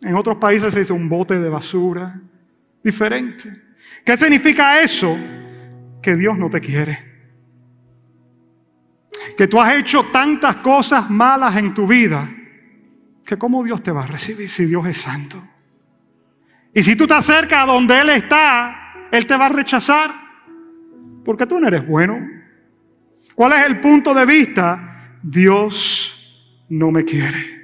En 0.00 0.14
otros 0.14 0.38
países 0.38 0.72
se 0.72 0.80
dice 0.80 0.92
un 0.92 1.08
bote 1.08 1.38
de 1.38 1.48
basura. 1.48 2.20
Diferente. 2.82 3.52
¿Qué 4.04 4.16
significa 4.16 4.80
eso? 4.80 5.16
Que 6.00 6.14
Dios 6.14 6.38
no 6.38 6.48
te 6.48 6.60
quiere. 6.60 7.17
Que 9.38 9.46
tú 9.46 9.58
has 9.58 9.72
hecho 9.72 10.06
tantas 10.12 10.56
cosas 10.56 11.08
malas 11.08 11.56
en 11.56 11.72
tu 11.72 11.86
vida 11.86 12.28
que 13.24 13.38
cómo 13.38 13.64
Dios 13.64 13.82
te 13.82 13.90
va 13.90 14.04
a 14.04 14.06
recibir 14.06 14.50
si 14.50 14.66
Dios 14.66 14.86
es 14.86 14.98
santo. 14.98 15.42
Y 16.74 16.82
si 16.82 16.96
tú 16.96 17.06
te 17.06 17.14
acercas 17.14 17.62
a 17.62 17.66
donde 17.66 17.98
Él 17.98 18.10
está, 18.10 19.08
Él 19.10 19.26
te 19.26 19.36
va 19.36 19.46
a 19.46 19.50
rechazar 19.50 20.10
porque 21.24 21.46
tú 21.46 21.58
no 21.58 21.68
eres 21.68 21.86
bueno. 21.86 22.18
¿Cuál 23.34 23.52
es 23.52 23.66
el 23.66 23.80
punto 23.80 24.12
de 24.12 24.26
vista? 24.26 25.16
Dios 25.22 26.14
no 26.68 26.90
me 26.90 27.04
quiere. 27.04 27.58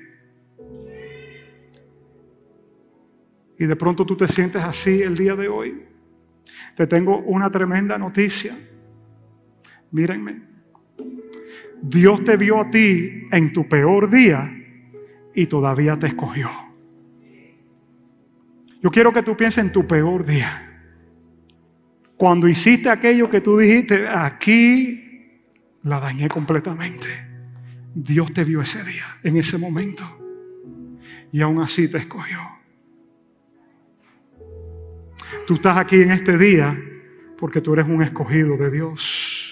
y 3.58 3.66
de 3.66 3.76
pronto 3.76 4.04
tú 4.04 4.16
te 4.16 4.28
sientes 4.28 4.62
así 4.62 5.02
el 5.02 5.16
día 5.16 5.36
de 5.36 5.48
hoy, 5.48 5.84
te 6.76 6.86
tengo 6.86 7.18
una 7.18 7.50
tremenda 7.50 7.96
noticia. 7.96 8.56
Mírenme, 9.90 10.42
Dios 11.82 12.24
te 12.24 12.36
vio 12.36 12.60
a 12.60 12.70
ti 12.70 13.26
en 13.30 13.52
tu 13.52 13.68
peor 13.68 14.10
día 14.10 14.50
y 15.34 15.46
todavía 15.46 15.98
te 15.98 16.06
escogió. 16.06 16.50
Yo 18.82 18.90
quiero 18.90 19.12
que 19.12 19.22
tú 19.22 19.36
pienses 19.36 19.64
en 19.64 19.72
tu 19.72 19.86
peor 19.86 20.26
día. 20.26 20.70
Cuando 22.16 22.48
hiciste 22.48 22.88
aquello 22.88 23.28
que 23.28 23.40
tú 23.40 23.58
dijiste, 23.58 24.06
aquí 24.06 25.04
la 25.82 26.00
dañé 26.00 26.28
completamente. 26.28 27.08
Dios 27.94 28.32
te 28.32 28.44
vio 28.44 28.60
ese 28.60 28.82
día, 28.84 29.04
en 29.22 29.36
ese 29.36 29.58
momento. 29.58 30.04
Y 31.32 31.40
aún 31.40 31.60
así 31.60 31.90
te 31.90 31.98
escogió. 31.98 32.38
Tú 35.46 35.54
estás 35.54 35.76
aquí 35.76 36.00
en 36.00 36.12
este 36.12 36.38
día 36.38 36.78
porque 37.38 37.60
tú 37.60 37.74
eres 37.74 37.86
un 37.86 38.02
escogido 38.02 38.56
de 38.56 38.70
Dios. 38.70 39.43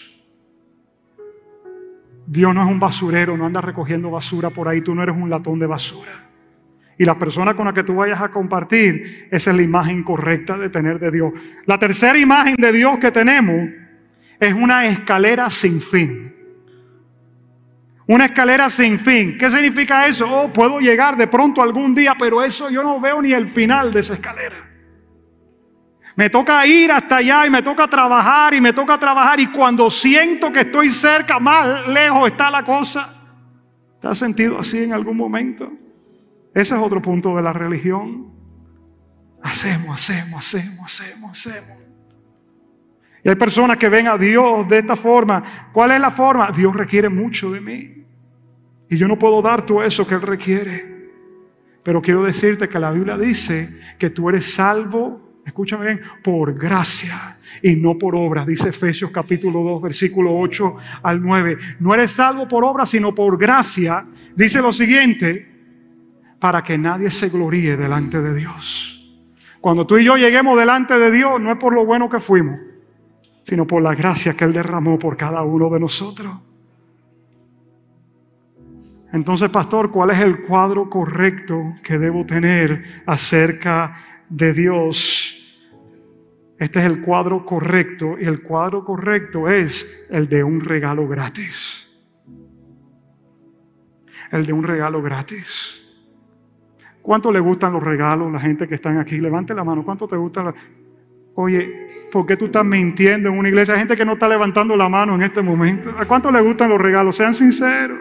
Dios 2.32 2.54
no 2.54 2.62
es 2.62 2.68
un 2.68 2.80
basurero, 2.80 3.36
no 3.36 3.44
anda 3.44 3.60
recogiendo 3.60 4.10
basura 4.10 4.48
por 4.48 4.66
ahí, 4.66 4.80
tú 4.80 4.94
no 4.94 5.02
eres 5.02 5.14
un 5.14 5.28
latón 5.28 5.58
de 5.58 5.66
basura. 5.66 6.12
Y 6.96 7.04
la 7.04 7.18
persona 7.18 7.52
con 7.52 7.66
la 7.66 7.74
que 7.74 7.82
tú 7.82 7.96
vayas 7.96 8.22
a 8.22 8.30
compartir, 8.30 9.28
esa 9.30 9.50
es 9.50 9.56
la 9.56 9.62
imagen 9.62 10.02
correcta 10.02 10.56
de 10.56 10.70
tener 10.70 10.98
de 10.98 11.10
Dios. 11.10 11.30
La 11.66 11.78
tercera 11.78 12.18
imagen 12.18 12.54
de 12.56 12.72
Dios 12.72 12.98
que 12.98 13.10
tenemos 13.10 13.68
es 14.40 14.54
una 14.54 14.86
escalera 14.86 15.50
sin 15.50 15.82
fin. 15.82 16.34
Una 18.06 18.24
escalera 18.24 18.70
sin 18.70 18.98
fin. 18.98 19.36
¿Qué 19.36 19.50
significa 19.50 20.06
eso? 20.06 20.26
Oh, 20.26 20.50
puedo 20.50 20.80
llegar 20.80 21.18
de 21.18 21.26
pronto 21.26 21.62
algún 21.62 21.94
día, 21.94 22.14
pero 22.18 22.42
eso 22.42 22.70
yo 22.70 22.82
no 22.82 22.98
veo 22.98 23.20
ni 23.20 23.34
el 23.34 23.50
final 23.50 23.92
de 23.92 24.00
esa 24.00 24.14
escalera. 24.14 24.71
Me 26.16 26.28
toca 26.28 26.66
ir 26.66 26.92
hasta 26.92 27.16
allá 27.16 27.46
y 27.46 27.50
me 27.50 27.62
toca 27.62 27.88
trabajar 27.88 28.54
y 28.54 28.60
me 28.60 28.72
toca 28.72 28.98
trabajar 28.98 29.40
y 29.40 29.46
cuando 29.46 29.88
siento 29.88 30.52
que 30.52 30.60
estoy 30.60 30.90
cerca, 30.90 31.38
más 31.38 31.88
lejos 31.88 32.30
está 32.30 32.50
la 32.50 32.64
cosa. 32.64 33.14
¿Te 34.00 34.08
has 34.08 34.18
sentido 34.18 34.58
así 34.58 34.82
en 34.82 34.92
algún 34.92 35.16
momento? 35.16 35.70
Ese 36.54 36.74
es 36.74 36.80
otro 36.80 37.00
punto 37.00 37.34
de 37.36 37.42
la 37.42 37.52
religión. 37.52 38.30
Hacemos, 39.42 39.94
hacemos, 39.94 40.46
hacemos, 40.46 40.84
hacemos, 40.84 41.30
hacemos. 41.30 41.78
Y 43.24 43.28
hay 43.28 43.36
personas 43.36 43.76
que 43.76 43.88
ven 43.88 44.08
a 44.08 44.18
Dios 44.18 44.68
de 44.68 44.78
esta 44.78 44.96
forma. 44.96 45.70
¿Cuál 45.72 45.92
es 45.92 46.00
la 46.00 46.10
forma? 46.10 46.50
Dios 46.50 46.74
requiere 46.74 47.08
mucho 47.08 47.50
de 47.50 47.60
mí. 47.60 48.04
Y 48.90 48.96
yo 48.96 49.08
no 49.08 49.18
puedo 49.18 49.40
dar 49.40 49.64
todo 49.64 49.82
eso 49.82 50.06
que 50.06 50.14
Él 50.14 50.22
requiere. 50.22 51.10
Pero 51.82 52.02
quiero 52.02 52.24
decirte 52.24 52.68
que 52.68 52.78
la 52.78 52.90
Biblia 52.90 53.16
dice 53.16 53.78
que 53.98 54.10
tú 54.10 54.28
eres 54.28 54.52
salvo 54.52 55.31
escúchame 55.44 55.86
bien, 55.86 56.00
por 56.22 56.54
gracia 56.54 57.38
y 57.62 57.76
no 57.76 57.98
por 57.98 58.14
obras, 58.16 58.46
dice 58.46 58.70
Efesios 58.70 59.10
capítulo 59.10 59.62
2, 59.62 59.82
versículo 59.82 60.36
8 60.36 60.76
al 61.02 61.20
9. 61.20 61.58
No 61.80 61.94
eres 61.94 62.12
salvo 62.12 62.48
por 62.48 62.64
obras, 62.64 62.88
sino 62.90 63.14
por 63.14 63.38
gracia. 63.38 64.04
Dice 64.34 64.60
lo 64.60 64.72
siguiente, 64.72 65.46
para 66.38 66.62
que 66.62 66.76
nadie 66.76 67.10
se 67.10 67.28
gloríe 67.28 67.76
delante 67.76 68.20
de 68.20 68.34
Dios. 68.34 68.88
Cuando 69.60 69.86
tú 69.86 69.96
y 69.96 70.04
yo 70.04 70.16
lleguemos 70.16 70.58
delante 70.58 70.98
de 70.98 71.10
Dios, 71.12 71.40
no 71.40 71.52
es 71.52 71.58
por 71.58 71.72
lo 71.72 71.86
bueno 71.86 72.10
que 72.10 72.18
fuimos, 72.18 72.58
sino 73.44 73.64
por 73.64 73.80
la 73.80 73.94
gracia 73.94 74.34
que 74.34 74.44
Él 74.44 74.52
derramó 74.52 74.98
por 74.98 75.16
cada 75.16 75.42
uno 75.42 75.70
de 75.70 75.78
nosotros. 75.78 76.34
Entonces, 79.12 79.50
pastor, 79.50 79.92
¿cuál 79.92 80.10
es 80.10 80.18
el 80.18 80.42
cuadro 80.42 80.90
correcto 80.90 81.74
que 81.84 81.98
debo 81.98 82.26
tener 82.26 83.02
acerca 83.06 83.94
de 83.94 84.11
Dios. 84.32 85.38
Este 86.58 86.78
es 86.78 86.86
el 86.86 87.02
cuadro 87.02 87.44
correcto 87.44 88.16
y 88.20 88.24
el 88.24 88.42
cuadro 88.42 88.84
correcto 88.84 89.48
es 89.48 89.86
el 90.10 90.28
de 90.28 90.44
un 90.44 90.60
regalo 90.60 91.08
gratis. 91.08 91.88
El 94.30 94.46
de 94.46 94.52
un 94.52 94.62
regalo 94.62 95.02
gratis. 95.02 95.78
¿Cuánto 97.02 97.32
le 97.32 97.40
gustan 97.40 97.72
los 97.72 97.82
regalos? 97.82 98.32
La 98.32 98.38
gente 98.38 98.68
que 98.68 98.76
están 98.76 98.98
aquí, 98.98 99.18
levante 99.18 99.54
la 99.54 99.64
mano. 99.64 99.84
¿Cuánto 99.84 100.06
te 100.06 100.16
gusta? 100.16 100.54
Oye, 101.34 102.08
¿por 102.12 102.24
qué 102.26 102.36
tú 102.36 102.46
estás 102.46 102.64
mintiendo 102.64 103.28
en 103.28 103.38
una 103.38 103.48
iglesia? 103.48 103.74
Hay 103.74 103.80
gente 103.80 103.96
que 103.96 104.04
no 104.04 104.12
está 104.12 104.28
levantando 104.28 104.76
la 104.76 104.88
mano 104.88 105.16
en 105.16 105.22
este 105.22 105.42
momento. 105.42 105.90
¿A 105.98 106.06
cuánto 106.06 106.30
le 106.30 106.40
gustan 106.40 106.70
los 106.70 106.80
regalos? 106.80 107.16
Sean 107.16 107.34
sinceros. 107.34 107.98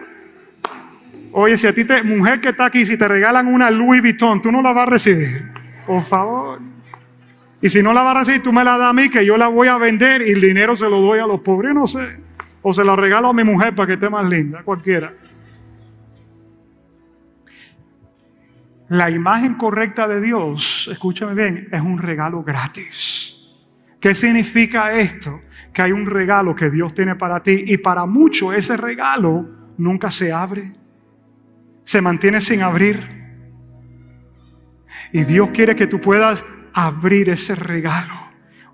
Oye, 1.32 1.56
si 1.56 1.66
a 1.66 1.74
ti, 1.74 1.84
te, 1.84 2.02
mujer 2.02 2.40
que 2.40 2.50
está 2.50 2.66
aquí, 2.66 2.84
si 2.84 2.96
te 2.96 3.08
regalan 3.08 3.48
una 3.48 3.70
Louis 3.70 4.00
Vuitton, 4.00 4.40
tú 4.40 4.52
no 4.52 4.62
la 4.62 4.72
vas 4.72 4.86
a 4.86 4.90
recibir. 4.90 5.61
Por 5.86 6.02
favor. 6.02 6.60
Y 7.60 7.68
si 7.68 7.82
no 7.82 7.92
la 7.92 8.02
vas 8.02 8.16
a 8.16 8.18
recibir, 8.20 8.42
tú 8.42 8.52
me 8.52 8.64
la 8.64 8.76
das 8.76 8.90
a 8.90 8.92
mí, 8.92 9.08
que 9.08 9.24
yo 9.24 9.36
la 9.36 9.48
voy 9.48 9.68
a 9.68 9.78
vender 9.78 10.22
y 10.22 10.32
el 10.32 10.40
dinero 10.40 10.76
se 10.76 10.88
lo 10.88 11.00
doy 11.00 11.20
a 11.20 11.26
los 11.26 11.40
pobres, 11.40 11.72
no 11.72 11.86
sé. 11.86 12.16
O 12.60 12.72
se 12.72 12.84
la 12.84 12.96
regalo 12.96 13.28
a 13.28 13.32
mi 13.32 13.44
mujer 13.44 13.74
para 13.74 13.86
que 13.86 13.92
esté 13.94 14.10
más 14.10 14.28
linda, 14.28 14.62
cualquiera. 14.64 15.12
La 18.88 19.10
imagen 19.10 19.54
correcta 19.54 20.06
de 20.06 20.20
Dios, 20.20 20.88
escúchame 20.92 21.34
bien, 21.34 21.68
es 21.72 21.80
un 21.80 21.98
regalo 21.98 22.42
gratis. 22.42 23.36
¿Qué 23.98 24.14
significa 24.14 24.92
esto? 24.92 25.40
Que 25.72 25.82
hay 25.82 25.92
un 25.92 26.04
regalo 26.04 26.56
que 26.56 26.68
Dios 26.68 26.92
tiene 26.92 27.14
para 27.14 27.40
ti 27.40 27.64
y 27.68 27.78
para 27.78 28.04
muchos 28.04 28.54
ese 28.54 28.76
regalo 28.76 29.48
nunca 29.78 30.10
se 30.10 30.32
abre. 30.32 30.72
Se 31.84 32.02
mantiene 32.02 32.40
sin 32.40 32.62
abrir. 32.62 33.21
Y 35.12 35.24
Dios 35.24 35.50
quiere 35.50 35.76
que 35.76 35.86
tú 35.86 36.00
puedas 36.00 36.44
abrir 36.72 37.28
ese 37.28 37.54
regalo. 37.54 38.14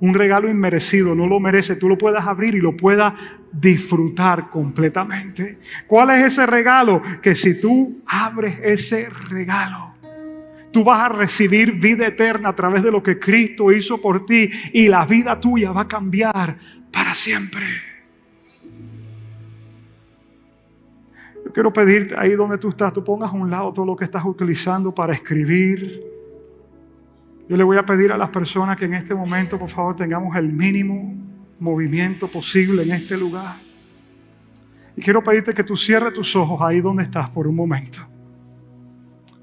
Un 0.01 0.15
regalo 0.15 0.49
inmerecido, 0.49 1.15
no 1.15 1.27
lo 1.27 1.41
merece, 1.41 1.75
tú 1.75 1.89
lo 1.89 1.99
puedas 1.99 2.25
abrir 2.25 2.55
y 2.55 2.61
lo 2.61 2.77
puedas 2.77 3.15
disfrutar 3.51 4.49
completamente. 4.49 5.59
¿Cuál 5.89 6.11
es 6.11 6.33
ese 6.33 6.47
regalo? 6.47 7.03
Que 7.21 7.35
si 7.35 7.61
tú 7.61 8.01
abres 8.07 8.61
ese 8.63 9.09
regalo, 9.31 9.89
Tú 10.71 10.85
vas 10.85 11.01
a 11.01 11.09
recibir 11.09 11.73
vida 11.73 12.07
eterna 12.07 12.51
a 12.51 12.55
través 12.55 12.83
de 12.83 12.91
lo 12.91 13.03
que 13.03 13.19
Cristo 13.19 13.73
hizo 13.73 14.01
por 14.01 14.27
ti 14.27 14.51
y 14.73 14.89
la 14.89 15.07
vida 15.07 15.41
tuya 15.41 15.73
va 15.73 15.83
a 15.83 15.89
cambiar 15.89 16.59
para 16.93 17.15
siempre. 17.15 17.65
Yo 21.45 21.53
quiero 21.53 21.73
pedirte 21.73 22.15
ahí 22.19 22.33
donde 22.33 22.59
tú 22.59 22.69
estás, 22.69 22.93
tú 22.93 23.03
pongas 23.03 23.31
a 23.31 23.35
un 23.35 23.51
lado 23.51 23.73
todo 23.73 23.87
lo 23.87 23.97
que 23.97 24.05
estás 24.05 24.25
utilizando 24.25 24.95
para 24.95 25.15
escribir. 25.15 26.18
Yo 27.49 27.57
le 27.57 27.65
voy 27.65 27.77
a 27.77 27.87
pedir 27.87 28.13
a 28.13 28.17
las 28.17 28.29
personas 28.29 28.77
que 28.77 28.85
en 28.85 28.95
este 28.95 29.15
momento, 29.15 29.59
por 29.59 29.71
favor, 29.71 29.97
tengamos 29.97 30.37
el 30.37 30.53
mínimo 30.53 31.15
movimiento 31.59 32.31
posible 32.31 32.83
en 32.83 32.93
este 32.93 33.17
lugar. 33.17 33.57
Y 34.97 35.01
quiero 35.01 35.23
pedirte 35.23 35.55
que 35.55 35.65
tú 35.65 35.77
cierres 35.77 36.13
tus 36.13 36.35
ojos 36.37 36.61
ahí 36.61 36.81
donde 36.81 37.05
estás 37.05 37.31
por 37.31 37.47
un 37.47 37.57
momento 37.57 38.01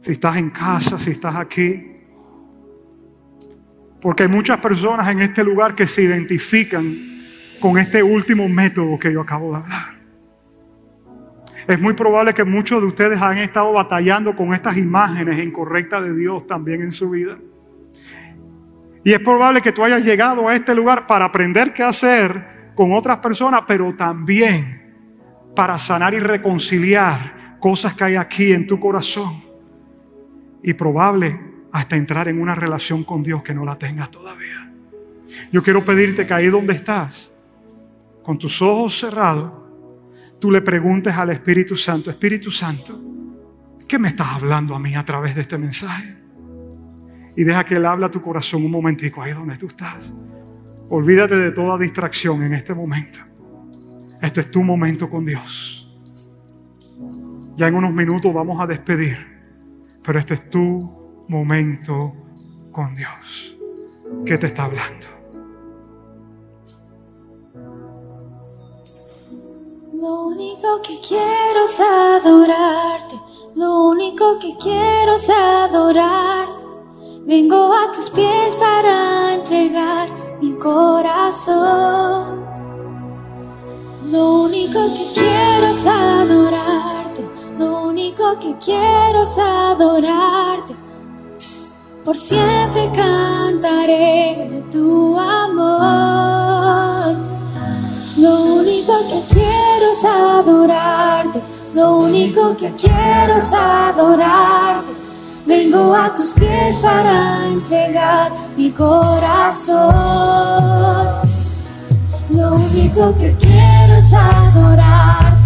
si 0.06 0.12
estás 0.12 0.38
en 0.38 0.52
casa, 0.52 1.00
si 1.00 1.10
estás 1.10 1.36
aquí. 1.36 1.94
Porque 4.00 4.22
hay 4.22 4.30
muchas 4.30 4.58
personas 4.58 5.08
en 5.08 5.22
este 5.22 5.44
lugar 5.44 5.74
que 5.74 5.88
se 5.88 6.04
identifican 6.04 6.96
con 7.60 7.80
este 7.80 8.04
último 8.04 8.48
método 8.48 9.00
que 9.00 9.12
yo 9.12 9.22
acabo 9.22 9.50
de 9.50 9.58
hablar. 9.64 9.96
Es 11.68 11.82
muy 11.82 11.96
probable 11.96 12.36
que 12.36 12.44
muchos 12.44 12.80
de 12.82 12.88
ustedes 12.88 13.20
han 13.20 13.40
estado 13.40 13.74
batallando 13.74 14.36
con 14.36 14.54
estas 14.54 14.78
imágenes 14.78 15.44
incorrectas 15.44 16.04
de 16.04 16.16
Dios 16.16 16.46
también 16.46 16.84
en 16.84 16.92
su 16.92 17.10
vida. 17.10 17.40
Y 19.06 19.14
es 19.14 19.20
probable 19.20 19.62
que 19.62 19.72
tú 19.72 19.84
hayas 19.84 20.04
llegado 20.04 20.50
a 20.50 20.56
este 20.56 20.74
lugar 20.74 21.06
para 21.06 21.26
aprender 21.26 21.72
qué 21.74 21.84
hacer 21.84 22.72
con 22.74 22.92
otras 22.92 23.18
personas, 23.18 23.62
pero 23.68 23.94
también 23.94 24.82
para 25.56 25.78
sanar 25.78 26.16
y 26.16 26.20
reconciliar 26.20 27.60
cosas 27.60 27.94
que 27.94 28.04
hay 28.04 28.16
aquí 28.16 28.52
en 28.52 28.66
tu 28.66 28.80
corazón 28.80 29.44
y 30.64 30.74
probable 30.74 31.40
hasta 31.72 31.96
entrar 31.96 32.30
en 32.30 32.42
una 32.42 32.56
relación 32.56 33.04
con 33.04 33.22
Dios 33.22 33.44
que 33.44 33.54
no 33.54 33.64
la 33.64 33.78
tengas 33.78 34.10
todavía. 34.10 34.72
Yo 35.52 35.62
quiero 35.62 35.86
pedirte 35.86 36.26
que 36.26 36.34
ahí 36.34 36.48
donde 36.48 36.74
estás, 36.74 37.32
con 38.24 38.40
tus 38.40 38.60
ojos 38.60 39.00
cerrados, 39.00 39.52
tú 40.40 40.50
le 40.50 40.62
preguntes 40.62 41.14
al 41.16 41.30
Espíritu 41.30 41.76
Santo, 41.76 42.10
Espíritu 42.10 42.50
Santo, 42.50 43.00
¿qué 43.88 44.00
me 44.00 44.08
estás 44.08 44.30
hablando 44.30 44.74
a 44.74 44.80
mí 44.80 44.96
a 44.96 45.06
través 45.06 45.36
de 45.36 45.42
este 45.42 45.60
mensaje? 45.60 46.25
Y 47.36 47.44
deja 47.44 47.64
que 47.64 47.76
Él 47.76 47.86
hable 47.86 48.06
a 48.06 48.12
tu 48.12 48.22
corazón 48.22 48.64
un 48.64 48.72
momentico 48.72 49.22
ahí 49.22 49.34
donde 49.34 49.58
tú 49.58 49.68
estás. 49.68 50.12
Olvídate 50.90 51.36
de 51.36 51.52
toda 51.52 51.78
distracción 51.78 52.44
en 52.44 52.54
este 52.54 52.74
momento. 52.74 53.20
Este 54.22 54.42
es 54.42 54.52
tu 54.52 54.64
momento 54.64 55.10
con 55.10 55.26
Dios. 55.26 55.82
Ya 57.56 57.68
en 57.68 57.76
unos 57.76 57.94
minutos 57.94 58.34
vamos 58.34 58.62
a 58.62 58.68
despedir. 58.68 59.18
Pero 60.04 60.20
este 60.20 60.36
es 60.36 60.50
tu 60.50 61.26
momento 61.28 62.14
con 62.72 62.94
Dios. 62.96 63.58
¿Qué 64.26 64.38
te 64.38 64.48
está 64.48 64.66
hablando? 64.66 65.08
Lo 69.94 70.28
único 70.28 70.82
que 70.84 71.00
quiero 71.08 71.64
es 71.64 71.80
adorarte. 71.80 73.16
Lo 73.56 73.90
único 73.90 74.38
que 74.40 74.56
quiero 74.62 75.16
es 75.16 75.30
adorarte. 75.30 76.65
Vengo 77.26 77.74
a 77.74 77.92
tus 77.92 78.10
pies 78.10 78.56
para 78.56 79.34
entregar 79.34 80.10
mi 80.42 80.54
corazón. 80.54 82.46
Lo 84.06 84.44
único 84.44 84.80
que 84.94 85.12
quiero 85.14 85.68
es 85.68 85.86
adorarte 85.86 86.56
único 88.16 88.40
que 88.40 88.56
quiero 88.64 89.24
es 89.24 89.38
adorarte. 89.38 90.76
Por 92.04 92.16
siempre 92.16 92.90
cantaré 92.94 94.48
de 94.50 94.62
tu 94.72 95.20
amor. 95.20 97.16
Lo 98.18 98.44
único 98.60 98.94
que 99.10 99.22
quiero 99.34 99.86
es 99.92 100.06
adorarte. 100.06 101.42
Lo 101.74 101.98
único 101.98 102.56
que 102.56 102.72
quiero 102.76 103.38
es 103.38 103.52
adorarte. 103.52 105.05
Vengo 105.46 105.94
a 105.94 106.14
tus 106.16 106.34
pies 106.34 106.78
para 106.78 107.46
entregar 107.48 108.32
mi 108.58 108.72
corazón. 108.72 109.86
Lo 112.30 112.56
único 112.56 113.16
que 113.18 113.36
quiero 113.38 113.96
es 113.98 114.14
adorarte. 114.14 115.38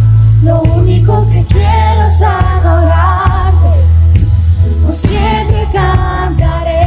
Lo 0.43 0.61
único 0.61 1.27
que 1.29 1.43
quiero 1.45 2.07
es 2.07 2.21
adorarte. 2.21 3.79
Por 4.85 4.95
siempre 4.95 5.67
cantaré 5.73 6.78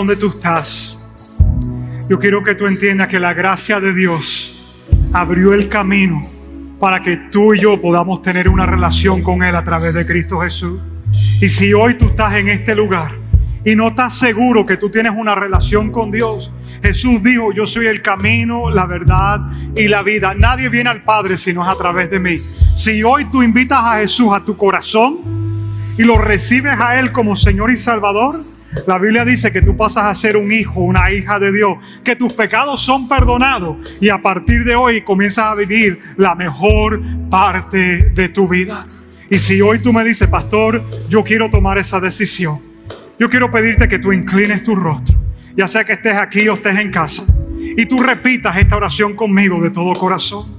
donde 0.00 0.16
tú 0.16 0.28
estás, 0.28 0.98
yo 2.08 2.18
quiero 2.18 2.42
que 2.42 2.54
tú 2.54 2.66
entiendas 2.66 3.08
que 3.08 3.20
la 3.20 3.34
gracia 3.34 3.80
de 3.80 3.92
Dios 3.92 4.58
abrió 5.12 5.52
el 5.52 5.68
camino 5.68 6.22
para 6.78 7.02
que 7.02 7.18
tú 7.30 7.52
y 7.52 7.60
yo 7.60 7.78
podamos 7.78 8.22
tener 8.22 8.48
una 8.48 8.64
relación 8.64 9.22
con 9.22 9.42
Él 9.42 9.54
a 9.54 9.62
través 9.62 9.92
de 9.92 10.06
Cristo 10.06 10.40
Jesús. 10.40 10.80
Y 11.42 11.50
si 11.50 11.74
hoy 11.74 11.98
tú 11.98 12.06
estás 12.06 12.32
en 12.36 12.48
este 12.48 12.74
lugar 12.74 13.12
y 13.62 13.76
no 13.76 13.88
estás 13.88 14.18
seguro 14.18 14.64
que 14.64 14.78
tú 14.78 14.88
tienes 14.88 15.12
una 15.14 15.34
relación 15.34 15.92
con 15.92 16.10
Dios, 16.10 16.50
Jesús 16.82 17.22
dijo, 17.22 17.52
yo 17.52 17.66
soy 17.66 17.86
el 17.86 18.00
camino, 18.00 18.70
la 18.70 18.86
verdad 18.86 19.38
y 19.76 19.86
la 19.86 20.02
vida. 20.02 20.32
Nadie 20.32 20.70
viene 20.70 20.88
al 20.88 21.02
Padre 21.02 21.36
si 21.36 21.52
no 21.52 21.62
es 21.62 21.68
a 21.68 21.76
través 21.76 22.10
de 22.10 22.18
mí. 22.18 22.38
Si 22.38 23.02
hoy 23.02 23.26
tú 23.26 23.42
invitas 23.42 23.80
a 23.82 23.98
Jesús 23.98 24.28
a 24.34 24.42
tu 24.42 24.56
corazón 24.56 25.18
y 25.98 26.04
lo 26.04 26.16
recibes 26.16 26.80
a 26.80 26.98
Él 26.98 27.12
como 27.12 27.36
Señor 27.36 27.70
y 27.70 27.76
Salvador, 27.76 28.34
la 28.86 28.98
Biblia 28.98 29.24
dice 29.24 29.52
que 29.52 29.62
tú 29.62 29.76
pasas 29.76 30.04
a 30.04 30.14
ser 30.14 30.36
un 30.36 30.52
hijo, 30.52 30.80
una 30.80 31.10
hija 31.10 31.38
de 31.38 31.52
Dios, 31.52 31.78
que 32.04 32.16
tus 32.16 32.32
pecados 32.32 32.80
son 32.80 33.08
perdonados 33.08 33.76
y 34.00 34.08
a 34.08 34.18
partir 34.18 34.64
de 34.64 34.74
hoy 34.74 35.02
comienzas 35.02 35.46
a 35.46 35.54
vivir 35.54 36.00
la 36.16 36.34
mejor 36.34 37.00
parte 37.28 38.10
de 38.10 38.28
tu 38.28 38.46
vida. 38.46 38.86
Y 39.28 39.38
si 39.38 39.60
hoy 39.60 39.78
tú 39.78 39.92
me 39.92 40.04
dices, 40.04 40.28
pastor, 40.28 40.84
yo 41.08 41.22
quiero 41.22 41.50
tomar 41.50 41.78
esa 41.78 42.00
decisión, 42.00 42.58
yo 43.18 43.28
quiero 43.28 43.50
pedirte 43.50 43.88
que 43.88 43.98
tú 43.98 44.12
inclines 44.12 44.62
tu 44.64 44.74
rostro, 44.74 45.16
ya 45.56 45.68
sea 45.68 45.84
que 45.84 45.92
estés 45.94 46.14
aquí 46.14 46.48
o 46.48 46.54
estés 46.54 46.78
en 46.78 46.90
casa, 46.90 47.24
y 47.58 47.86
tú 47.86 47.98
repitas 48.02 48.56
esta 48.56 48.76
oración 48.76 49.14
conmigo 49.14 49.60
de 49.60 49.70
todo 49.70 49.92
corazón. 49.92 50.58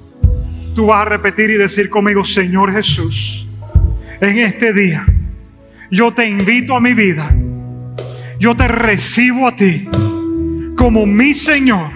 Tú 0.76 0.86
vas 0.86 1.02
a 1.02 1.06
repetir 1.06 1.50
y 1.50 1.56
decir 1.56 1.90
conmigo, 1.90 2.24
Señor 2.24 2.72
Jesús, 2.72 3.48
En 4.22 4.38
este 4.38 4.72
día, 4.72 5.06
yo 5.90 6.14
te 6.14 6.28
invito 6.30 6.76
a 6.76 6.80
mi 6.80 6.94
vida. 6.94 7.36
Yo 8.42 8.56
te 8.56 8.68
recibo 8.68 9.48
a 9.48 9.56
ti 9.56 9.88
como 10.76 11.06
mi 11.06 11.32
Señor 11.32 11.92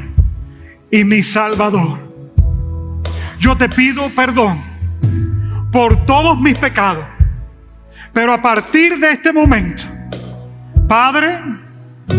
y 0.91 1.03
mi 1.03 1.23
Salvador. 1.23 1.97
Yo 3.39 3.57
te 3.57 3.67
pido 3.67 4.11
perdón 4.11 4.59
por 5.71 6.05
todos 6.05 6.39
mis 6.39 6.55
pecados. 6.55 7.03
Pero 8.13 8.31
a 8.31 8.43
partir 8.43 8.99
de 8.99 9.13
este 9.13 9.33
momento, 9.33 9.85
Padre, 10.87 11.41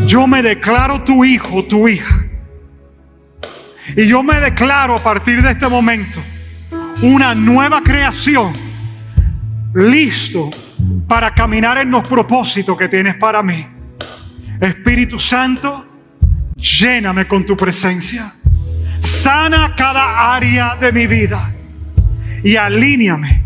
yo 0.06 0.26
me 0.26 0.42
declaro 0.42 1.04
tu 1.04 1.24
hijo, 1.24 1.64
tu 1.64 1.86
hija. 1.86 2.26
Y 3.96 4.08
yo 4.08 4.24
me 4.24 4.40
declaro 4.40 4.96
a 4.96 5.04
partir 5.04 5.40
de 5.40 5.52
este 5.52 5.68
momento 5.68 6.18
una 7.00 7.32
nueva 7.32 7.80
creación, 7.80 8.52
listo 9.72 10.50
para 11.06 11.32
caminar 11.32 11.78
en 11.78 11.92
los 11.92 12.08
propósitos 12.08 12.76
que 12.76 12.88
tienes 12.88 13.14
para 13.14 13.40
mí. 13.40 13.75
Espíritu 14.60 15.18
Santo, 15.18 15.86
lléname 16.56 17.26
con 17.26 17.44
tu 17.44 17.56
presencia. 17.56 18.34
Sana 19.00 19.74
cada 19.76 20.34
área 20.34 20.76
de 20.76 20.92
mi 20.92 21.06
vida 21.06 21.52
y 22.42 22.56
alíñame 22.56 23.42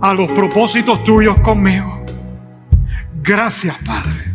a 0.00 0.14
los 0.14 0.30
propósitos 0.32 1.02
tuyos 1.04 1.38
conmigo. 1.40 2.04
Gracias, 3.22 3.76
Padre. 3.84 4.26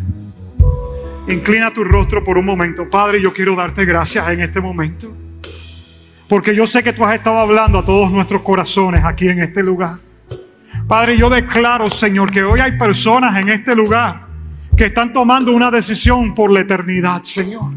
Inclina 1.28 1.72
tu 1.72 1.84
rostro 1.84 2.22
por 2.22 2.36
un 2.36 2.44
momento. 2.44 2.90
Padre, 2.90 3.22
yo 3.22 3.32
quiero 3.32 3.54
darte 3.54 3.84
gracias 3.84 4.28
en 4.28 4.40
este 4.40 4.60
momento. 4.60 5.16
Porque 6.28 6.54
yo 6.54 6.66
sé 6.66 6.82
que 6.82 6.92
tú 6.92 7.04
has 7.04 7.14
estado 7.14 7.38
hablando 7.38 7.78
a 7.78 7.84
todos 7.84 8.10
nuestros 8.10 8.42
corazones 8.42 9.04
aquí 9.04 9.28
en 9.28 9.40
este 9.40 9.62
lugar. 9.62 9.96
Padre, 10.86 11.16
yo 11.16 11.30
declaro, 11.30 11.88
Señor, 11.90 12.30
que 12.30 12.42
hoy 12.42 12.60
hay 12.60 12.76
personas 12.76 13.36
en 13.40 13.48
este 13.48 13.74
lugar 13.74 14.21
que 14.76 14.86
están 14.86 15.12
tomando 15.12 15.52
una 15.52 15.70
decisión 15.70 16.34
por 16.34 16.52
la 16.52 16.60
eternidad, 16.60 17.22
Señor. 17.22 17.72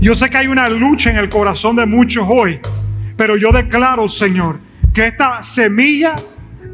Yo 0.00 0.14
sé 0.14 0.28
que 0.30 0.38
hay 0.38 0.46
una 0.46 0.68
lucha 0.68 1.10
en 1.10 1.16
el 1.16 1.28
corazón 1.28 1.76
de 1.76 1.86
muchos 1.86 2.26
hoy, 2.28 2.60
pero 3.16 3.36
yo 3.36 3.52
declaro, 3.52 4.08
Señor, 4.08 4.58
que 4.92 5.06
esta 5.06 5.42
semilla 5.42 6.14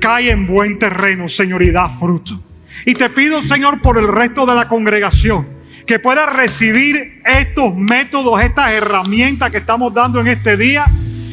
cae 0.00 0.30
en 0.30 0.46
buen 0.46 0.78
terreno, 0.78 1.28
Señor, 1.28 1.62
y 1.62 1.70
da 1.70 1.88
fruto. 1.88 2.40
Y 2.84 2.94
te 2.94 3.08
pido, 3.10 3.40
Señor, 3.42 3.80
por 3.80 3.98
el 3.98 4.08
resto 4.08 4.44
de 4.46 4.54
la 4.54 4.68
congregación, 4.68 5.46
que 5.86 5.98
pueda 5.98 6.26
recibir 6.26 7.20
estos 7.24 7.74
métodos, 7.76 8.40
estas 8.42 8.72
herramientas 8.72 9.50
que 9.50 9.58
estamos 9.58 9.92
dando 9.92 10.20
en 10.20 10.28
este 10.28 10.56
día. 10.56 10.86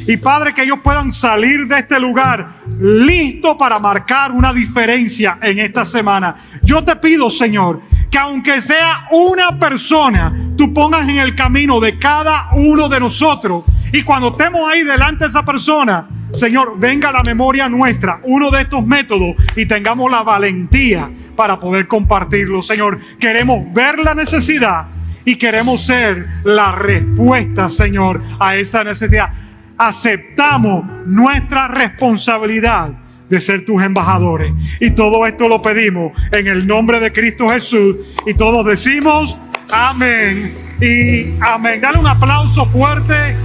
Y 0.08 0.18
Padre, 0.18 0.54
que 0.54 0.64
ellos 0.64 0.80
puedan 0.84 1.12
salir 1.12 1.68
de 1.68 1.80
este 1.80 2.00
lugar 2.00 2.62
listo 2.80 3.58
para 3.58 3.78
marcar 3.78 4.32
una 4.32 4.52
diferencia 4.52 5.38
en 5.42 5.60
esta 5.60 5.86
semana. 5.86 6.60
Yo 6.64 6.84
te 6.84 6.96
pido, 6.96 7.30
Señor, 7.30 7.82
que 8.10 8.18
aunque 8.18 8.60
sea 8.62 9.08
una 9.12 9.58
persona, 9.60 10.34
tú 10.58 10.74
pongas 10.74 11.08
en 11.08 11.20
el 11.20 11.36
camino 11.36 11.80
de 11.80 12.00
cada 12.00 12.50
uno 12.54 12.90
de 12.90 13.00
nosotros. 13.00 13.64
Y 13.92 14.04
cuando 14.04 14.32
estemos 14.32 14.70
ahí 14.70 14.84
delante 14.84 15.26
de 15.26 15.30
esa 15.30 15.44
persona, 15.44 16.08
Señor, 16.32 16.78
venga 16.78 17.12
la 17.12 17.22
memoria 17.24 17.68
nuestra 17.68 18.20
uno 18.24 18.52
de 18.52 18.62
estos 18.62 18.86
métodos 18.86 19.36
y 19.56 19.66
tengamos 19.66 20.12
la 20.12 20.24
valentía 20.24 21.10
para 21.36 21.60
poder 21.60 21.88
compartirlo. 21.88 22.62
Señor, 22.62 23.00
queremos 23.20 23.74
ver 23.74 24.00
la 24.00 24.14
necesidad 24.14 24.88
y 25.26 25.36
queremos 25.36 25.86
ser 25.86 26.28
la 26.44 26.72
respuesta, 26.72 27.70
Señor, 27.70 28.22
a 28.40 28.56
esa 28.56 28.84
necesidad. 28.84 29.30
Aceptamos 29.78 30.84
nuestra 31.06 31.68
responsabilidad 31.68 32.90
de 33.30 33.40
ser 33.40 33.66
tus 33.66 33.84
embajadores. 33.84 34.52
Y 34.80 34.92
todo 34.92 35.26
esto 35.26 35.48
lo 35.48 35.62
pedimos 35.62 36.14
en 36.32 36.48
el 36.48 36.66
nombre 36.68 37.00
de 37.00 37.12
Cristo 37.14 37.48
Jesús. 37.48 37.98
Y 38.26 38.34
todos 38.34 38.66
decimos 38.66 39.38
amén 39.72 40.56
y 40.82 41.36
amén. 41.42 41.82
Dale 41.82 42.00
un 42.00 42.08
aplauso 42.08 42.66
fuerte 42.68 43.36